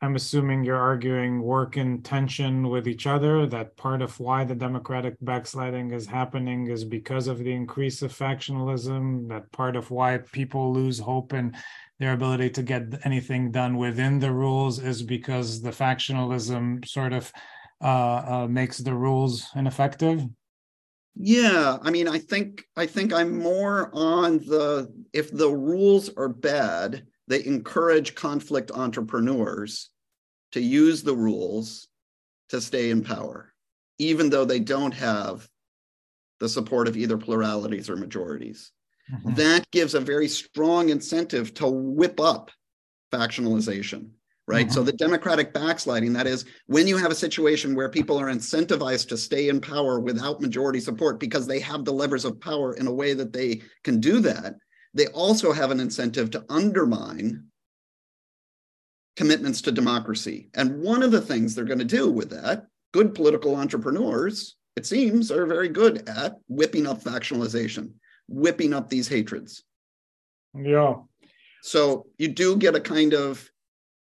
I'm 0.00 0.14
assuming 0.14 0.62
you're 0.62 0.76
arguing 0.76 1.42
work 1.42 1.76
in 1.76 2.02
tension 2.02 2.68
with 2.68 2.86
each 2.86 3.08
other, 3.08 3.46
that 3.46 3.76
part 3.76 4.02
of 4.02 4.20
why 4.20 4.44
the 4.44 4.54
democratic 4.54 5.16
backsliding 5.20 5.90
is 5.90 6.06
happening 6.06 6.68
is 6.68 6.84
because 6.84 7.26
of 7.26 7.38
the 7.38 7.52
increase 7.52 8.02
of 8.02 8.12
factionalism, 8.12 9.28
that 9.30 9.50
part 9.50 9.74
of 9.74 9.90
why 9.90 10.18
people 10.18 10.72
lose 10.72 11.00
hope 11.00 11.32
in 11.32 11.56
their 11.98 12.12
ability 12.12 12.50
to 12.50 12.62
get 12.62 12.82
anything 13.04 13.50
done 13.50 13.76
within 13.76 14.18
the 14.18 14.32
rules 14.32 14.78
is 14.78 15.02
because 15.02 15.62
the 15.62 15.70
factionalism 15.70 16.86
sort 16.86 17.12
of 17.12 17.32
uh, 17.82 18.24
uh, 18.26 18.46
makes 18.48 18.78
the 18.78 18.94
rules 18.94 19.46
ineffective. 19.54 20.24
Yeah, 21.14 21.78
I 21.80 21.90
mean, 21.90 22.08
I 22.08 22.18
think 22.18 22.64
I 22.76 22.86
think 22.86 23.12
I'm 23.12 23.38
more 23.38 23.90
on 23.92 24.38
the 24.38 24.92
if 25.12 25.30
the 25.30 25.48
rules 25.48 26.10
are 26.16 26.28
bad, 26.28 27.06
they 27.28 27.44
encourage 27.44 28.16
conflict 28.16 28.72
entrepreneurs 28.72 29.90
to 30.52 30.60
use 30.60 31.02
the 31.02 31.14
rules 31.14 31.86
to 32.48 32.60
stay 32.60 32.90
in 32.90 33.04
power, 33.04 33.52
even 33.98 34.28
though 34.28 34.44
they 34.44 34.58
don't 34.58 34.94
have 34.94 35.48
the 36.40 36.48
support 36.48 36.88
of 36.88 36.96
either 36.96 37.16
pluralities 37.16 37.88
or 37.88 37.96
majorities. 37.96 38.72
Mm-hmm. 39.12 39.34
That 39.34 39.70
gives 39.70 39.94
a 39.94 40.00
very 40.00 40.28
strong 40.28 40.88
incentive 40.88 41.54
to 41.54 41.68
whip 41.68 42.20
up 42.20 42.50
factionalization, 43.12 44.08
right? 44.46 44.66
Mm-hmm. 44.66 44.74
So 44.74 44.82
the 44.82 44.92
democratic 44.92 45.52
backsliding, 45.52 46.12
that 46.14 46.26
is, 46.26 46.44
when 46.66 46.86
you 46.86 46.96
have 46.96 47.10
a 47.10 47.16
situation 47.16 47.74
where 47.74 47.90
people 47.90 48.18
are 48.18 48.32
incentivized 48.32 49.08
to 49.08 49.16
stay 49.16 49.48
in 49.48 49.60
power 49.60 50.00
without 50.00 50.40
majority 50.40 50.80
support 50.80 51.20
because 51.20 51.46
they 51.46 51.60
have 51.60 51.84
the 51.84 51.92
levers 51.92 52.24
of 52.24 52.40
power 52.40 52.74
in 52.74 52.86
a 52.86 52.94
way 52.94 53.14
that 53.14 53.32
they 53.32 53.62
can 53.82 54.00
do 54.00 54.20
that, 54.20 54.54
they 54.94 55.06
also 55.08 55.52
have 55.52 55.70
an 55.70 55.80
incentive 55.80 56.30
to 56.30 56.44
undermine 56.48 57.44
commitments 59.16 59.60
to 59.62 59.72
democracy. 59.72 60.48
And 60.54 60.80
one 60.82 61.02
of 61.02 61.10
the 61.10 61.20
things 61.20 61.54
they're 61.54 61.64
going 61.64 61.78
to 61.78 61.84
do 61.84 62.10
with 62.10 62.30
that, 62.30 62.66
good 62.92 63.14
political 63.14 63.56
entrepreneurs, 63.56 64.56
it 64.76 64.86
seems, 64.86 65.30
are 65.30 65.46
very 65.46 65.68
good 65.68 66.08
at 66.08 66.36
whipping 66.48 66.86
up 66.86 67.02
factionalization, 67.02 67.92
whipping 68.28 68.72
up 68.72 68.88
these 68.88 69.08
hatreds. 69.08 69.64
Yeah. 70.54 70.96
So 71.62 72.06
you 72.18 72.28
do 72.28 72.56
get 72.56 72.74
a 72.74 72.80
kind 72.80 73.14
of 73.14 73.48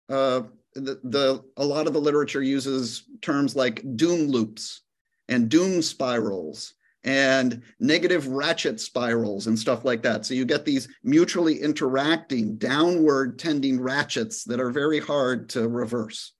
uh, 0.10 0.42
the, 0.76 1.00
the 1.04 1.44
a 1.58 1.66
lot 1.66 1.88
of 1.88 1.94
the 1.94 2.02
literature 2.02 2.44
uses 2.44 3.04
terms 3.22 3.56
like 3.56 3.84
doom 3.96 4.28
loops 4.28 4.82
and 5.28 5.50
doom 5.50 5.82
spirals 5.82 6.74
and 7.04 7.62
negative 7.80 8.28
ratchet 8.28 8.80
spirals 8.80 9.48
and 9.48 9.58
stuff 9.58 9.86
like 9.86 10.04
that. 10.04 10.26
So 10.26 10.34
you 10.34 10.46
get 10.46 10.66
these 10.66 10.88
mutually 11.04 11.60
interacting, 11.62 12.58
downward 12.58 13.40
tending 13.40 13.80
ratchets 13.80 14.44
that 14.46 14.60
are 14.60 14.72
very 14.72 15.00
hard 15.00 15.50
to 15.50 15.68
reverse. 15.68 16.34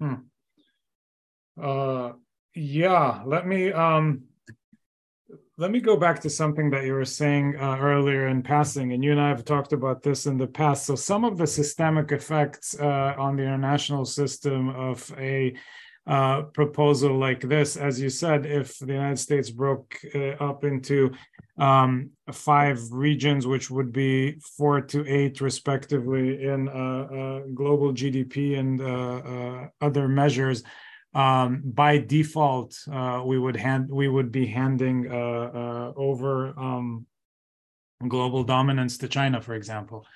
Hmm. 0.00 0.14
Uh, 1.60 2.12
yeah, 2.54 3.22
let 3.24 3.46
me 3.46 3.72
um, 3.72 4.24
let 5.58 5.70
me 5.70 5.80
go 5.80 5.96
back 5.96 6.20
to 6.20 6.30
something 6.30 6.70
that 6.70 6.84
you 6.84 6.94
were 6.94 7.04
saying 7.04 7.56
uh, 7.60 7.76
earlier 7.78 8.28
in 8.28 8.42
passing, 8.42 8.92
and 8.92 9.04
you 9.04 9.12
and 9.12 9.20
I 9.20 9.28
have 9.28 9.44
talked 9.44 9.72
about 9.72 10.02
this 10.02 10.26
in 10.26 10.38
the 10.38 10.46
past. 10.46 10.86
So 10.86 10.94
some 10.94 11.24
of 11.24 11.36
the 11.36 11.46
systemic 11.46 12.10
effects 12.10 12.78
uh, 12.78 13.14
on 13.18 13.36
the 13.36 13.42
international 13.42 14.06
system 14.06 14.70
of 14.70 15.12
a 15.18 15.54
uh, 16.06 16.42
proposal 16.54 17.16
like 17.16 17.40
this. 17.40 17.76
As 17.76 18.00
you 18.00 18.08
said, 18.08 18.46
if 18.46 18.78
the 18.78 18.92
United 18.92 19.18
States 19.18 19.50
broke 19.50 19.96
uh, 20.14 20.30
up 20.40 20.64
into 20.64 21.12
um, 21.58 22.10
five 22.32 22.80
regions, 22.90 23.46
which 23.46 23.70
would 23.70 23.92
be 23.92 24.40
four 24.56 24.80
to 24.80 25.06
eight, 25.06 25.40
respectively, 25.40 26.44
in 26.44 26.68
uh, 26.68 26.72
uh 26.72 27.40
global 27.54 27.92
GDP 27.92 28.58
and 28.58 29.70
other 29.80 30.08
measures, 30.08 30.64
um, 31.14 31.62
by 31.64 31.98
default, 31.98 32.78
we 33.24 33.38
would 33.38 33.56
hand 33.56 33.88
we 33.90 34.08
would 34.08 34.32
be 34.32 34.46
handing 34.46 35.10
over 35.10 36.58
um, 36.58 37.06
global 38.08 38.44
dominance 38.44 38.98
to 38.98 39.08
China, 39.08 39.40
for 39.40 39.54
example. 39.54 40.06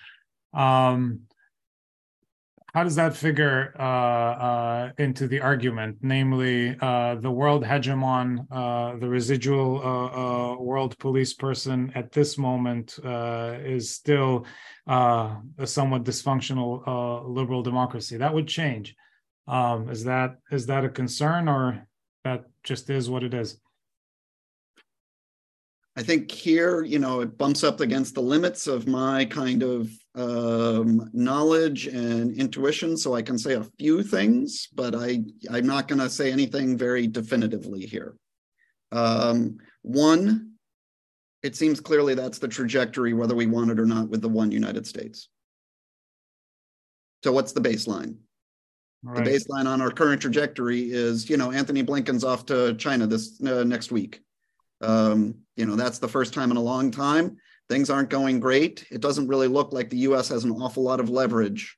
Um, 0.53 1.20
how 2.76 2.84
does 2.84 2.97
that 2.97 3.16
figure 3.16 3.72
uh, 3.78 3.82
uh, 3.82 4.92
into 4.99 5.26
the 5.26 5.40
argument? 5.40 5.97
Namely, 6.03 6.76
uh, 6.78 7.14
the 7.14 7.30
world 7.30 7.64
hegemon, 7.64 8.47
uh, 8.51 8.99
the 8.99 9.09
residual 9.09 9.80
uh, 9.82 10.53
uh, 10.53 10.57
world 10.61 10.99
police 10.99 11.32
person 11.32 11.90
at 11.94 12.12
this 12.12 12.36
moment 12.36 12.99
is 13.03 13.90
still 13.90 14.44
a 14.86 15.38
somewhat 15.64 16.05
dysfunctional 16.05 17.24
liberal 17.26 17.62
democracy. 17.62 18.18
That 18.18 18.34
would 18.34 18.47
change. 18.47 18.94
Um, 19.49 19.88
is 19.90 20.05
that 20.05 20.38
is 20.51 20.66
that 20.66 20.84
a 20.84 20.88
concern, 20.88 21.49
or 21.49 21.86
that 22.24 22.47
just 22.64 22.90
is 22.90 23.09
what 23.09 23.22
it 23.22 23.34
is? 23.34 23.59
I 25.99 26.03
think 26.03 26.30
here, 26.30 26.82
you 26.82 26.99
know, 26.99 27.20
it 27.20 27.38
bumps 27.38 27.64
up 27.64 27.80
against 27.80 28.14
the 28.14 28.20
limits 28.20 28.66
of 28.66 28.86
my 28.86 29.24
kind 29.24 29.62
of 29.62 29.90
um, 30.14 31.09
knowledge 31.14 31.86
and 31.86 32.36
intuition. 32.38 32.99
So 32.99 33.14
I 33.14 33.22
can 33.22 33.38
say 33.38 33.55
a 33.55 33.64
few 33.78 34.03
things, 34.03 34.68
but 34.74 34.94
I, 34.94 35.24
I'm 35.51 35.66
not 35.66 35.88
going 35.88 36.01
to 36.01 36.11
say 36.11 36.30
anything 36.30 36.76
very 36.76 37.07
definitively 37.07 37.86
here. 37.86 38.14
Um, 38.92 39.57
one, 39.80 40.53
it 41.42 41.57
seems 41.57 41.80
clearly 41.80 42.14
that's 42.14 42.38
the 42.38 42.49
trajectory, 42.49 43.14
whether 43.14 43.34
we 43.34 43.47
want 43.47 43.70
it 43.70 43.80
or 43.80 43.86
not, 43.86 44.11
with 44.11 44.20
the 44.20 44.28
one 44.28 44.51
United 44.51 44.86
States. 44.86 45.28
So 47.24 47.32
what's 47.32 47.53
the 47.53 47.61
baseline? 47.62 48.16
Right. 49.07 49.24
The 49.24 49.30
baseline 49.30 49.66
on 49.66 49.80
our 49.80 49.90
current 49.90 50.20
trajectory 50.20 50.90
is, 50.90 51.30
you 51.30 51.36
know, 51.36 51.52
Antony 51.52 51.82
Blinken's 51.82 52.24
off 52.24 52.44
to 52.46 52.74
China 52.74 53.07
this 53.07 53.40
uh, 53.42 53.62
next 53.62 53.92
week. 53.92 54.20
Um, 54.80 55.36
you 55.54 55.64
know, 55.64 55.76
that's 55.76 55.98
the 55.98 56.09
first 56.09 56.34
time 56.34 56.50
in 56.50 56.57
a 56.57 56.62
long 56.62 56.90
time. 56.90 57.36
Things 57.68 57.88
aren't 57.88 58.11
going 58.11 58.40
great. 58.40 58.84
It 58.90 59.00
doesn't 59.00 59.28
really 59.28 59.48
look 59.48 59.72
like 59.72 59.90
the 59.90 59.98
US 59.98 60.28
has 60.30 60.44
an 60.44 60.50
awful 60.50 60.82
lot 60.82 60.98
of 60.98 61.09
leverage 61.09 61.76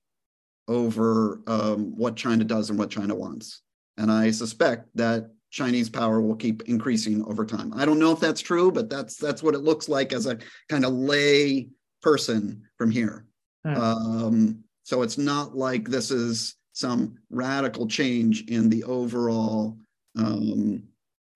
over 0.69 1.43
um, 1.47 1.97
what 1.97 2.17
China 2.17 2.45
does 2.45 2.71
and 2.71 2.79
what 2.79 2.91
China 2.91 3.15
wants. 3.15 3.63
And 3.99 4.11
I 4.11 4.31
suspect 4.31 4.89
that 4.95 5.31
Chinese 5.51 5.89
power 5.89 6.21
will 6.21 6.37
keep 6.37 6.63
increasing 6.63 7.25
over 7.25 7.45
time. 7.45 7.73
I 7.75 7.85
don't 7.85 7.99
know 7.99 8.13
if 8.13 8.21
that's 8.21 8.41
true, 8.41 8.71
but 8.71 8.91
that's 8.91 9.17
that's 9.17 9.43
what 9.43 9.55
it 9.55 9.61
looks 9.61 9.89
like 9.89 10.13
as 10.13 10.27
a 10.27 10.39
kind 10.69 10.85
of 10.85 10.93
lay 10.93 11.69
person 12.03 12.63
from 12.77 12.91
here. 12.91 13.27
Hmm. 13.67 13.75
Um, 13.75 14.65
so 14.83 15.03
it's 15.03 15.19
not 15.19 15.57
like 15.57 15.89
this 15.89 16.11
is 16.11 16.58
some 16.79 17.17
radical 17.31 17.87
change 17.87 18.45
in 18.49 18.69
the 18.69 18.85
overall 18.85 19.77
um, 20.17 20.83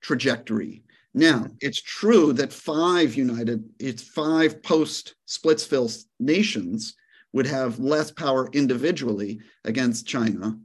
trajectory 0.02 0.82
now, 1.14 1.46
it's 1.60 1.80
true 1.80 2.32
that 2.34 2.52
five 2.52 3.14
United, 3.14 3.68
it's 3.78 4.02
five 4.02 4.62
post 4.62 5.14
Splitsville 5.28 6.04
nations 6.18 6.94
would 7.34 7.46
have 7.46 7.78
less 7.78 8.10
power 8.10 8.48
individually 8.52 9.40
against 9.64 10.06
China 10.06 10.58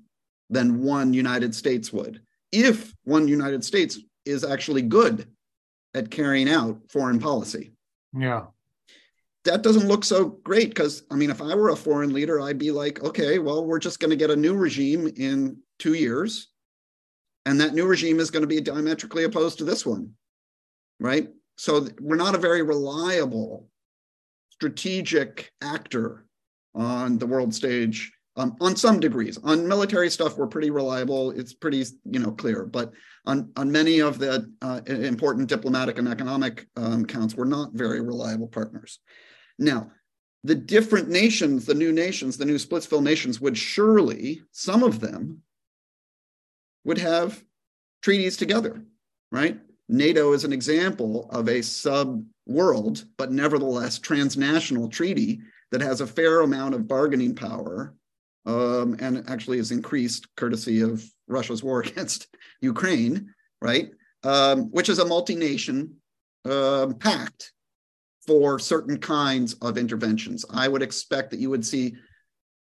than 0.49 0.81
one 0.81 1.13
United 1.13 1.53
States 1.53 1.91
would, 1.91 2.21
if 2.51 2.93
one 3.03 3.27
United 3.27 3.63
States 3.63 3.99
is 4.25 4.45
actually 4.45 4.81
good 4.81 5.27
at 5.93 6.11
carrying 6.11 6.49
out 6.49 6.79
foreign 6.89 7.19
policy. 7.19 7.71
Yeah. 8.13 8.45
That 9.47 9.63
doesn't 9.63 9.87
look 9.87 10.03
so 10.03 10.25
great 10.43 10.69
because, 10.69 11.03
I 11.09 11.15
mean, 11.15 11.29
if 11.29 11.41
I 11.41 11.55
were 11.55 11.69
a 11.69 11.75
foreign 11.75 12.13
leader, 12.13 12.39
I'd 12.39 12.57
be 12.57 12.71
like, 12.71 13.03
okay, 13.03 13.39
well, 13.39 13.65
we're 13.65 13.79
just 13.79 13.99
going 13.99 14.11
to 14.11 14.15
get 14.15 14.29
a 14.29 14.35
new 14.35 14.55
regime 14.55 15.11
in 15.17 15.57
two 15.79 15.93
years. 15.93 16.49
And 17.45 17.59
that 17.61 17.73
new 17.73 17.85
regime 17.87 18.19
is 18.19 18.29
going 18.29 18.41
to 18.41 18.47
be 18.47 18.61
diametrically 18.61 19.23
opposed 19.23 19.57
to 19.59 19.63
this 19.63 19.85
one 19.85 20.13
right? 20.99 21.29
So 21.57 21.87
we're 21.99 22.15
not 22.15 22.35
a 22.35 22.39
very 22.39 22.61
reliable 22.61 23.67
strategic 24.51 25.51
actor 25.61 26.25
on 26.75 27.17
the 27.17 27.27
world 27.27 27.53
stage 27.53 28.11
um, 28.35 28.55
on 28.61 28.75
some 28.75 28.99
degrees. 28.99 29.39
On 29.43 29.67
military 29.67 30.09
stuff, 30.09 30.37
we're 30.37 30.47
pretty 30.47 30.69
reliable. 30.69 31.31
It's 31.31 31.53
pretty, 31.53 31.83
you 32.05 32.19
know, 32.19 32.31
clear. 32.31 32.65
But 32.65 32.91
on 33.25 33.51
on 33.57 33.71
many 33.71 33.99
of 33.99 34.19
the 34.19 34.51
uh, 34.61 34.81
important 34.85 35.49
diplomatic 35.49 35.97
and 35.97 36.07
economic 36.07 36.67
um, 36.75 37.05
counts, 37.05 37.35
we're 37.35 37.45
not 37.45 37.73
very 37.73 38.01
reliable 38.01 38.47
partners. 38.47 38.99
Now, 39.59 39.91
the 40.43 40.55
different 40.55 41.09
nations, 41.09 41.65
the 41.65 41.73
new 41.73 41.91
nations, 41.91 42.37
the 42.37 42.45
new 42.45 42.55
Splitsville 42.55 43.03
nations, 43.03 43.41
would 43.41 43.57
surely 43.57 44.41
some 44.51 44.83
of 44.83 44.99
them 44.99 45.41
would 46.85 46.97
have 46.97 47.43
treaties 48.01 48.37
together, 48.37 48.83
right? 49.31 49.59
NATO 49.89 50.33
is 50.33 50.43
an 50.43 50.53
example 50.53 51.29
of 51.31 51.49
a 51.49 51.61
sub 51.61 52.23
world, 52.45 53.05
but 53.17 53.31
nevertheless 53.31 53.99
transnational 53.99 54.89
treaty 54.89 55.41
that 55.71 55.81
has 55.81 56.01
a 56.01 56.07
fair 56.07 56.41
amount 56.41 56.75
of 56.75 56.87
bargaining 56.87 57.35
power 57.35 57.93
um, 58.45 58.95
and 58.99 59.29
actually 59.29 59.59
is 59.59 59.71
increased 59.71 60.33
courtesy 60.35 60.81
of 60.81 61.03
Russia's 61.27 61.63
war 61.63 61.79
against 61.85 62.27
Ukraine, 62.61 63.33
right? 63.61 63.91
Um, 64.23 64.71
which 64.71 64.89
is 64.89 64.99
a 64.99 65.05
multi 65.05 65.35
nation 65.35 65.95
uh, 66.45 66.87
pact 66.99 67.51
for 68.27 68.59
certain 68.59 68.99
kinds 68.99 69.53
of 69.55 69.77
interventions. 69.77 70.45
I 70.49 70.67
would 70.67 70.83
expect 70.83 71.31
that 71.31 71.39
you 71.39 71.49
would 71.49 71.65
see 71.65 71.95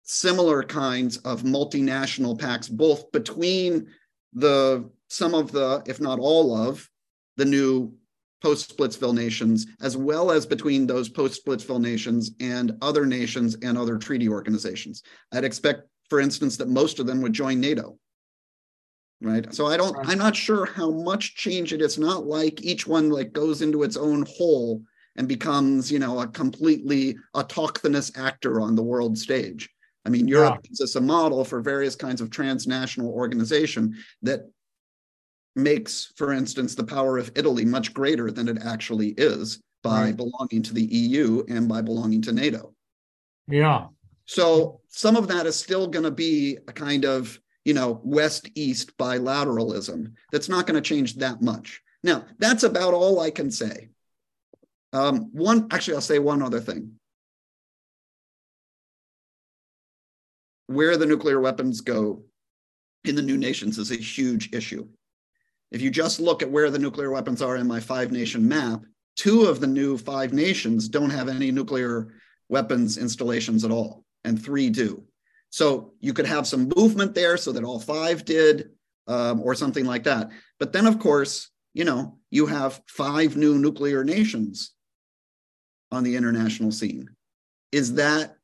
similar 0.03 0.63
kinds 0.63 1.19
of 1.19 1.43
multinational 1.43 2.37
pacts, 2.37 2.69
both 2.69 3.13
between 3.13 3.87
the 4.33 4.91
some 5.09 5.35
of 5.35 5.53
the, 5.53 5.83
if 5.87 6.01
not 6.01 6.19
all 6.19 6.57
of, 6.57 6.89
the 7.37 7.45
new 7.45 7.93
post 8.43 8.77
Splitsville 8.77 9.15
nations, 9.15 9.67
as 9.83 9.97
well 9.97 10.31
as 10.31 10.47
between 10.47 10.87
those 10.87 11.09
post 11.09 11.45
Splitsville 11.45 11.81
nations 11.81 12.31
and 12.41 12.73
other 12.81 13.05
nations 13.05 13.57
and 13.63 13.77
other 13.77 13.99
treaty 13.99 14.29
organizations. 14.29 15.03
I'd 15.33 15.45
expect, 15.45 15.83
for 16.09 16.21
instance, 16.21 16.57
that 16.57 16.69
most 16.69 16.99
of 16.99 17.07
them 17.07 17.21
would 17.23 17.33
join 17.33 17.61
NATO. 17.61 17.99
Right. 19.21 19.53
So 19.55 19.67
I 19.67 19.77
don't, 19.77 19.95
I'm 20.09 20.17
not 20.17 20.35
sure 20.35 20.65
how 20.65 20.91
much 20.91 21.35
change 21.35 21.75
it 21.75 21.83
is. 21.83 21.99
Not 21.99 22.25
like 22.25 22.63
each 22.63 22.87
one 22.87 23.11
like 23.11 23.33
goes 23.33 23.61
into 23.61 23.83
its 23.83 23.99
own 23.99 24.25
hole 24.27 24.83
and 25.17 25.29
becomes, 25.29 25.91
you 25.91 25.99
know, 25.99 26.21
a 26.21 26.27
completely 26.27 27.17
autochthonous 27.35 28.17
actor 28.19 28.61
on 28.61 28.75
the 28.75 28.83
world 28.83 29.19
stage. 29.19 29.69
I 30.05 30.09
mean, 30.09 30.29
Europe 30.29 30.61
yeah. 30.65 30.71
is 30.81 30.97
a 30.97 31.01
model 31.01 31.45
for 31.45 31.61
various 31.61 31.95
kinds 31.95 32.21
of 32.21 32.31
transnational 32.31 33.11
organization 33.11 33.97
that 34.23 34.51
makes, 35.57 36.13
for 36.17 36.33
instance, 36.33 36.75
the 36.75 36.85
power 36.85 37.19
of 37.19 37.33
Italy 37.35 37.65
much 37.65 37.93
greater 37.93 38.31
than 38.31 38.49
it 38.49 38.59
actually 38.65 39.09
is 39.11 39.61
by 39.83 40.05
right. 40.05 40.17
belonging 40.17 40.63
to 40.63 40.75
the 40.75 40.85
EU 40.85 41.45
and 41.49 41.69
by 41.69 41.83
belonging 41.83 42.23
to 42.23 42.33
NATO. 42.33 42.75
Yeah. 43.49 43.87
So 44.27 44.81
some 44.89 45.17
of 45.17 45.29
that 45.29 45.47
is 45.47 45.57
still 45.57 45.87
going 45.87 46.05
to 46.05 46.11
be 46.11 46.59
a 46.69 46.73
kind 46.73 47.05
of, 47.05 47.39
you 47.65 47.75
know, 47.75 48.01
west 48.05 48.49
east 48.55 48.97
bilateralism 48.97 50.13
that's 50.31 50.49
not 50.49 50.67
going 50.67 50.81
to 50.81 50.89
change 50.89 51.17
that 51.17 51.43
much. 51.43 51.83
Now, 52.03 52.25
that's 52.39 52.63
about 52.63 52.95
all 52.95 53.21
I 53.21 53.31
can 53.31 53.51
say. 53.51 53.91
Um, 54.93 55.31
one, 55.33 55.69
actually, 55.71 55.95
I'll 55.95 56.01
say 56.01 56.19
one 56.19 56.43
other 56.43 56.61
thing. 56.61 56.93
Where 60.67 60.97
the 60.97 61.07
nuclear 61.07 61.41
weapons 61.41 61.81
go 61.81 62.25
in 63.05 63.15
the 63.15 63.23
new 63.23 63.37
nations 63.37 63.79
is 63.79 63.91
a 63.91 63.97
huge 63.97 64.53
issue. 64.53 64.89
If 65.71 65.81
you 65.81 65.91
just 65.91 66.21
look 66.21 66.43
at 66.43 66.51
where 66.51 66.71
the 66.71 66.79
nuclear 66.79 67.11
weapons 67.11 67.43
are 67.43 67.57
in 67.57 67.67
my 67.67 67.81
five 67.81 68.11
nation 68.11 68.47
map, 68.47 68.83
two 69.17 69.43
of 69.43 69.61
the 69.61 69.67
new 69.67 69.97
five 69.97 70.33
nations 70.33 70.89
don't 70.89 71.11
have 71.11 71.29
any 71.29 71.51
nuclear 71.51 72.15
weapons 72.49 72.99
installations 72.99 73.65
at 73.65 73.71
all, 73.71 74.05
and 74.25 74.43
three 74.43 74.71
do. 74.71 75.05
So 75.51 75.95
you 76.01 76.13
could 76.13 76.27
have 76.27 76.47
some 76.47 76.73
movement 76.77 77.15
there 77.15 77.37
so 77.37 77.53
that 77.53 77.65
all 77.65 77.81
five 77.81 78.25
did, 78.25 78.71
um, 79.07 79.41
or 79.41 79.55
something 79.55 79.85
like 79.85 80.05
that. 80.05 80.31
But 80.59 80.73
then, 80.73 80.87
of 80.87 80.99
course, 80.99 81.51
you 81.75 81.85
know, 81.85 82.19
you 82.31 82.47
have 82.47 82.81
five 82.87 83.37
new 83.37 83.59
nuclear 83.59 84.05
nations 84.05 84.73
on 85.91 86.05
the 86.05 86.17
international 86.17 86.73
scene. 86.73 87.09
Is 87.73 87.95
that 87.95 88.37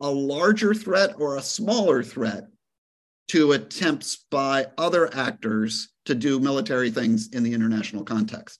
a 0.00 0.10
larger 0.10 0.74
threat 0.74 1.14
or 1.18 1.36
a 1.36 1.42
smaller 1.42 2.02
threat 2.02 2.48
to 3.28 3.52
attempts 3.52 4.24
by 4.30 4.66
other 4.78 5.14
actors 5.14 5.90
to 6.06 6.14
do 6.14 6.40
military 6.40 6.90
things 6.90 7.28
in 7.32 7.42
the 7.42 7.52
international 7.52 8.04
context? 8.04 8.58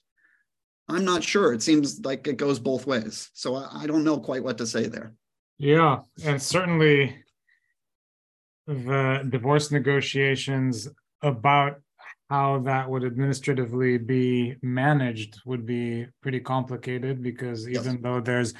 I'm 0.88 1.04
not 1.04 1.22
sure. 1.22 1.52
It 1.52 1.62
seems 1.62 2.00
like 2.04 2.26
it 2.26 2.36
goes 2.36 2.58
both 2.58 2.86
ways. 2.86 3.30
So 3.34 3.56
I, 3.56 3.82
I 3.82 3.86
don't 3.86 4.04
know 4.04 4.18
quite 4.18 4.42
what 4.42 4.58
to 4.58 4.66
say 4.66 4.86
there. 4.86 5.12
Yeah. 5.58 6.00
And 6.24 6.40
certainly 6.40 7.16
the 8.66 9.26
divorce 9.28 9.70
negotiations 9.70 10.88
about 11.22 11.80
how 12.28 12.58
that 12.60 12.88
would 12.88 13.04
administratively 13.04 13.96
be 13.98 14.54
managed 14.62 15.40
would 15.46 15.64
be 15.64 16.06
pretty 16.22 16.40
complicated 16.40 17.22
because 17.22 17.68
even 17.68 18.02
though 18.02 18.20
there's 18.20 18.54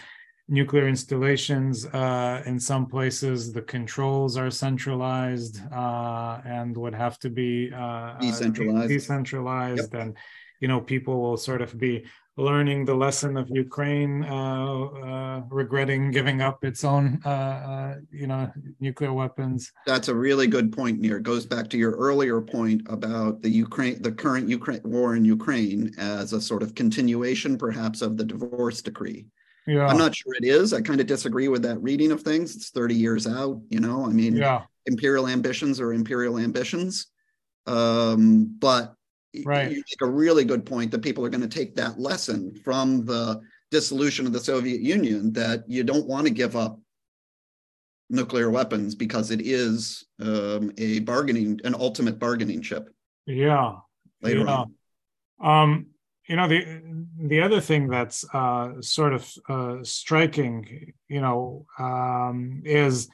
nuclear 0.49 0.89
installations 0.89 1.85
uh, 1.87 2.43
in 2.47 2.59
some 2.59 2.87
places 2.87 3.53
the 3.53 3.61
controls 3.61 4.39
are 4.39 4.51
centralized 4.51 5.61
uh, 5.71 6.41
and 6.47 6.77
would 6.77 6.95
have 6.95 7.19
to 7.19 7.29
be 7.29 7.71
uh, 7.75 8.19
decentralized 8.19 8.89
decentralized 8.89 9.93
yep. 9.93 10.03
and 10.03 10.17
you 10.61 10.69
know 10.69 10.81
people 10.81 11.21
will 11.21 11.37
sort 11.37 11.61
of 11.61 11.79
be 11.79 12.05
learning 12.39 12.85
the 12.85 12.95
lesson 12.95 13.37
of 13.37 13.51
Ukraine, 13.51 14.25
uh, 14.25 14.85
uh, 14.85 15.43
regretting 15.51 16.13
giving 16.13 16.41
up 16.41 16.65
its 16.65 16.85
own, 16.85 17.21
uh, 17.25 17.29
uh, 17.29 17.95
you 18.13 18.29
know, 18.29 18.51
nuclear 18.79 19.13
weapons. 19.13 19.73
That's 19.87 20.09
a 20.09 20.15
really 20.15 20.47
good 20.47 20.73
point, 20.73 21.01
Nir. 21.01 21.17
It 21.17 21.25
goes 21.25 21.45
back 21.45 21.69
to 21.71 21.77
your 21.77 21.93
earlier 21.97 22.41
point 22.41 22.83
about 22.89 23.43
the 23.43 23.51
Ukraine, 23.51 24.01
the 24.03 24.13
current 24.13 24.49
Ukraine 24.49 24.81
war 24.85 25.17
in 25.17 25.25
Ukraine 25.25 25.93
as 25.99 26.33
a 26.33 26.41
sort 26.41 26.63
of 26.63 26.77
continuation, 26.77 27.59
perhaps, 27.59 28.03
of 28.03 28.17
the 28.17 28.25
divorce 28.25 28.83
decree. 28.83 29.27
Yeah. 29.67 29.87
I'm 29.87 29.99
not 29.99 30.15
sure 30.15 30.35
it 30.35 30.45
is. 30.45 30.73
I 30.73 30.81
kind 30.81 31.01
of 31.01 31.07
disagree 31.07 31.49
with 31.49 31.63
that 31.63 31.83
reading 31.83 32.13
of 32.13 32.23
things. 32.23 32.57
It's 32.57 32.71
30 32.71 32.95
years 32.95 33.27
out, 33.27 33.61
you 33.69 33.81
know. 33.81 34.07
I 34.07 34.11
mean, 34.11 34.37
yeah. 34.37 34.63
imperial 34.87 35.27
ambitions 35.27 35.81
are 35.81 35.93
imperial 35.93 36.39
ambitions. 36.39 37.09
Um, 37.67 38.57
but 38.59 38.95
right. 39.45 39.71
you 39.71 39.77
make 39.77 40.03
a 40.03 40.07
really 40.07 40.45
good 40.45 40.65
point 40.65 40.91
that 40.91 41.03
people 41.03 41.25
are 41.25 41.31
going 41.31 41.41
to 41.41 41.49
take 41.49 41.75
that 41.77 41.99
lesson 41.99 42.55
from 42.65 43.05
the 43.05 43.41
dissolution 43.71 44.27
of 44.27 44.33
the 44.33 44.41
Soviet 44.41 44.81
Union 44.81 45.33
that 45.35 45.65
you 45.69 45.85
don't 45.85 46.07
want 46.07 46.27
to 46.27 46.33
give 46.33 46.57
up 46.57 46.79
nuclear 48.11 48.51
weapons 48.51 48.95
because 48.95 49.31
it 49.31 49.43
is 49.43 50.05
um, 50.21 50.73
a 50.79 51.01
bargaining, 51.01 51.61
an 51.65 51.75
ultimate 51.75 52.19
bargaining 52.19 52.63
chip. 52.63 52.89
Yeah. 53.27 53.77
Later 54.23 54.41
yeah. 54.41 54.65
on. 54.65 54.75
Um, 55.41 55.87
you 56.29 56.37
know 56.37 56.47
the 56.47 56.83
the 57.19 57.41
other 57.41 57.61
thing 57.61 57.89
that's 57.89 58.25
uh, 58.35 58.81
sort 58.81 59.15
of 59.15 59.33
uh, 59.49 59.77
striking, 59.83 60.93
you 61.09 61.23
know, 61.23 61.65
um, 61.79 62.63
is 62.65 63.09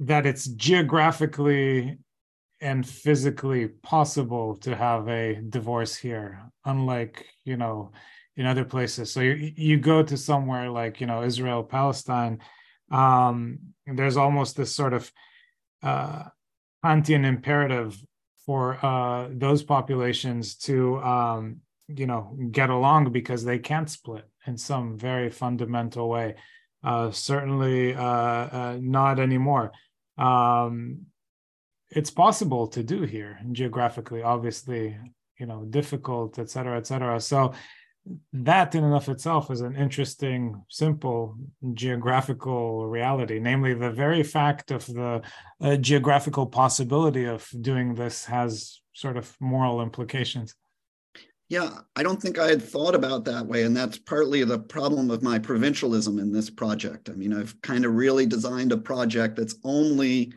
that 0.00 0.26
it's 0.26 0.46
geographically 0.46 1.96
and 2.60 2.86
physically 2.86 3.68
possible 3.68 4.56
to 4.56 4.76
have 4.76 5.08
a 5.08 5.40
divorce 5.48 5.96
here 5.96 6.42
unlike 6.64 7.26
you 7.44 7.56
know 7.56 7.92
in 8.36 8.46
other 8.46 8.64
places. 8.64 9.12
So 9.12 9.20
you 9.20 9.52
you 9.56 9.76
go 9.78 10.02
to 10.02 10.16
somewhere 10.16 10.70
like 10.70 11.00
you 11.00 11.06
know 11.06 11.22
israel 11.22 11.62
palestine 11.62 12.38
um 12.90 13.58
there's 13.86 14.16
almost 14.16 14.56
this 14.56 14.74
sort 14.74 14.92
of 14.92 15.12
uh 15.82 16.24
Kantian 16.84 17.24
imperative 17.24 17.96
for 18.46 18.84
uh 18.84 19.28
those 19.30 19.62
populations 19.62 20.54
to 20.56 20.98
um 21.02 21.60
you 21.88 22.06
know 22.06 22.36
get 22.50 22.70
along 22.70 23.12
because 23.12 23.44
they 23.44 23.58
can't 23.58 23.90
split 23.90 24.26
in 24.46 24.56
some 24.56 24.96
very 24.96 25.30
fundamental 25.30 26.08
way. 26.08 26.34
Uh 26.82 27.10
certainly 27.10 27.94
uh, 27.94 28.02
uh 28.58 28.78
not 28.80 29.18
anymore. 29.18 29.72
Um 30.16 31.06
it's 31.90 32.10
possible 32.10 32.66
to 32.68 32.82
do 32.82 33.02
here 33.02 33.38
geographically 33.52 34.22
obviously 34.22 34.96
you 35.38 35.46
know 35.46 35.64
difficult 35.70 36.38
et 36.38 36.50
cetera 36.50 36.76
et 36.76 36.86
cetera. 36.86 37.20
So 37.20 37.52
that 38.32 38.74
in 38.74 38.82
and 38.82 38.94
of 38.94 39.08
itself 39.08 39.50
is 39.50 39.60
an 39.60 39.76
interesting 39.76 40.62
simple 40.68 41.36
geographical 41.74 42.86
reality 42.86 43.38
namely 43.38 43.74
the 43.74 43.90
very 43.90 44.22
fact 44.22 44.70
of 44.70 44.86
the 44.86 45.20
uh, 45.60 45.76
geographical 45.76 46.46
possibility 46.46 47.24
of 47.24 47.46
doing 47.60 47.94
this 47.94 48.24
has 48.24 48.80
sort 48.94 49.16
of 49.16 49.36
moral 49.40 49.82
implications. 49.82 50.54
Yeah 51.48 51.70
i 51.96 52.02
don't 52.02 52.22
think 52.22 52.38
i 52.38 52.48
had 52.48 52.62
thought 52.62 52.94
about 52.94 53.24
that 53.24 53.46
way 53.46 53.64
and 53.64 53.76
that's 53.76 53.98
partly 53.98 54.44
the 54.44 54.58
problem 54.58 55.10
of 55.10 55.22
my 55.22 55.38
provincialism 55.38 56.18
in 56.18 56.32
this 56.32 56.50
project. 56.50 57.10
I 57.10 57.14
mean 57.14 57.32
i've 57.32 57.60
kind 57.62 57.84
of 57.84 57.94
really 57.94 58.26
designed 58.26 58.72
a 58.72 58.78
project 58.78 59.36
that's 59.36 59.56
only 59.64 60.32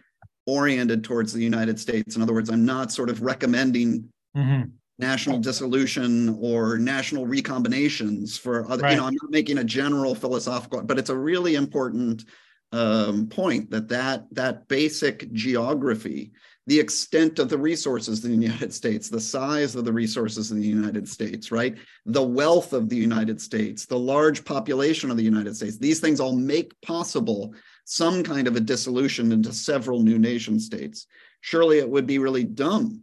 oriented 0.45 1.03
towards 1.03 1.33
the 1.33 1.43
United 1.43 1.79
States. 1.79 2.15
In 2.15 2.21
other 2.21 2.33
words, 2.33 2.49
I'm 2.49 2.65
not 2.65 2.91
sort 2.91 3.09
of 3.09 3.21
recommending 3.21 4.09
mm-hmm. 4.35 4.69
national 4.99 5.39
dissolution 5.39 6.37
or 6.41 6.77
national 6.77 7.25
recombinations 7.25 8.39
for 8.39 8.69
other, 8.69 8.83
right. 8.83 8.91
you 8.91 8.97
know, 8.97 9.05
I'm 9.05 9.17
not 9.21 9.31
making 9.31 9.59
a 9.59 9.63
general 9.63 10.15
philosophical, 10.15 10.81
but 10.83 10.99
it's 10.99 11.09
a 11.09 11.17
really 11.17 11.55
important 11.55 12.25
um, 12.73 13.27
point 13.27 13.69
that, 13.69 13.87
that 13.89 14.25
that 14.31 14.67
basic 14.67 15.31
geography, 15.31 16.31
the 16.65 16.79
extent 16.79 17.37
of 17.37 17.47
the 17.47 17.57
resources 17.57 18.25
in 18.25 18.31
the 18.31 18.47
United 18.47 18.73
States, 18.73 19.09
the 19.09 19.21
size 19.21 19.75
of 19.75 19.85
the 19.85 19.93
resources 19.93 20.51
in 20.51 20.59
the 20.59 20.67
United 20.67 21.07
States, 21.07 21.51
right? 21.51 21.77
The 22.07 22.23
wealth 22.23 22.73
of 22.73 22.89
the 22.89 22.95
United 22.95 23.39
States, 23.39 23.85
the 23.85 23.99
large 23.99 24.43
population 24.43 25.11
of 25.11 25.17
the 25.17 25.23
United 25.23 25.55
States, 25.55 25.77
these 25.77 25.99
things 25.99 26.19
all 26.19 26.35
make 26.35 26.73
possible 26.81 27.53
some 27.85 28.23
kind 28.23 28.47
of 28.47 28.55
a 28.55 28.59
dissolution 28.61 29.31
into 29.31 29.51
several 29.53 30.01
new 30.01 30.17
nation 30.17 30.59
states. 30.59 31.07
Surely 31.41 31.79
it 31.79 31.89
would 31.89 32.07
be 32.07 32.17
really 32.19 32.43
dumb 32.43 33.01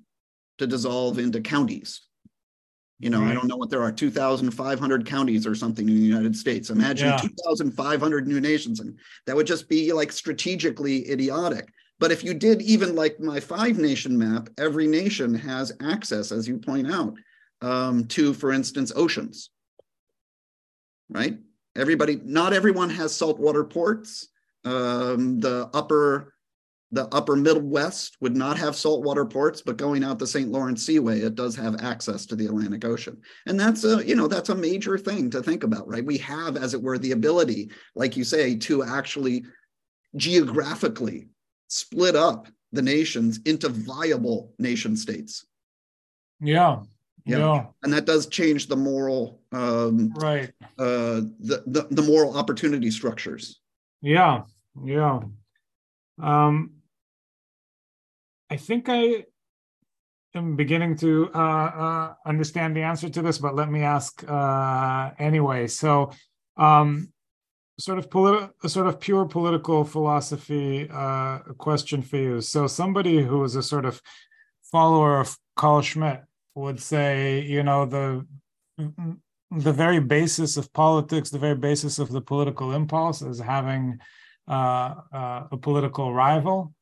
to 0.59 0.66
dissolve 0.66 1.18
into 1.18 1.41
counties, 1.41 2.03
You 3.03 3.09
know, 3.09 3.20
Right. 3.22 3.31
I 3.31 3.35
don't 3.35 3.49
know 3.49 3.57
what 3.57 3.70
there 3.70 3.83
are, 3.83 3.91
2,500 3.93 5.07
counties 5.07 5.47
or 5.47 5.55
something 5.55 5.89
in 5.89 5.95
the 5.95 6.01
United 6.03 6.37
States. 6.37 6.68
Imagine 6.68 7.09
Yeah. 7.09 7.16
2,500 7.16 8.28
new 8.28 8.41
nations. 8.41 8.81
And 8.81 8.99
that 9.26 9.35
would 9.35 9.47
just 9.47 9.68
be 9.70 9.93
like 9.95 10.12
strategically 10.12 11.11
idiotic. 11.11 11.72
But 11.99 12.12
if 12.12 12.22
you 12.24 12.35
did 12.35 12.61
even 12.62 12.95
like 12.95 13.18
my 13.20 13.41
five 13.41 13.78
nation 13.78 14.16
map, 14.18 14.49
every 14.59 14.87
nation 14.87 15.35
has 15.35 15.72
access, 15.81 16.31
as 16.33 16.47
you 16.49 16.59
point 16.59 16.91
out, 16.91 17.14
um, 17.62 18.07
to, 18.09 18.33
for 18.35 18.53
instance, 18.53 18.93
oceans. 18.97 19.51
Right? 21.09 21.39
Everybody, 21.76 22.20
not 22.24 22.53
everyone 22.53 22.91
has 22.91 23.14
saltwater 23.14 23.64
ports. 23.64 24.28
Um, 24.64 25.40
the 25.40 25.70
upper 25.72 26.34
the 26.92 27.06
upper 27.14 27.36
Midwest 27.36 28.16
would 28.20 28.36
not 28.36 28.58
have 28.58 28.74
saltwater 28.74 29.24
ports, 29.24 29.62
but 29.62 29.76
going 29.76 30.02
out 30.02 30.18
the 30.18 30.26
St. 30.26 30.50
Lawrence 30.50 30.84
Seaway, 30.84 31.20
it 31.20 31.36
does 31.36 31.54
have 31.54 31.80
access 31.80 32.26
to 32.26 32.34
the 32.34 32.46
Atlantic 32.46 32.84
Ocean. 32.84 33.16
And 33.46 33.58
that's 33.61 33.84
a, 33.84 34.04
you 34.04 34.16
know, 34.16 34.26
that's 34.26 34.48
a 34.48 34.54
major 34.56 34.98
thing 34.98 35.30
to 35.30 35.40
think 35.40 35.62
about, 35.62 35.86
right? 35.86 36.04
We 36.04 36.18
have, 36.18 36.56
as 36.56 36.74
it 36.74 36.82
were, 36.82 36.98
the 36.98 37.12
ability, 37.12 37.70
like 37.94 38.16
you 38.16 38.24
say, 38.24 38.56
to 38.56 38.82
actually 38.82 39.44
geographically 40.16 41.28
split 41.68 42.16
up 42.16 42.48
the 42.72 42.82
nations 42.82 43.38
into 43.44 43.68
viable 43.68 44.52
nation 44.58 44.96
states. 44.96 45.46
Yeah. 46.40 46.80
Yeah. 47.24 47.38
Yeah. 47.38 47.66
And 47.84 47.92
that 47.92 48.06
does 48.06 48.26
change 48.26 48.66
the 48.66 48.76
moral 48.76 49.40
um 49.52 50.12
Right. 50.14 50.50
uh 50.78 51.22
the, 51.38 51.62
the, 51.66 51.86
the 51.90 52.02
moral 52.02 52.36
opportunity 52.36 52.90
structures. 52.90 53.61
Yeah. 54.03 54.42
Yeah. 54.84 55.20
Um, 56.22 56.72
I 58.48 58.57
think 58.57 58.88
I 58.88 59.24
am 60.34 60.57
beginning 60.57 60.96
to 60.96 61.30
uh, 61.34 61.38
uh, 61.38 62.14
understand 62.26 62.76
the 62.76 62.82
answer 62.82 63.09
to 63.09 63.22
this, 63.22 63.38
but 63.38 63.55
let 63.55 63.70
me 63.70 63.82
ask 63.82 64.24
uh, 64.28 65.11
anyway. 65.18 65.66
So, 65.66 66.11
um, 66.57 67.12
sort 67.78 67.98
of 67.98 68.11
politi- 68.11 68.51
a 68.62 68.68
sort 68.68 68.86
of 68.86 69.01
pure 69.01 69.24
political 69.24 69.84
philosophy 69.84 70.88
uh, 70.90 71.38
question 71.59 72.03
for 72.03 72.16
you. 72.16 72.40
So, 72.40 72.66
somebody 72.66 73.22
who 73.22 73.44
is 73.44 73.57
a 73.57 73.62
sort 73.62 73.84
of 73.84 74.01
follower 74.70 75.20
of 75.20 75.36
Carl 75.57 75.82
Schmitt 75.82 76.22
would 76.55 76.80
say, 76.80 77.40
you 77.42 77.62
know, 77.62 77.86
the 77.86 78.26
the 79.51 79.72
very 79.72 80.01
basis 80.01 80.57
of 80.57 80.72
politics, 80.72 81.30
the 81.30 81.38
very 81.38 81.57
basis 81.57 81.98
of 81.98 82.11
the 82.11 82.20
political 82.20 82.72
impulse 82.72 83.22
is 83.22 83.40
having 83.40 83.98
uh, 84.48 84.94
uh, 85.12 85.46
a 85.51 85.57
political 85.57 86.14
rival. 86.14 86.72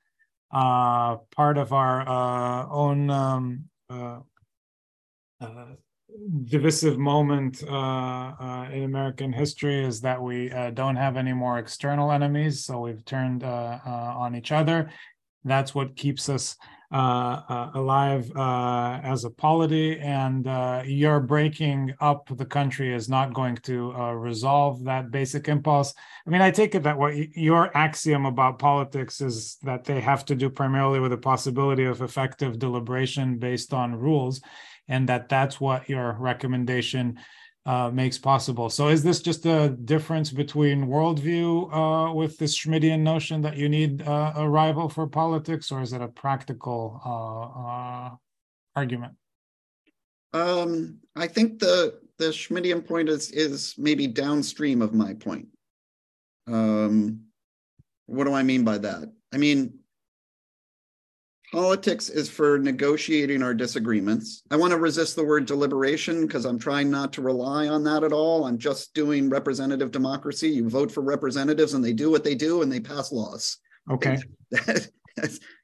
Uh, 0.50 1.16
part 1.36 1.58
of 1.58 1.72
our 1.72 2.08
uh, 2.08 2.66
own 2.70 3.10
um, 3.10 3.64
uh, 3.90 4.20
uh, 5.40 5.66
divisive 6.44 6.98
moment 6.98 7.62
in 7.62 8.82
American 8.84 9.32
history 9.32 9.84
is 9.84 10.00
that 10.00 10.20
we 10.20 10.48
don't 10.74 10.96
have 10.96 11.16
any 11.16 11.32
more 11.32 11.58
external 11.58 12.10
enemies, 12.10 12.64
so 12.64 12.80
we've 12.80 13.04
turned 13.04 13.44
on 13.44 14.34
each 14.34 14.52
other. 14.52 14.90
That's 15.44 15.74
what 15.74 15.96
keeps 15.96 16.28
us 16.28 16.56
alive 16.90 18.30
uh, 18.34 19.00
as 19.02 19.24
a 19.24 19.30
polity, 19.30 19.98
and 19.98 20.46
uh, 20.46 20.82
your 20.86 21.20
breaking 21.20 21.94
up 22.00 22.28
the 22.36 22.44
country 22.44 22.94
is 22.94 23.08
not 23.08 23.34
going 23.34 23.56
to 23.56 23.92
uh, 23.94 24.12
resolve 24.12 24.84
that 24.84 25.10
basic 25.10 25.48
impulse. 25.48 25.92
I 26.26 26.30
mean, 26.30 26.40
I 26.40 26.50
take 26.50 26.74
it 26.74 26.82
that 26.84 26.98
what 26.98 27.14
your 27.36 27.76
axiom 27.76 28.26
about 28.26 28.58
politics 28.58 29.20
is 29.20 29.58
that 29.62 29.84
they 29.84 30.00
have 30.00 30.24
to 30.26 30.34
do 30.34 30.48
primarily 30.48 31.00
with 31.00 31.10
the 31.10 31.18
possibility 31.18 31.84
of 31.84 32.00
effective 32.00 32.58
deliberation 32.58 33.38
based 33.38 33.74
on 33.74 33.94
rules, 33.94 34.40
and 34.88 35.08
that 35.08 35.28
that's 35.28 35.60
what 35.60 35.88
your 35.88 36.16
recommendation 36.18 37.18
uh, 37.66 37.90
makes 37.90 38.18
possible. 38.18 38.70
So, 38.70 38.88
is 38.88 39.02
this 39.02 39.20
just 39.20 39.44
a 39.46 39.70
difference 39.70 40.30
between 40.30 40.86
worldview 40.86 41.72
uh, 41.72 42.14
with 42.14 42.38
this 42.38 42.58
Schmittian 42.58 43.00
notion 43.00 43.42
that 43.42 43.56
you 43.56 43.68
need 43.68 44.02
uh, 44.02 44.32
a 44.36 44.48
rival 44.48 44.88
for 44.88 45.06
politics, 45.06 45.70
or 45.70 45.82
is 45.82 45.92
it 45.92 46.00
a 46.00 46.08
practical 46.08 47.00
uh, 47.04 48.10
uh, 48.10 48.16
argument? 48.74 49.14
Um, 50.32 50.98
I 51.16 51.26
think 51.26 51.58
the 51.58 52.00
the 52.18 52.32
Schmittian 52.32 52.86
point 52.86 53.08
is 53.08 53.30
is 53.30 53.74
maybe 53.78 54.06
downstream 54.06 54.82
of 54.82 54.94
my 54.94 55.14
point. 55.14 55.48
Um, 56.46 57.20
what 58.06 58.24
do 58.24 58.32
I 58.32 58.42
mean 58.42 58.64
by 58.64 58.78
that? 58.78 59.12
I 59.32 59.36
mean, 59.36 59.78
politics 61.52 62.08
is 62.08 62.28
for 62.28 62.58
negotiating 62.58 63.42
our 63.42 63.54
disagreements. 63.54 64.42
I 64.50 64.56
want 64.56 64.72
to 64.72 64.78
resist 64.78 65.16
the 65.16 65.24
word 65.24 65.46
deliberation 65.46 66.26
because 66.26 66.44
I'm 66.44 66.58
trying 66.58 66.90
not 66.90 67.12
to 67.14 67.22
rely 67.22 67.68
on 67.68 67.82
that 67.84 68.04
at 68.04 68.12
all. 68.12 68.44
I'm 68.44 68.58
just 68.58 68.92
doing 68.94 69.30
representative 69.30 69.90
democracy. 69.90 70.48
You 70.48 70.68
vote 70.68 70.92
for 70.92 71.02
representatives 71.02 71.74
and 71.74 71.84
they 71.84 71.92
do 71.92 72.10
what 72.10 72.24
they 72.24 72.34
do 72.34 72.62
and 72.62 72.70
they 72.70 72.80
pass 72.80 73.12
laws. 73.12 73.58
Okay. 73.90 74.18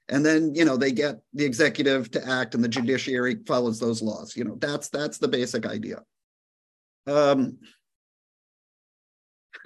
and 0.09 0.25
then 0.25 0.55
you 0.55 0.65
know 0.65 0.77
they 0.77 0.93
get 0.93 1.17
the 1.33 1.45
executive 1.45 2.11
to 2.11 2.29
act 2.29 2.55
and 2.55 2.63
the 2.63 2.69
judiciary 2.69 3.37
follows 3.47 3.79
those 3.79 4.03
laws 4.03 4.37
you 4.37 4.45
know 4.45 4.57
that's 4.61 4.89
that's 4.89 5.19
the 5.19 5.29
basic 5.29 5.67
idea 5.67 6.03
um 7.07 7.57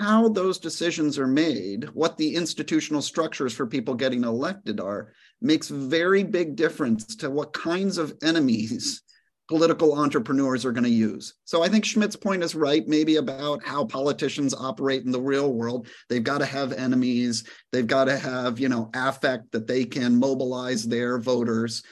how 0.00 0.28
those 0.28 0.58
decisions 0.58 1.18
are 1.18 1.26
made 1.26 1.84
what 1.94 2.16
the 2.16 2.34
institutional 2.34 3.02
structures 3.02 3.52
for 3.52 3.66
people 3.66 3.94
getting 3.94 4.24
elected 4.24 4.80
are 4.80 5.12
makes 5.40 5.68
very 5.68 6.24
big 6.24 6.56
difference 6.56 7.16
to 7.16 7.30
what 7.30 7.52
kinds 7.52 7.98
of 7.98 8.14
enemies 8.22 9.02
political 9.48 9.98
entrepreneurs 9.98 10.64
are 10.66 10.72
going 10.72 10.84
to 10.84 10.90
use. 10.90 11.34
So 11.46 11.62
I 11.62 11.68
think 11.68 11.84
Schmitt's 11.84 12.16
point 12.16 12.44
is 12.44 12.54
right, 12.54 12.86
maybe 12.86 13.16
about 13.16 13.64
how 13.64 13.86
politicians 13.86 14.54
operate 14.54 15.04
in 15.04 15.10
the 15.10 15.20
real 15.20 15.52
world. 15.52 15.88
They've 16.08 16.22
got 16.22 16.38
to 16.38 16.46
have 16.46 16.72
enemies. 16.72 17.44
They've 17.72 17.86
got 17.86 18.04
to 18.04 18.18
have, 18.18 18.60
you 18.60 18.68
know, 18.68 18.90
affect 18.94 19.52
that 19.52 19.66
they 19.66 19.86
can 19.86 20.18
mobilize 20.18 20.84
their 20.84 21.18
voters. 21.18 21.82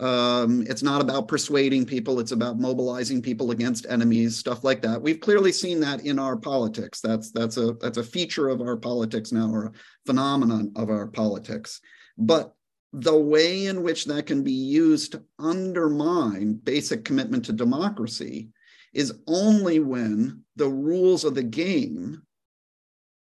Um, 0.00 0.64
it's 0.68 0.82
not 0.82 1.00
about 1.00 1.26
persuading 1.26 1.86
people, 1.86 2.20
it's 2.20 2.30
about 2.30 2.60
mobilizing 2.60 3.20
people 3.20 3.50
against 3.50 3.86
enemies, 3.88 4.36
stuff 4.36 4.62
like 4.62 4.80
that. 4.82 5.02
We've 5.02 5.18
clearly 5.18 5.50
seen 5.50 5.80
that 5.80 6.04
in 6.04 6.20
our 6.20 6.36
politics. 6.36 7.00
That's 7.00 7.32
that's 7.32 7.56
a 7.56 7.72
that's 7.80 7.98
a 7.98 8.04
feature 8.04 8.48
of 8.48 8.60
our 8.60 8.76
politics 8.76 9.32
now, 9.32 9.50
or 9.50 9.64
a 9.64 9.72
phenomenon 10.06 10.70
of 10.76 10.88
our 10.88 11.08
politics. 11.08 11.80
But 12.16 12.54
the 12.92 13.16
way 13.16 13.66
in 13.66 13.82
which 13.82 14.06
that 14.06 14.26
can 14.26 14.42
be 14.42 14.52
used 14.52 15.12
to 15.12 15.22
undermine 15.38 16.54
basic 16.54 17.04
commitment 17.04 17.44
to 17.44 17.52
democracy 17.52 18.48
is 18.94 19.12
only 19.26 19.78
when 19.78 20.42
the 20.56 20.68
rules 20.68 21.24
of 21.24 21.34
the 21.34 21.42
game 21.42 22.22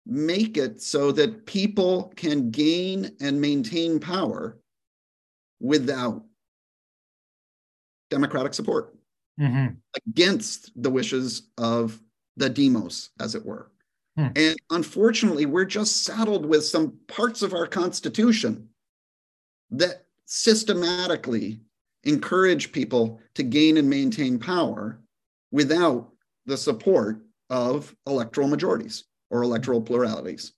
make 0.06 0.58
it 0.58 0.82
so 0.82 1.12
that 1.12 1.45
people 1.45 2.14
can 2.16 2.51
gain 2.51 3.16
and 3.22 3.39
maintain 3.41 3.99
power 3.99 4.60
without 5.60 6.24
democratic 8.12 8.53
support 8.53 8.95
Mhm. 9.39 9.78
against 10.08 10.72
the 10.82 10.89
wishes 10.91 11.49
of 11.58 12.01
the 12.38 12.49
demos, 12.49 13.10
as 13.20 13.36
it 13.36 13.45
were. 13.45 13.72
Hmm. 14.16 14.28
And 14.36 14.58
unfortunately, 14.70 15.45
we're 15.45 15.66
just 15.66 16.03
saddled 16.03 16.45
with 16.45 16.64
some 16.66 16.99
parts 17.08 17.41
of 17.41 17.53
our 17.53 17.68
Constitution 17.68 18.70
that 19.72 20.05
systematically 20.26 21.61
encourage 22.03 22.72
people 22.72 23.20
to 23.34 23.43
gain 23.43 23.78
and 23.78 23.89
maintain 23.89 24.39
power 24.39 25.01
without 25.51 26.11
the 26.45 26.57
support 26.57 27.26
of 27.49 27.95
electoral 28.07 28.47
majorities 28.47 29.05
or 29.30 29.43
electoral 29.43 29.82
pluralities. 29.82 30.53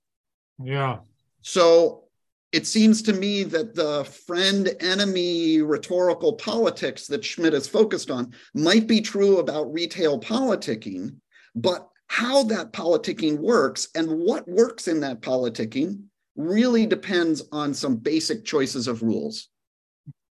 Yeah. 0.63 0.99
So 1.41 2.03
it 2.51 2.65
seems 2.65 3.01
to 3.03 3.13
me 3.13 3.43
that 3.43 3.75
the 3.75 4.03
friend 4.03 4.69
enemy 4.79 5.61
rhetorical 5.61 6.33
politics 6.33 7.07
that 7.07 7.23
Schmitt 7.23 7.53
is 7.53 7.67
focused 7.67 8.09
on 8.09 8.33
might 8.53 8.87
be 8.87 9.01
true 9.01 9.39
about 9.39 9.73
retail 9.73 10.19
politicking, 10.19 11.15
but 11.55 11.87
how 12.07 12.43
that 12.43 12.71
politicking 12.71 13.37
works 13.37 13.89
and 13.95 14.09
what 14.09 14.47
works 14.47 14.87
in 14.87 15.01
that 15.01 15.21
politicking 15.21 16.03
really 16.37 16.85
depends 16.85 17.43
on 17.51 17.73
some 17.73 17.97
basic 17.97 18.45
choices 18.45 18.87
of 18.87 19.01
rules. 19.01 19.49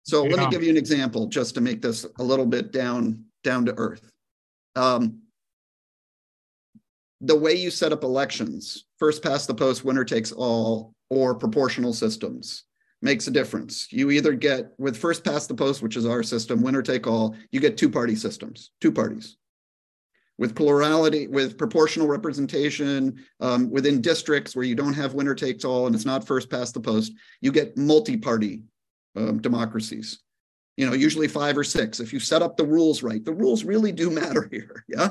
So 0.02 0.24
let 0.24 0.40
me 0.40 0.50
give 0.50 0.62
you 0.62 0.70
an 0.70 0.76
example 0.76 1.26
just 1.26 1.54
to 1.54 1.60
make 1.60 1.82
this 1.82 2.06
a 2.18 2.24
little 2.24 2.46
bit 2.46 2.72
down 2.72 3.24
down 3.44 3.66
to 3.66 3.74
earth. 3.76 4.10
Um, 4.74 5.20
the 7.20 7.36
way 7.36 7.54
you 7.54 7.70
set 7.70 7.92
up 7.92 8.02
elections, 8.02 8.86
first 8.98 9.22
past 9.22 9.46
the 9.46 9.54
post, 9.54 9.84
winner 9.84 10.04
takes 10.04 10.32
all, 10.32 10.94
or 11.10 11.34
proportional 11.34 11.92
systems 11.92 12.64
makes 13.02 13.26
a 13.26 13.30
difference. 13.30 13.92
You 13.92 14.10
either 14.10 14.32
get 14.32 14.72
with 14.78 14.96
first 14.96 15.24
past 15.24 15.48
the 15.48 15.54
post, 15.54 15.82
which 15.82 15.96
is 15.96 16.06
our 16.06 16.22
system, 16.22 16.62
winner 16.62 16.82
take 16.82 17.06
all, 17.06 17.34
you 17.50 17.60
get 17.60 17.76
two 17.76 17.90
party 17.90 18.14
systems, 18.14 18.72
two 18.80 18.92
parties. 18.92 19.36
With 20.40 20.56
plurality, 20.56 21.28
with 21.28 21.58
proportional 21.58 22.08
representation 22.08 23.22
um, 23.40 23.70
within 23.70 24.00
districts 24.00 24.56
where 24.56 24.64
you 24.64 24.74
don't 24.74 24.94
have 24.94 25.12
winner 25.12 25.34
takes 25.34 25.66
all 25.66 25.86
and 25.86 25.94
it's 25.94 26.06
not 26.06 26.26
first 26.26 26.48
past 26.48 26.72
the 26.72 26.80
post, 26.80 27.12
you 27.42 27.52
get 27.52 27.76
multi 27.76 28.16
party 28.16 28.62
um, 29.16 29.40
democracies. 29.42 30.20
you 30.78 30.86
know, 30.86 30.94
usually 30.94 31.28
five 31.28 31.58
or 31.58 31.64
six. 31.64 32.00
If 32.00 32.10
you 32.14 32.20
set 32.20 32.40
up 32.40 32.56
the 32.56 32.64
rules 32.64 33.02
right, 33.02 33.22
the 33.22 33.34
rules 33.34 33.64
really 33.64 33.92
do 33.92 34.10
matter 34.22 34.48
here. 34.50 34.82
Yeah. 34.88 35.10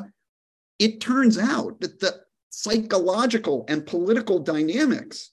It 0.80 1.00
turns 1.00 1.38
out 1.38 1.80
that 1.82 2.00
the 2.00 2.22
psychological 2.50 3.66
and 3.68 3.86
political 3.86 4.40
dynamics 4.40 5.32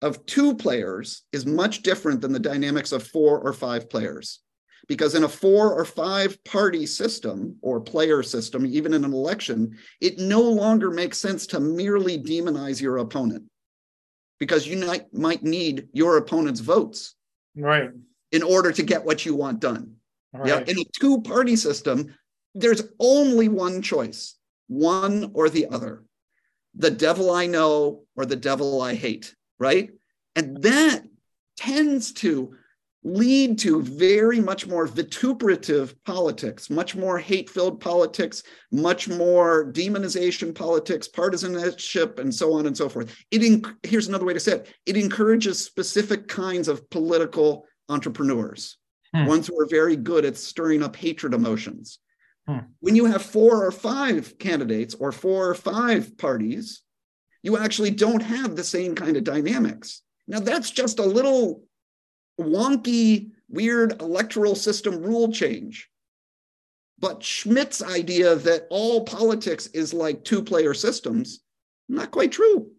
of 0.00 0.24
two 0.24 0.54
players 0.56 1.24
is 1.32 1.44
much 1.44 1.82
different 1.82 2.22
than 2.22 2.32
the 2.32 2.38
dynamics 2.38 2.92
of 2.92 3.06
four 3.06 3.40
or 3.40 3.52
five 3.52 3.90
players. 3.90 4.40
Because 4.88 5.14
in 5.14 5.24
a 5.24 5.28
four 5.28 5.74
or 5.74 5.84
five 5.84 6.42
party 6.44 6.86
system 6.86 7.56
or 7.60 7.80
player 7.80 8.22
system, 8.22 8.64
even 8.66 8.94
in 8.94 9.04
an 9.04 9.12
election, 9.12 9.76
it 10.00 10.18
no 10.18 10.40
longer 10.40 10.90
makes 10.90 11.18
sense 11.18 11.46
to 11.48 11.60
merely 11.60 12.18
demonize 12.18 12.80
your 12.80 12.98
opponent 12.98 13.44
because 14.38 14.66
you 14.66 14.84
might, 14.84 15.12
might 15.12 15.42
need 15.42 15.88
your 15.92 16.16
opponent's 16.16 16.60
votes. 16.60 17.14
Right. 17.54 17.90
In 18.32 18.42
order 18.42 18.72
to 18.72 18.82
get 18.82 19.04
what 19.04 19.26
you 19.26 19.34
want 19.34 19.60
done. 19.60 19.96
Right. 20.32 20.48
Yeah. 20.48 20.58
In 20.60 20.78
a 20.78 20.84
two 20.98 21.20
party 21.22 21.56
system, 21.56 22.14
there's 22.54 22.82
only 22.98 23.48
one 23.48 23.82
choice 23.82 24.34
one 24.68 25.30
or 25.34 25.48
the 25.48 25.66
other 25.66 26.04
the 26.74 26.90
devil 26.90 27.30
I 27.30 27.46
know 27.46 28.04
or 28.16 28.24
the 28.24 28.36
devil 28.36 28.80
I 28.80 28.94
hate, 28.94 29.34
right? 29.58 29.90
And 30.36 30.62
that 30.62 31.02
tends 31.56 32.12
to 32.12 32.54
lead 33.04 33.58
to 33.60 33.80
very 33.82 34.40
much 34.40 34.66
more 34.66 34.86
vituperative 34.86 35.94
politics, 36.04 36.68
much 36.68 36.96
more 36.96 37.18
hate 37.18 37.48
filled 37.48 37.80
politics, 37.80 38.42
much 38.72 39.08
more 39.08 39.72
demonization 39.72 40.54
politics, 40.54 41.06
partisanship, 41.06 42.18
and 42.18 42.34
so 42.34 42.52
on 42.54 42.66
and 42.66 42.76
so 42.76 42.88
forth. 42.88 43.14
It 43.30 43.66
here's 43.82 44.08
another 44.08 44.24
way 44.24 44.34
to 44.34 44.40
say 44.40 44.52
it 44.54 44.74
it 44.86 44.96
encourages 44.96 45.64
specific 45.64 46.26
kinds 46.28 46.66
of 46.68 46.88
political 46.90 47.66
entrepreneurs, 47.88 48.76
hmm. 49.14 49.26
ones 49.26 49.46
who 49.46 49.58
are 49.60 49.68
very 49.70 49.96
good 49.96 50.24
at 50.24 50.36
stirring 50.36 50.82
up 50.82 50.96
hatred 50.96 51.34
emotions. 51.34 52.00
Hmm. 52.46 52.58
When 52.80 52.96
you 52.96 53.04
have 53.04 53.22
four 53.22 53.64
or 53.64 53.70
five 53.70 54.38
candidates 54.38 54.94
or 54.94 55.12
four 55.12 55.48
or 55.48 55.54
five 55.54 56.18
parties, 56.18 56.82
you 57.42 57.56
actually 57.56 57.92
don't 57.92 58.22
have 58.22 58.56
the 58.56 58.64
same 58.64 58.96
kind 58.96 59.16
of 59.16 59.24
dynamics. 59.24 60.02
Now, 60.26 60.40
that's 60.40 60.70
just 60.70 60.98
a 60.98 61.04
little 61.04 61.62
wonky, 62.38 63.30
weird 63.48 64.00
electoral 64.00 64.54
system 64.54 65.02
rule 65.02 65.32
change. 65.32 65.88
But 66.98 67.22
Schmitt's 67.22 67.82
idea 67.82 68.34
that 68.34 68.66
all 68.70 69.04
politics 69.04 69.68
is 69.68 69.94
like 69.94 70.24
two 70.24 70.42
player 70.42 70.74
systems, 70.74 71.40
not 71.88 72.10
quite 72.10 72.32
true. 72.32 72.72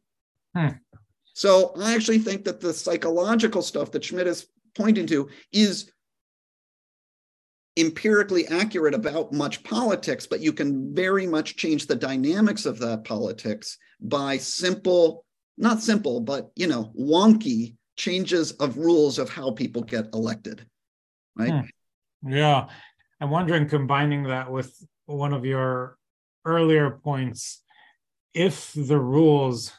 Hmm. 0.56 0.70
So 1.34 1.74
I 1.80 1.96
actually 1.96 2.20
think 2.20 2.44
that 2.46 2.60
the 2.60 2.74
psychological 2.74 3.62
stuff 3.62 3.92
that 3.92 4.04
Schmitt 4.04 4.28
is 4.28 4.48
pointing 4.76 5.08
to 5.08 5.30
is 5.54 5.92
empirically 7.78 8.46
accurate 8.48 8.94
about 8.94 9.32
much 9.32 9.64
politics, 9.64 10.28
but 10.28 10.42
you 10.42 10.52
can 10.52 10.94
very 10.94 11.26
much 11.26 11.56
change 11.56 11.88
the 11.88 11.96
dynamics 11.96 12.66
of 12.66 12.78
that 12.80 13.06
politics 13.06 13.78
by 14.02 14.38
simple, 14.38 15.26
not 15.58 15.82
simple, 15.82 16.20
but 16.20 16.52
you 16.56 16.68
know, 16.68 16.92
wonky 17.00 17.78
changes 18.00 18.54
of 18.54 18.78
rules 18.78 19.20
of 19.20 19.30
how 19.30 19.52
people 19.52 19.84
get 19.84 20.08
elected. 20.14 20.66
Right. 21.36 21.52
Hmm. 21.52 22.32
Yeah. 22.32 22.68
I'm 23.20 23.30
wondering, 23.30 23.68
combining 23.68 24.24
that 24.24 24.50
with 24.50 24.74
one 25.06 25.34
of 25.34 25.44
your 25.46 25.98
earlier 26.46 26.92
points, 27.04 27.62
if 28.34 28.72
the 28.74 28.98
rules 28.98 29.74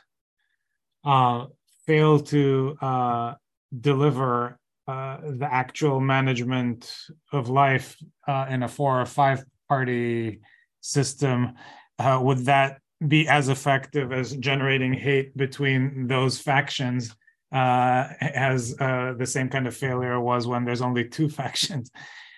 uh, 1.03 1.47
fail 1.87 2.21
to 2.21 2.77
uh, 2.83 3.35
deliver 3.81 4.59
uh, 4.87 5.17
the 5.23 5.49
actual 5.51 5.99
management 5.99 6.95
of 7.33 7.49
life 7.49 7.97
uh, 8.29 8.47
in 8.51 8.63
a 8.63 8.69
four 8.69 9.01
or 9.01 9.07
five 9.07 9.43
party 9.67 10.41
system, 10.83 11.55
uh, 11.99 12.21
would 12.23 12.45
that 12.45 12.81
be 13.09 13.27
as 13.29 13.49
effective 13.49 14.13
as 14.13 14.37
generating 14.37 14.93
hate 14.93 15.35
between 15.39 16.07
those 16.07 16.39
factions 16.39 17.17
uh, 17.53 18.09
as 18.21 18.75
uh, 18.81 19.15
the 19.19 19.27
same 19.27 19.49
kind 19.49 19.67
of 19.67 19.77
failure 19.77 20.21
was 20.21 20.47
when 20.47 20.65
there's 20.65 20.83
only 20.83 21.09
two 21.09 21.29
factions? 21.41 21.91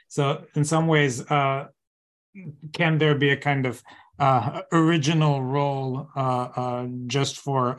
So, 0.09 0.45
in 0.55 0.65
some 0.65 0.89
ways, 0.89 1.23
can 1.27 2.99
there 2.99 3.15
be 3.15 3.31
a 3.31 3.37
kind 3.37 3.67
of 3.67 3.83
uh, 4.19 4.63
original 4.71 5.43
role 5.43 6.09
uh, 6.15 6.49
uh, 6.55 6.87
just 7.07 7.39
for 7.39 7.75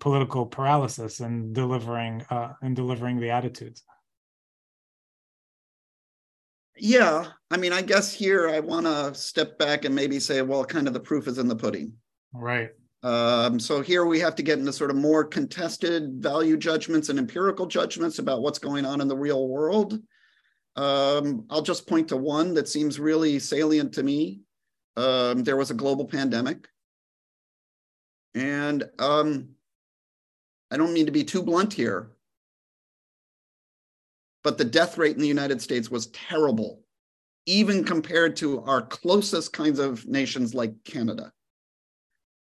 political 0.00 0.44
paralysis 0.44 1.20
and 1.20 1.54
delivering 1.54 2.22
and 2.30 2.76
delivering 2.76 3.18
the 3.18 3.30
attitudes. 3.30 3.82
Yeah, 6.76 7.28
I 7.50 7.56
mean, 7.58 7.72
I 7.72 7.80
guess 7.80 8.12
here 8.12 8.50
I 8.50 8.60
want 8.60 8.86
to 8.86 9.14
step 9.14 9.56
back 9.58 9.84
and 9.84 9.94
maybe 9.94 10.18
say, 10.18 10.42
well, 10.42 10.64
kind 10.64 10.88
of 10.88 10.94
the 10.94 11.00
proof 11.00 11.28
is 11.28 11.38
in 11.38 11.48
the 11.48 11.56
pudding. 11.56 11.94
Right. 12.34 12.70
Um, 13.02 13.58
so 13.58 13.80
here 13.80 14.04
we 14.06 14.20
have 14.20 14.36
to 14.36 14.42
get 14.42 14.58
into 14.58 14.72
sort 14.72 14.90
of 14.90 14.96
more 14.96 15.24
contested 15.24 16.22
value 16.22 16.56
judgments 16.56 17.08
and 17.08 17.18
empirical 17.18 17.66
judgments 17.66 18.20
about 18.20 18.42
what's 18.42 18.60
going 18.60 18.84
on 18.84 19.00
in 19.00 19.08
the 19.08 19.16
real 19.16 19.48
world. 19.48 20.00
Um, 20.76 21.44
I'll 21.50 21.62
just 21.62 21.88
point 21.88 22.08
to 22.08 22.16
one 22.16 22.54
that 22.54 22.68
seems 22.68 23.00
really 23.00 23.38
salient 23.38 23.92
to 23.94 24.02
me. 24.02 24.40
Um, 24.96 25.42
there 25.42 25.56
was 25.56 25.70
a 25.70 25.74
global 25.74 26.04
pandemic. 26.04 26.68
And 28.34 28.84
um, 28.98 29.48
I 30.70 30.76
don't 30.76 30.94
mean 30.94 31.06
to 31.06 31.12
be 31.12 31.24
too 31.24 31.42
blunt 31.42 31.72
here, 31.72 32.12
but 34.42 34.56
the 34.56 34.64
death 34.64 34.96
rate 34.96 35.16
in 35.16 35.20
the 35.20 35.28
United 35.28 35.60
States 35.60 35.90
was 35.90 36.06
terrible, 36.08 36.82
even 37.46 37.84
compared 37.84 38.36
to 38.36 38.62
our 38.62 38.80
closest 38.80 39.52
kinds 39.52 39.78
of 39.78 40.06
nations 40.06 40.54
like 40.54 40.72
Canada. 40.84 41.32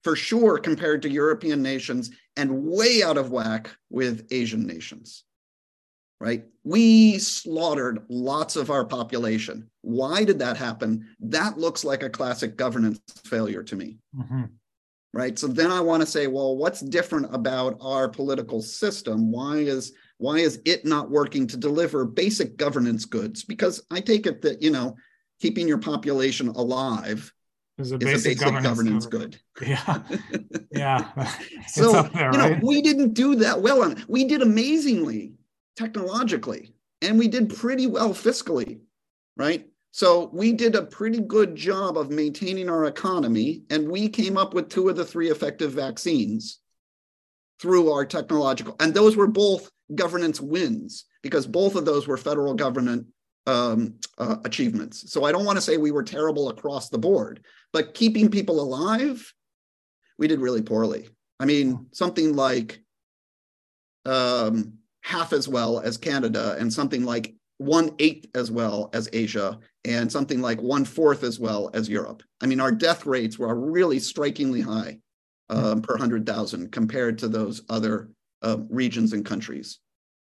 For 0.05 0.17
sure, 0.17 0.59
compared 0.59 1.03
to 1.03 1.11
European 1.11 1.63
nations, 1.63 2.11
and 2.37 2.65
way 2.65 3.03
out 3.03 3.19
of 3.19 3.31
whack 3.31 3.71
with 3.91 4.27
Asian 4.31 4.67
nations. 4.67 5.25
Right? 6.21 6.45
We 6.65 7.19
slaughtered 7.19 8.05
lots 8.09 8.57
of 8.57 8.71
our 8.71 8.85
population. 8.85 9.71
Why 9.83 10.25
did 10.25 10.41
that 10.41 10.57
happen? 10.57 11.07
That 11.21 11.59
looks 11.59 11.85
like 11.85 12.03
a 12.03 12.11
classic 12.11 12.57
governance 12.57 13.01
failure 13.25 13.63
to 13.65 13.77
me. 13.77 13.99
Mm-hmm 14.17 14.45
right 15.15 15.39
so 15.39 15.47
then 15.47 15.71
i 15.71 15.81
want 15.81 16.03
to 16.03 16.07
say 16.07 16.27
well 16.27 16.55
what's 16.55 16.81
different 16.81 17.35
about 17.35 17.79
our 17.81 18.11
political 18.11 18.61
system 18.61 19.33
why 19.33 19.57
is 19.57 19.95
why 20.19 20.39
is 20.39 20.61
it 20.65 20.85
not 20.85 21.11
working 21.11 21.47
to 21.47 21.57
deliver 21.57 22.05
basic 22.05 22.57
governance 22.57 23.05
goods? 23.05 23.45
Because 23.45 23.83
I 23.91 24.01
take 24.01 24.27
it 24.27 24.43
that, 24.43 24.61
you 24.61 24.71
know, 24.71 24.97
keeping 25.41 25.67
your 25.67 25.79
population 25.79 26.49
alive 26.49 27.33
is 27.79 27.93
a 27.93 27.99
basic, 27.99 28.15
is 28.15 28.25
a 28.25 28.29
basic 28.29 28.41
governance, 28.41 29.07
governance 29.07 29.07
good. 29.07 29.41
Yeah. 29.67 30.03
Yeah. 30.71 31.33
so, 31.69 32.03
there, 32.03 32.33
you 32.33 32.39
know, 32.39 32.59
we 32.63 32.83
didn't 32.83 33.15
do 33.15 33.37
that 33.37 33.61
well 33.61 33.83
on 33.83 33.93
It. 33.93 34.09
We 34.09 34.25
did 34.25 34.43
amazingly 34.43 35.33
technologically, 35.77 36.75
and 37.03 37.19
we 37.19 37.29
did 37.29 37.55
pretty 37.55 37.87
well 37.87 38.11
fiscally, 38.11 38.81
right? 39.37 39.67
So 39.93 40.31
we 40.33 40.53
did 40.53 40.75
a 40.75 40.83
pretty 40.83 41.21
good 41.21 41.57
job 41.57 41.97
of 41.97 42.11
maintaining 42.11 42.69
our 42.69 42.87
economy, 42.87 43.63
and 43.71 43.89
we 43.89 44.09
came 44.09 44.37
up 44.37 44.55
with 44.55 44.69
two 44.69 44.89
of 44.89 44.97
the 44.97 45.05
three 45.05 45.31
effective 45.31 45.73
vaccines 45.73 46.61
through 47.61 47.91
our 47.91 48.05
technological, 48.05 48.77
and 48.81 48.93
those 48.93 49.17
were 49.17 49.27
both 49.27 49.71
governance 49.95 50.41
wins 50.41 51.07
because 51.23 51.47
both 51.47 51.75
of 51.75 51.85
those 51.85 52.07
were 52.07 52.17
federal 52.17 52.55
government 52.55 53.07
um, 53.49 53.95
uh, 54.19 54.37
achievements. 54.45 55.11
So 55.11 55.25
I 55.25 55.33
don't 55.33 55.47
want 55.47 55.57
to 55.57 55.63
say 55.63 55.79
we 55.79 55.91
were 55.91 56.03
terrible 56.03 56.51
across 56.51 56.91
the 56.91 56.99
board, 56.99 57.41
but 57.73 57.95
keeping 57.95 58.31
people 58.31 58.61
alive, 58.61 59.33
we 60.19 60.29
did 60.29 60.41
really 60.41 60.61
poorly. 60.61 61.09
I 61.41 61.47
mean, 61.47 61.87
something 61.93 62.37
like 62.37 62.81
um, 64.05 64.75
half 65.03 65.33
as 65.33 65.49
well 65.49 65.81
as 65.81 65.97
Canada, 65.97 66.57
and 66.59 66.71
something 66.71 67.05
like 67.05 67.35
one 67.57 67.95
eighth 67.99 68.27
as 68.35 68.51
well 68.51 68.91
as 68.93 69.09
Asia, 69.15 69.59
and 69.85 70.13
something 70.13 70.43
like 70.43 70.61
one 70.61 70.85
fourth 70.85 71.23
as 71.25 71.41
well 71.41 71.71
as 71.73 71.89
Europe. 71.89 72.23
I 72.43 72.47
mean, 72.47 72.61
our 72.61 72.73
death 72.73 73.07
rates 73.07 73.39
were 73.39 73.55
really 73.55 73.99
strikingly 73.99 74.61
high 74.61 74.99
um, 75.49 75.81
per 75.81 75.97
hundred 75.97 76.27
thousand 76.27 76.71
compared 76.71 77.19
to 77.19 77.29
those 77.29 77.63
other 77.71 78.11
uh, 78.43 78.59
regions 78.69 79.15
and 79.15 79.25
countries. 79.25 79.79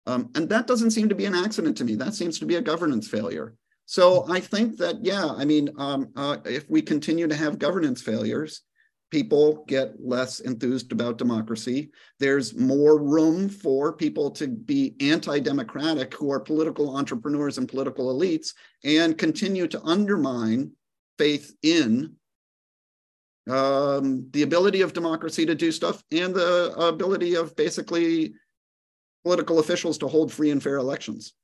Um, 0.07 0.31
and 0.35 0.49
that 0.49 0.67
doesn't 0.67 0.91
seem 0.91 1.09
to 1.09 1.15
be 1.15 1.25
an 1.25 1.35
accident 1.35 1.77
to 1.79 1.85
me. 1.85 1.95
That 1.95 2.15
seems 2.15 2.39
to 2.39 2.47
be 2.47 2.57
a 2.57 2.63
governance 2.63 3.09
failure. 3.09 3.55
So 3.87 4.27
I 4.31 4.41
think 4.41 4.77
that, 4.79 5.05
yeah, 5.05 5.27
I 5.27 5.45
mean, 5.45 5.71
um, 5.79 6.09
uh, 6.17 6.39
if 6.45 6.69
we 6.69 6.83
continue 6.83 7.27
to 7.29 7.35
have 7.35 7.59
governance 7.59 8.01
failures, 8.03 8.63
people 9.11 9.65
get 9.69 9.95
less 10.01 10.41
enthused 10.41 10.91
about 10.91 11.19
democracy. 11.19 11.91
There's 12.19 12.57
more 12.57 13.01
room 13.01 13.49
for 13.49 13.93
people 13.93 14.31
to 14.33 14.49
be 14.49 14.97
anti 15.01 15.39
democratic 15.39 16.15
who 16.15 16.33
are 16.33 16.41
political 16.41 16.97
entrepreneurs 16.97 17.59
and 17.59 17.69
political 17.69 18.13
elites 18.13 18.55
and 18.83 19.17
continue 19.17 19.69
to 19.69 19.83
undermine 19.83 20.73
faith 21.19 21.55
in 21.63 22.17
um, 23.49 24.27
the 24.31 24.43
ability 24.43 24.81
of 24.81 24.95
democracy 24.95 25.45
to 25.47 25.55
do 25.55 25.71
stuff 25.71 26.03
and 26.11 26.35
the 26.35 26.75
ability 26.77 27.35
of 27.35 27.55
basically 27.55 28.35
political 29.25 29.59
officials 29.59 29.99
to 29.99 30.09
hold 30.09 30.33
free 30.33 30.51
and 30.51 30.63
fair 30.63 30.77
elections. 30.77 31.35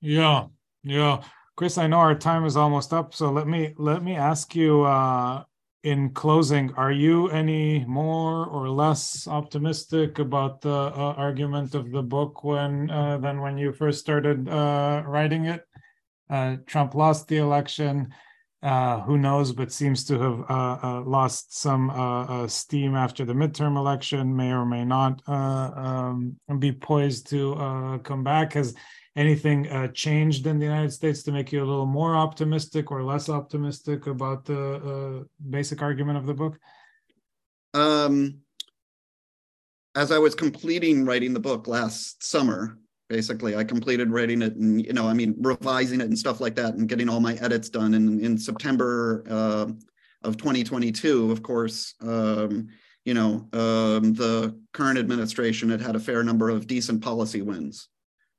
Yeah, 0.00 0.46
Yeah, 0.84 1.22
Chris, 1.56 1.78
I 1.78 1.88
know 1.88 1.96
our 1.98 2.14
time 2.14 2.44
is 2.44 2.56
almost 2.56 2.92
up, 2.92 3.12
so 3.12 3.32
let 3.32 3.48
me 3.48 3.74
let 3.76 4.04
me 4.04 4.14
ask 4.14 4.54
you 4.54 4.82
uh, 4.82 5.42
in 5.82 6.10
closing: 6.10 6.72
Are 6.74 6.92
you 6.92 7.28
any 7.30 7.84
more 7.86 8.46
or 8.46 8.68
less 8.68 9.26
optimistic 9.26 10.20
about 10.20 10.60
the 10.60 10.70
uh, 10.70 11.14
argument 11.16 11.74
of 11.74 11.90
the 11.90 12.02
book 12.02 12.44
when 12.44 12.90
uh, 12.90 13.18
than 13.18 13.40
when 13.40 13.58
you 13.58 13.72
first 13.72 13.98
started 13.98 14.48
uh, 14.48 15.02
writing 15.06 15.46
it? 15.46 15.66
Uh, 16.30 16.56
Trump 16.66 16.94
lost 16.94 17.26
the 17.26 17.38
election. 17.38 18.14
Uh, 18.62 19.00
who 19.02 19.18
knows, 19.18 19.52
but 19.52 19.70
seems 19.70 20.02
to 20.02 20.18
have 20.18 20.40
uh, 20.50 20.78
uh, 20.82 21.02
lost 21.02 21.56
some 21.56 21.90
uh, 21.90 22.24
uh, 22.24 22.48
steam 22.48 22.96
after 22.96 23.24
the 23.24 23.32
midterm 23.34 23.76
election, 23.76 24.34
may 24.34 24.50
or 24.50 24.64
may 24.64 24.84
not 24.84 25.22
um, 25.28 26.36
be 26.58 26.72
poised 26.72 27.28
to 27.28 28.00
come 28.02 28.24
back. 28.24 28.54
Has 28.54 28.74
anything 29.14 29.68
changed 29.92 30.46
in 30.46 30.58
the 30.58 30.64
United 30.64 30.92
States 30.92 31.22
to 31.24 31.32
make 31.32 31.52
you 31.52 31.60
a 31.62 31.68
little 31.68 31.86
more 31.86 32.16
optimistic 32.16 32.90
or 32.90 33.04
less 33.04 33.28
optimistic 33.28 34.06
about 34.06 34.46
the 34.46 35.26
basic 35.50 35.82
argument 35.82 36.18
of 36.18 36.26
the 36.26 36.34
book? 36.34 36.58
Um, 37.74 38.38
as 39.94 40.10
I 40.10 40.18
was 40.18 40.34
completing 40.34 41.04
writing 41.04 41.34
the 41.34 41.40
book 41.40 41.68
last 41.68 42.24
summer, 42.24 42.78
basically. 43.08 43.56
I 43.56 43.64
completed 43.64 44.10
writing 44.10 44.42
it 44.42 44.56
and 44.56 44.84
you 44.84 44.92
know 44.92 45.06
i 45.06 45.12
mean 45.12 45.34
revising 45.38 46.00
it 46.00 46.06
and 46.06 46.18
stuff 46.18 46.40
like 46.40 46.54
that 46.56 46.74
and 46.74 46.88
getting 46.88 47.08
all 47.08 47.20
my 47.20 47.34
edits 47.34 47.68
done 47.68 47.94
and 47.94 48.20
in 48.20 48.36
september 48.36 49.24
uh, 49.28 49.66
of 50.22 50.36
2022 50.36 51.30
of 51.30 51.42
course 51.42 51.94
um, 52.02 52.68
you 53.04 53.14
know 53.14 53.48
um, 53.52 54.12
the 54.14 54.58
current 54.72 54.98
administration 54.98 55.70
had 55.70 55.80
had 55.80 55.96
a 55.96 56.00
fair 56.00 56.22
number 56.22 56.50
of 56.50 56.66
decent 56.66 57.02
policy 57.02 57.42
wins 57.42 57.88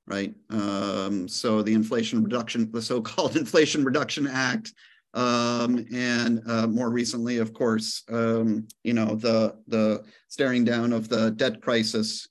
right? 0.08 0.34
Um, 0.50 1.28
so 1.28 1.62
the 1.62 1.74
inflation 1.74 2.24
reduction 2.24 2.72
the 2.72 2.82
so-called 2.82 3.36
inflation 3.44 3.84
reduction 3.84 4.26
act 4.26 4.74
um, 5.14 5.86
and 5.94 6.42
uh, 6.48 6.68
more 6.68 6.90
recently 6.90 7.38
of 7.38 7.54
course 7.54 8.04
um, 8.10 8.68
you 8.84 8.94
know 8.94 9.16
the 9.16 9.56
the 9.68 10.04
staring 10.30 10.64
down 10.64 10.94
of 10.94 11.10
the 11.10 11.32
debt 11.32 11.62
crisis 11.62 12.28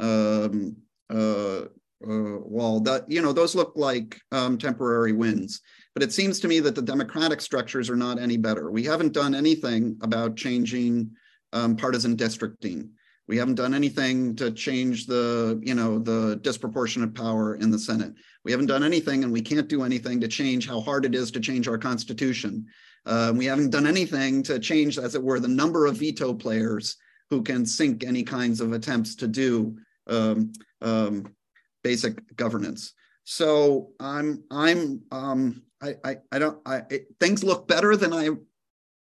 um, 0.00 0.76
uh, 1.12 1.66
uh, 2.04 2.38
wall. 2.40 2.80
That 2.80 3.04
you 3.08 3.22
know, 3.22 3.32
those 3.32 3.54
look 3.54 3.72
like 3.76 4.20
um, 4.32 4.58
temporary 4.58 5.12
wins. 5.12 5.60
But 5.94 6.02
it 6.02 6.12
seems 6.12 6.40
to 6.40 6.48
me 6.48 6.60
that 6.60 6.74
the 6.74 6.82
democratic 6.82 7.40
structures 7.40 7.90
are 7.90 7.96
not 7.96 8.18
any 8.18 8.36
better. 8.36 8.70
We 8.70 8.84
haven't 8.84 9.12
done 9.12 9.34
anything 9.34 9.98
about 10.00 10.36
changing 10.36 11.10
um, 11.52 11.76
partisan 11.76 12.16
districting. 12.16 12.90
We 13.28 13.36
haven't 13.36 13.54
done 13.54 13.74
anything 13.74 14.34
to 14.36 14.50
change 14.50 15.06
the, 15.06 15.60
you 15.62 15.74
know, 15.74 15.98
the 15.98 16.36
disproportionate 16.42 17.14
power 17.14 17.54
in 17.56 17.70
the 17.70 17.78
Senate. 17.78 18.14
We 18.44 18.50
haven't 18.50 18.66
done 18.66 18.82
anything, 18.82 19.22
and 19.22 19.32
we 19.32 19.40
can't 19.40 19.68
do 19.68 19.84
anything 19.84 20.20
to 20.20 20.28
change 20.28 20.66
how 20.66 20.80
hard 20.80 21.04
it 21.04 21.14
is 21.14 21.30
to 21.32 21.40
change 21.40 21.68
our 21.68 21.78
constitution. 21.78 22.66
Uh, 23.06 23.32
we 23.34 23.46
haven't 23.46 23.70
done 23.70 23.86
anything 23.86 24.42
to 24.44 24.58
change, 24.58 24.98
as 24.98 25.14
it 25.14 25.22
were, 25.22 25.40
the 25.40 25.48
number 25.48 25.86
of 25.86 25.98
veto 25.98 26.34
players 26.34 26.96
who 27.30 27.42
can 27.42 27.64
sink 27.64 28.02
any 28.02 28.22
kinds 28.22 28.60
of 28.60 28.72
attempts 28.72 29.14
to 29.16 29.28
do 29.28 29.76
um, 30.06 30.52
um, 30.80 31.34
basic 31.82 32.36
governance. 32.36 32.94
So 33.24 33.90
I'm 34.00 34.42
I'm 34.50 35.02
um, 35.10 35.62
I, 35.80 35.94
I 36.04 36.16
I 36.32 36.38
don't 36.38 36.58
I 36.66 36.82
it, 36.90 37.06
things 37.20 37.44
look 37.44 37.68
better 37.68 37.96
than 37.96 38.12
I 38.12 38.30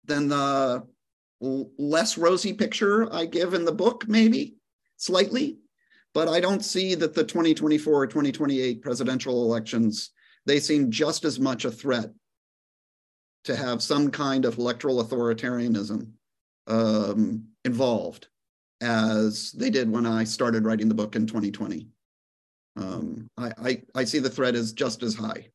than 0.05 0.27
the 0.27 0.85
less 1.41 2.17
rosy 2.17 2.53
picture 2.53 3.13
I 3.13 3.25
give 3.25 3.53
in 3.53 3.63
the 3.63 3.71
book 3.71 4.05
maybe 4.07 4.55
slightly, 4.97 5.57
but 6.13 6.27
I 6.27 6.41
don't 6.41 6.65
see 6.65 6.95
that 6.95 7.13
the 7.13 7.23
2024 7.23 7.93
or 7.93 8.07
2028 8.07 8.81
presidential 8.81 9.43
elections 9.43 10.11
they 10.45 10.59
seem 10.59 10.89
just 10.89 11.25
as 11.25 11.39
much 11.39 11.65
a 11.65 11.71
threat 11.71 12.11
to 13.43 13.55
have 13.55 13.81
some 13.81 14.09
kind 14.09 14.45
of 14.45 14.57
electoral 14.57 15.03
authoritarianism 15.03 16.09
um, 16.67 17.45
involved 17.63 18.27
as 18.81 19.51
they 19.51 19.69
did 19.69 19.89
when 19.89 20.05
I 20.05 20.23
started 20.23 20.65
writing 20.65 20.87
the 20.87 20.95
book 20.95 21.15
in 21.15 21.25
2020. 21.25 21.87
Um, 22.77 23.27
I, 23.37 23.51
I, 23.61 23.81
I, 23.95 24.03
see 24.05 24.19
the 24.19 24.29
threat 24.29 24.55
as 24.55 24.71
just 24.71 25.03
as 25.03 25.15
high. 25.15 25.47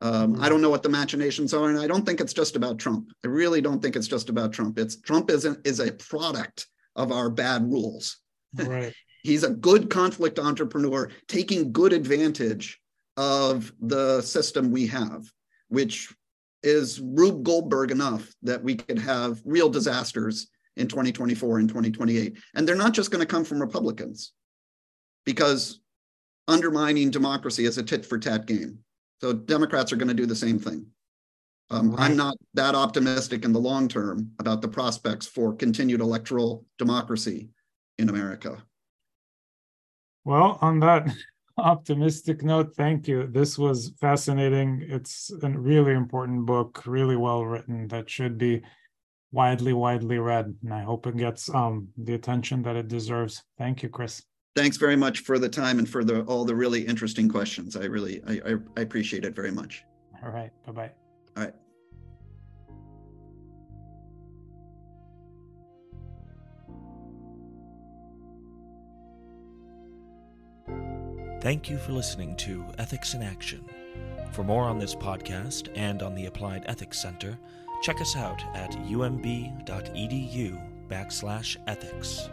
Um, 0.00 0.40
I 0.42 0.48
don't 0.48 0.60
know 0.60 0.70
what 0.70 0.82
the 0.82 0.88
machinations 0.88 1.54
are, 1.54 1.68
and 1.68 1.78
I 1.78 1.86
don't 1.86 2.04
think 2.04 2.20
it's 2.20 2.32
just 2.32 2.56
about 2.56 2.78
Trump. 2.78 3.12
I 3.24 3.28
really 3.28 3.60
don't 3.60 3.80
think 3.80 3.94
it's 3.94 4.08
just 4.08 4.28
about 4.28 4.52
Trump. 4.52 4.78
It's 4.78 4.96
Trump 4.96 5.30
is 5.30 5.44
a, 5.44 5.56
is 5.64 5.78
a 5.78 5.92
product 5.92 6.66
of 6.96 7.12
our 7.12 7.30
bad 7.30 7.70
rules. 7.70 8.18
Right. 8.54 8.92
He's 9.22 9.44
a 9.44 9.50
good 9.50 9.90
conflict 9.90 10.40
entrepreneur, 10.40 11.08
taking 11.28 11.70
good 11.70 11.92
advantage 11.92 12.80
of 13.16 13.72
the 13.80 14.20
system 14.22 14.72
we 14.72 14.88
have, 14.88 15.24
which 15.68 16.12
is 16.64 17.00
Rube 17.00 17.44
Goldberg 17.44 17.92
enough 17.92 18.28
that 18.42 18.62
we 18.62 18.74
could 18.74 18.98
have 18.98 19.40
real 19.44 19.68
disasters 19.68 20.48
in 20.76 20.88
2024 20.88 21.58
and 21.58 21.68
2028. 21.68 22.38
And 22.54 22.66
they're 22.66 22.74
not 22.74 22.92
just 22.92 23.10
going 23.10 23.20
to 23.20 23.26
come 23.26 23.44
from 23.44 23.60
Republicans, 23.60 24.32
because 25.24 25.80
undermining 26.48 27.10
democracy 27.10 27.64
is 27.64 27.78
a 27.78 27.82
tit 27.82 28.04
for 28.04 28.18
tat 28.18 28.46
game. 28.46 28.78
So 29.20 29.32
Democrats 29.32 29.92
are 29.92 29.96
going 29.96 30.08
to 30.08 30.14
do 30.14 30.26
the 30.26 30.36
same 30.36 30.58
thing. 30.58 30.86
Um. 31.70 31.94
I'm 31.96 32.16
not 32.16 32.36
that 32.54 32.74
optimistic 32.74 33.44
in 33.44 33.52
the 33.52 33.60
long 33.60 33.88
term 33.88 34.32
about 34.38 34.60
the 34.60 34.68
prospects 34.68 35.26
for 35.26 35.54
continued 35.54 36.00
electoral 36.00 36.66
democracy 36.78 37.48
in 37.98 38.08
America. 38.08 38.62
Well, 40.24 40.58
on 40.60 40.80
that 40.80 41.08
optimistic 41.58 42.42
note, 42.42 42.74
thank 42.74 43.08
you. 43.08 43.26
This 43.26 43.58
was 43.58 43.92
fascinating. 44.00 44.84
It's 44.88 45.32
a 45.42 45.48
really 45.48 45.92
important 45.92 46.46
book, 46.46 46.82
really 46.86 47.16
well 47.16 47.44
written, 47.44 47.88
that 47.88 48.10
should 48.10 48.38
be 48.38 48.62
widely, 49.32 49.72
widely 49.72 50.18
read. 50.18 50.54
And 50.62 50.72
I 50.72 50.82
hope 50.82 51.06
it 51.06 51.16
gets 51.16 51.52
um, 51.54 51.88
the 51.96 52.14
attention 52.14 52.62
that 52.62 52.76
it 52.76 52.88
deserves. 52.88 53.42
Thank 53.58 53.82
you, 53.82 53.88
Chris 53.88 54.22
thanks 54.54 54.76
very 54.76 54.96
much 54.96 55.20
for 55.20 55.38
the 55.38 55.48
time 55.48 55.78
and 55.78 55.88
for 55.88 56.04
the 56.04 56.22
all 56.22 56.44
the 56.44 56.54
really 56.54 56.86
interesting 56.86 57.28
questions. 57.28 57.76
I 57.76 57.84
really 57.84 58.22
I, 58.26 58.32
I, 58.32 58.54
I 58.76 58.80
appreciate 58.80 59.24
it 59.24 59.34
very 59.34 59.50
much. 59.50 59.84
All 60.22 60.30
right. 60.30 60.50
Bye 60.66 60.72
bye. 60.72 60.90
All 61.36 61.44
right. 61.44 61.54
Thank 71.40 71.68
you 71.68 71.76
for 71.78 71.90
listening 71.90 72.36
to 72.36 72.64
Ethics 72.78 73.14
in 73.14 73.22
Action. 73.22 73.64
For 74.30 74.44
more 74.44 74.64
on 74.64 74.78
this 74.78 74.94
podcast 74.94 75.68
and 75.74 76.00
on 76.00 76.14
the 76.14 76.26
Applied 76.26 76.64
Ethics 76.66 77.02
Center, 77.02 77.36
check 77.82 78.00
us 78.00 78.16
out 78.16 78.42
at 78.54 78.70
umb.edu 78.88 80.58
backslash 80.88 81.56
ethics. 81.66 82.30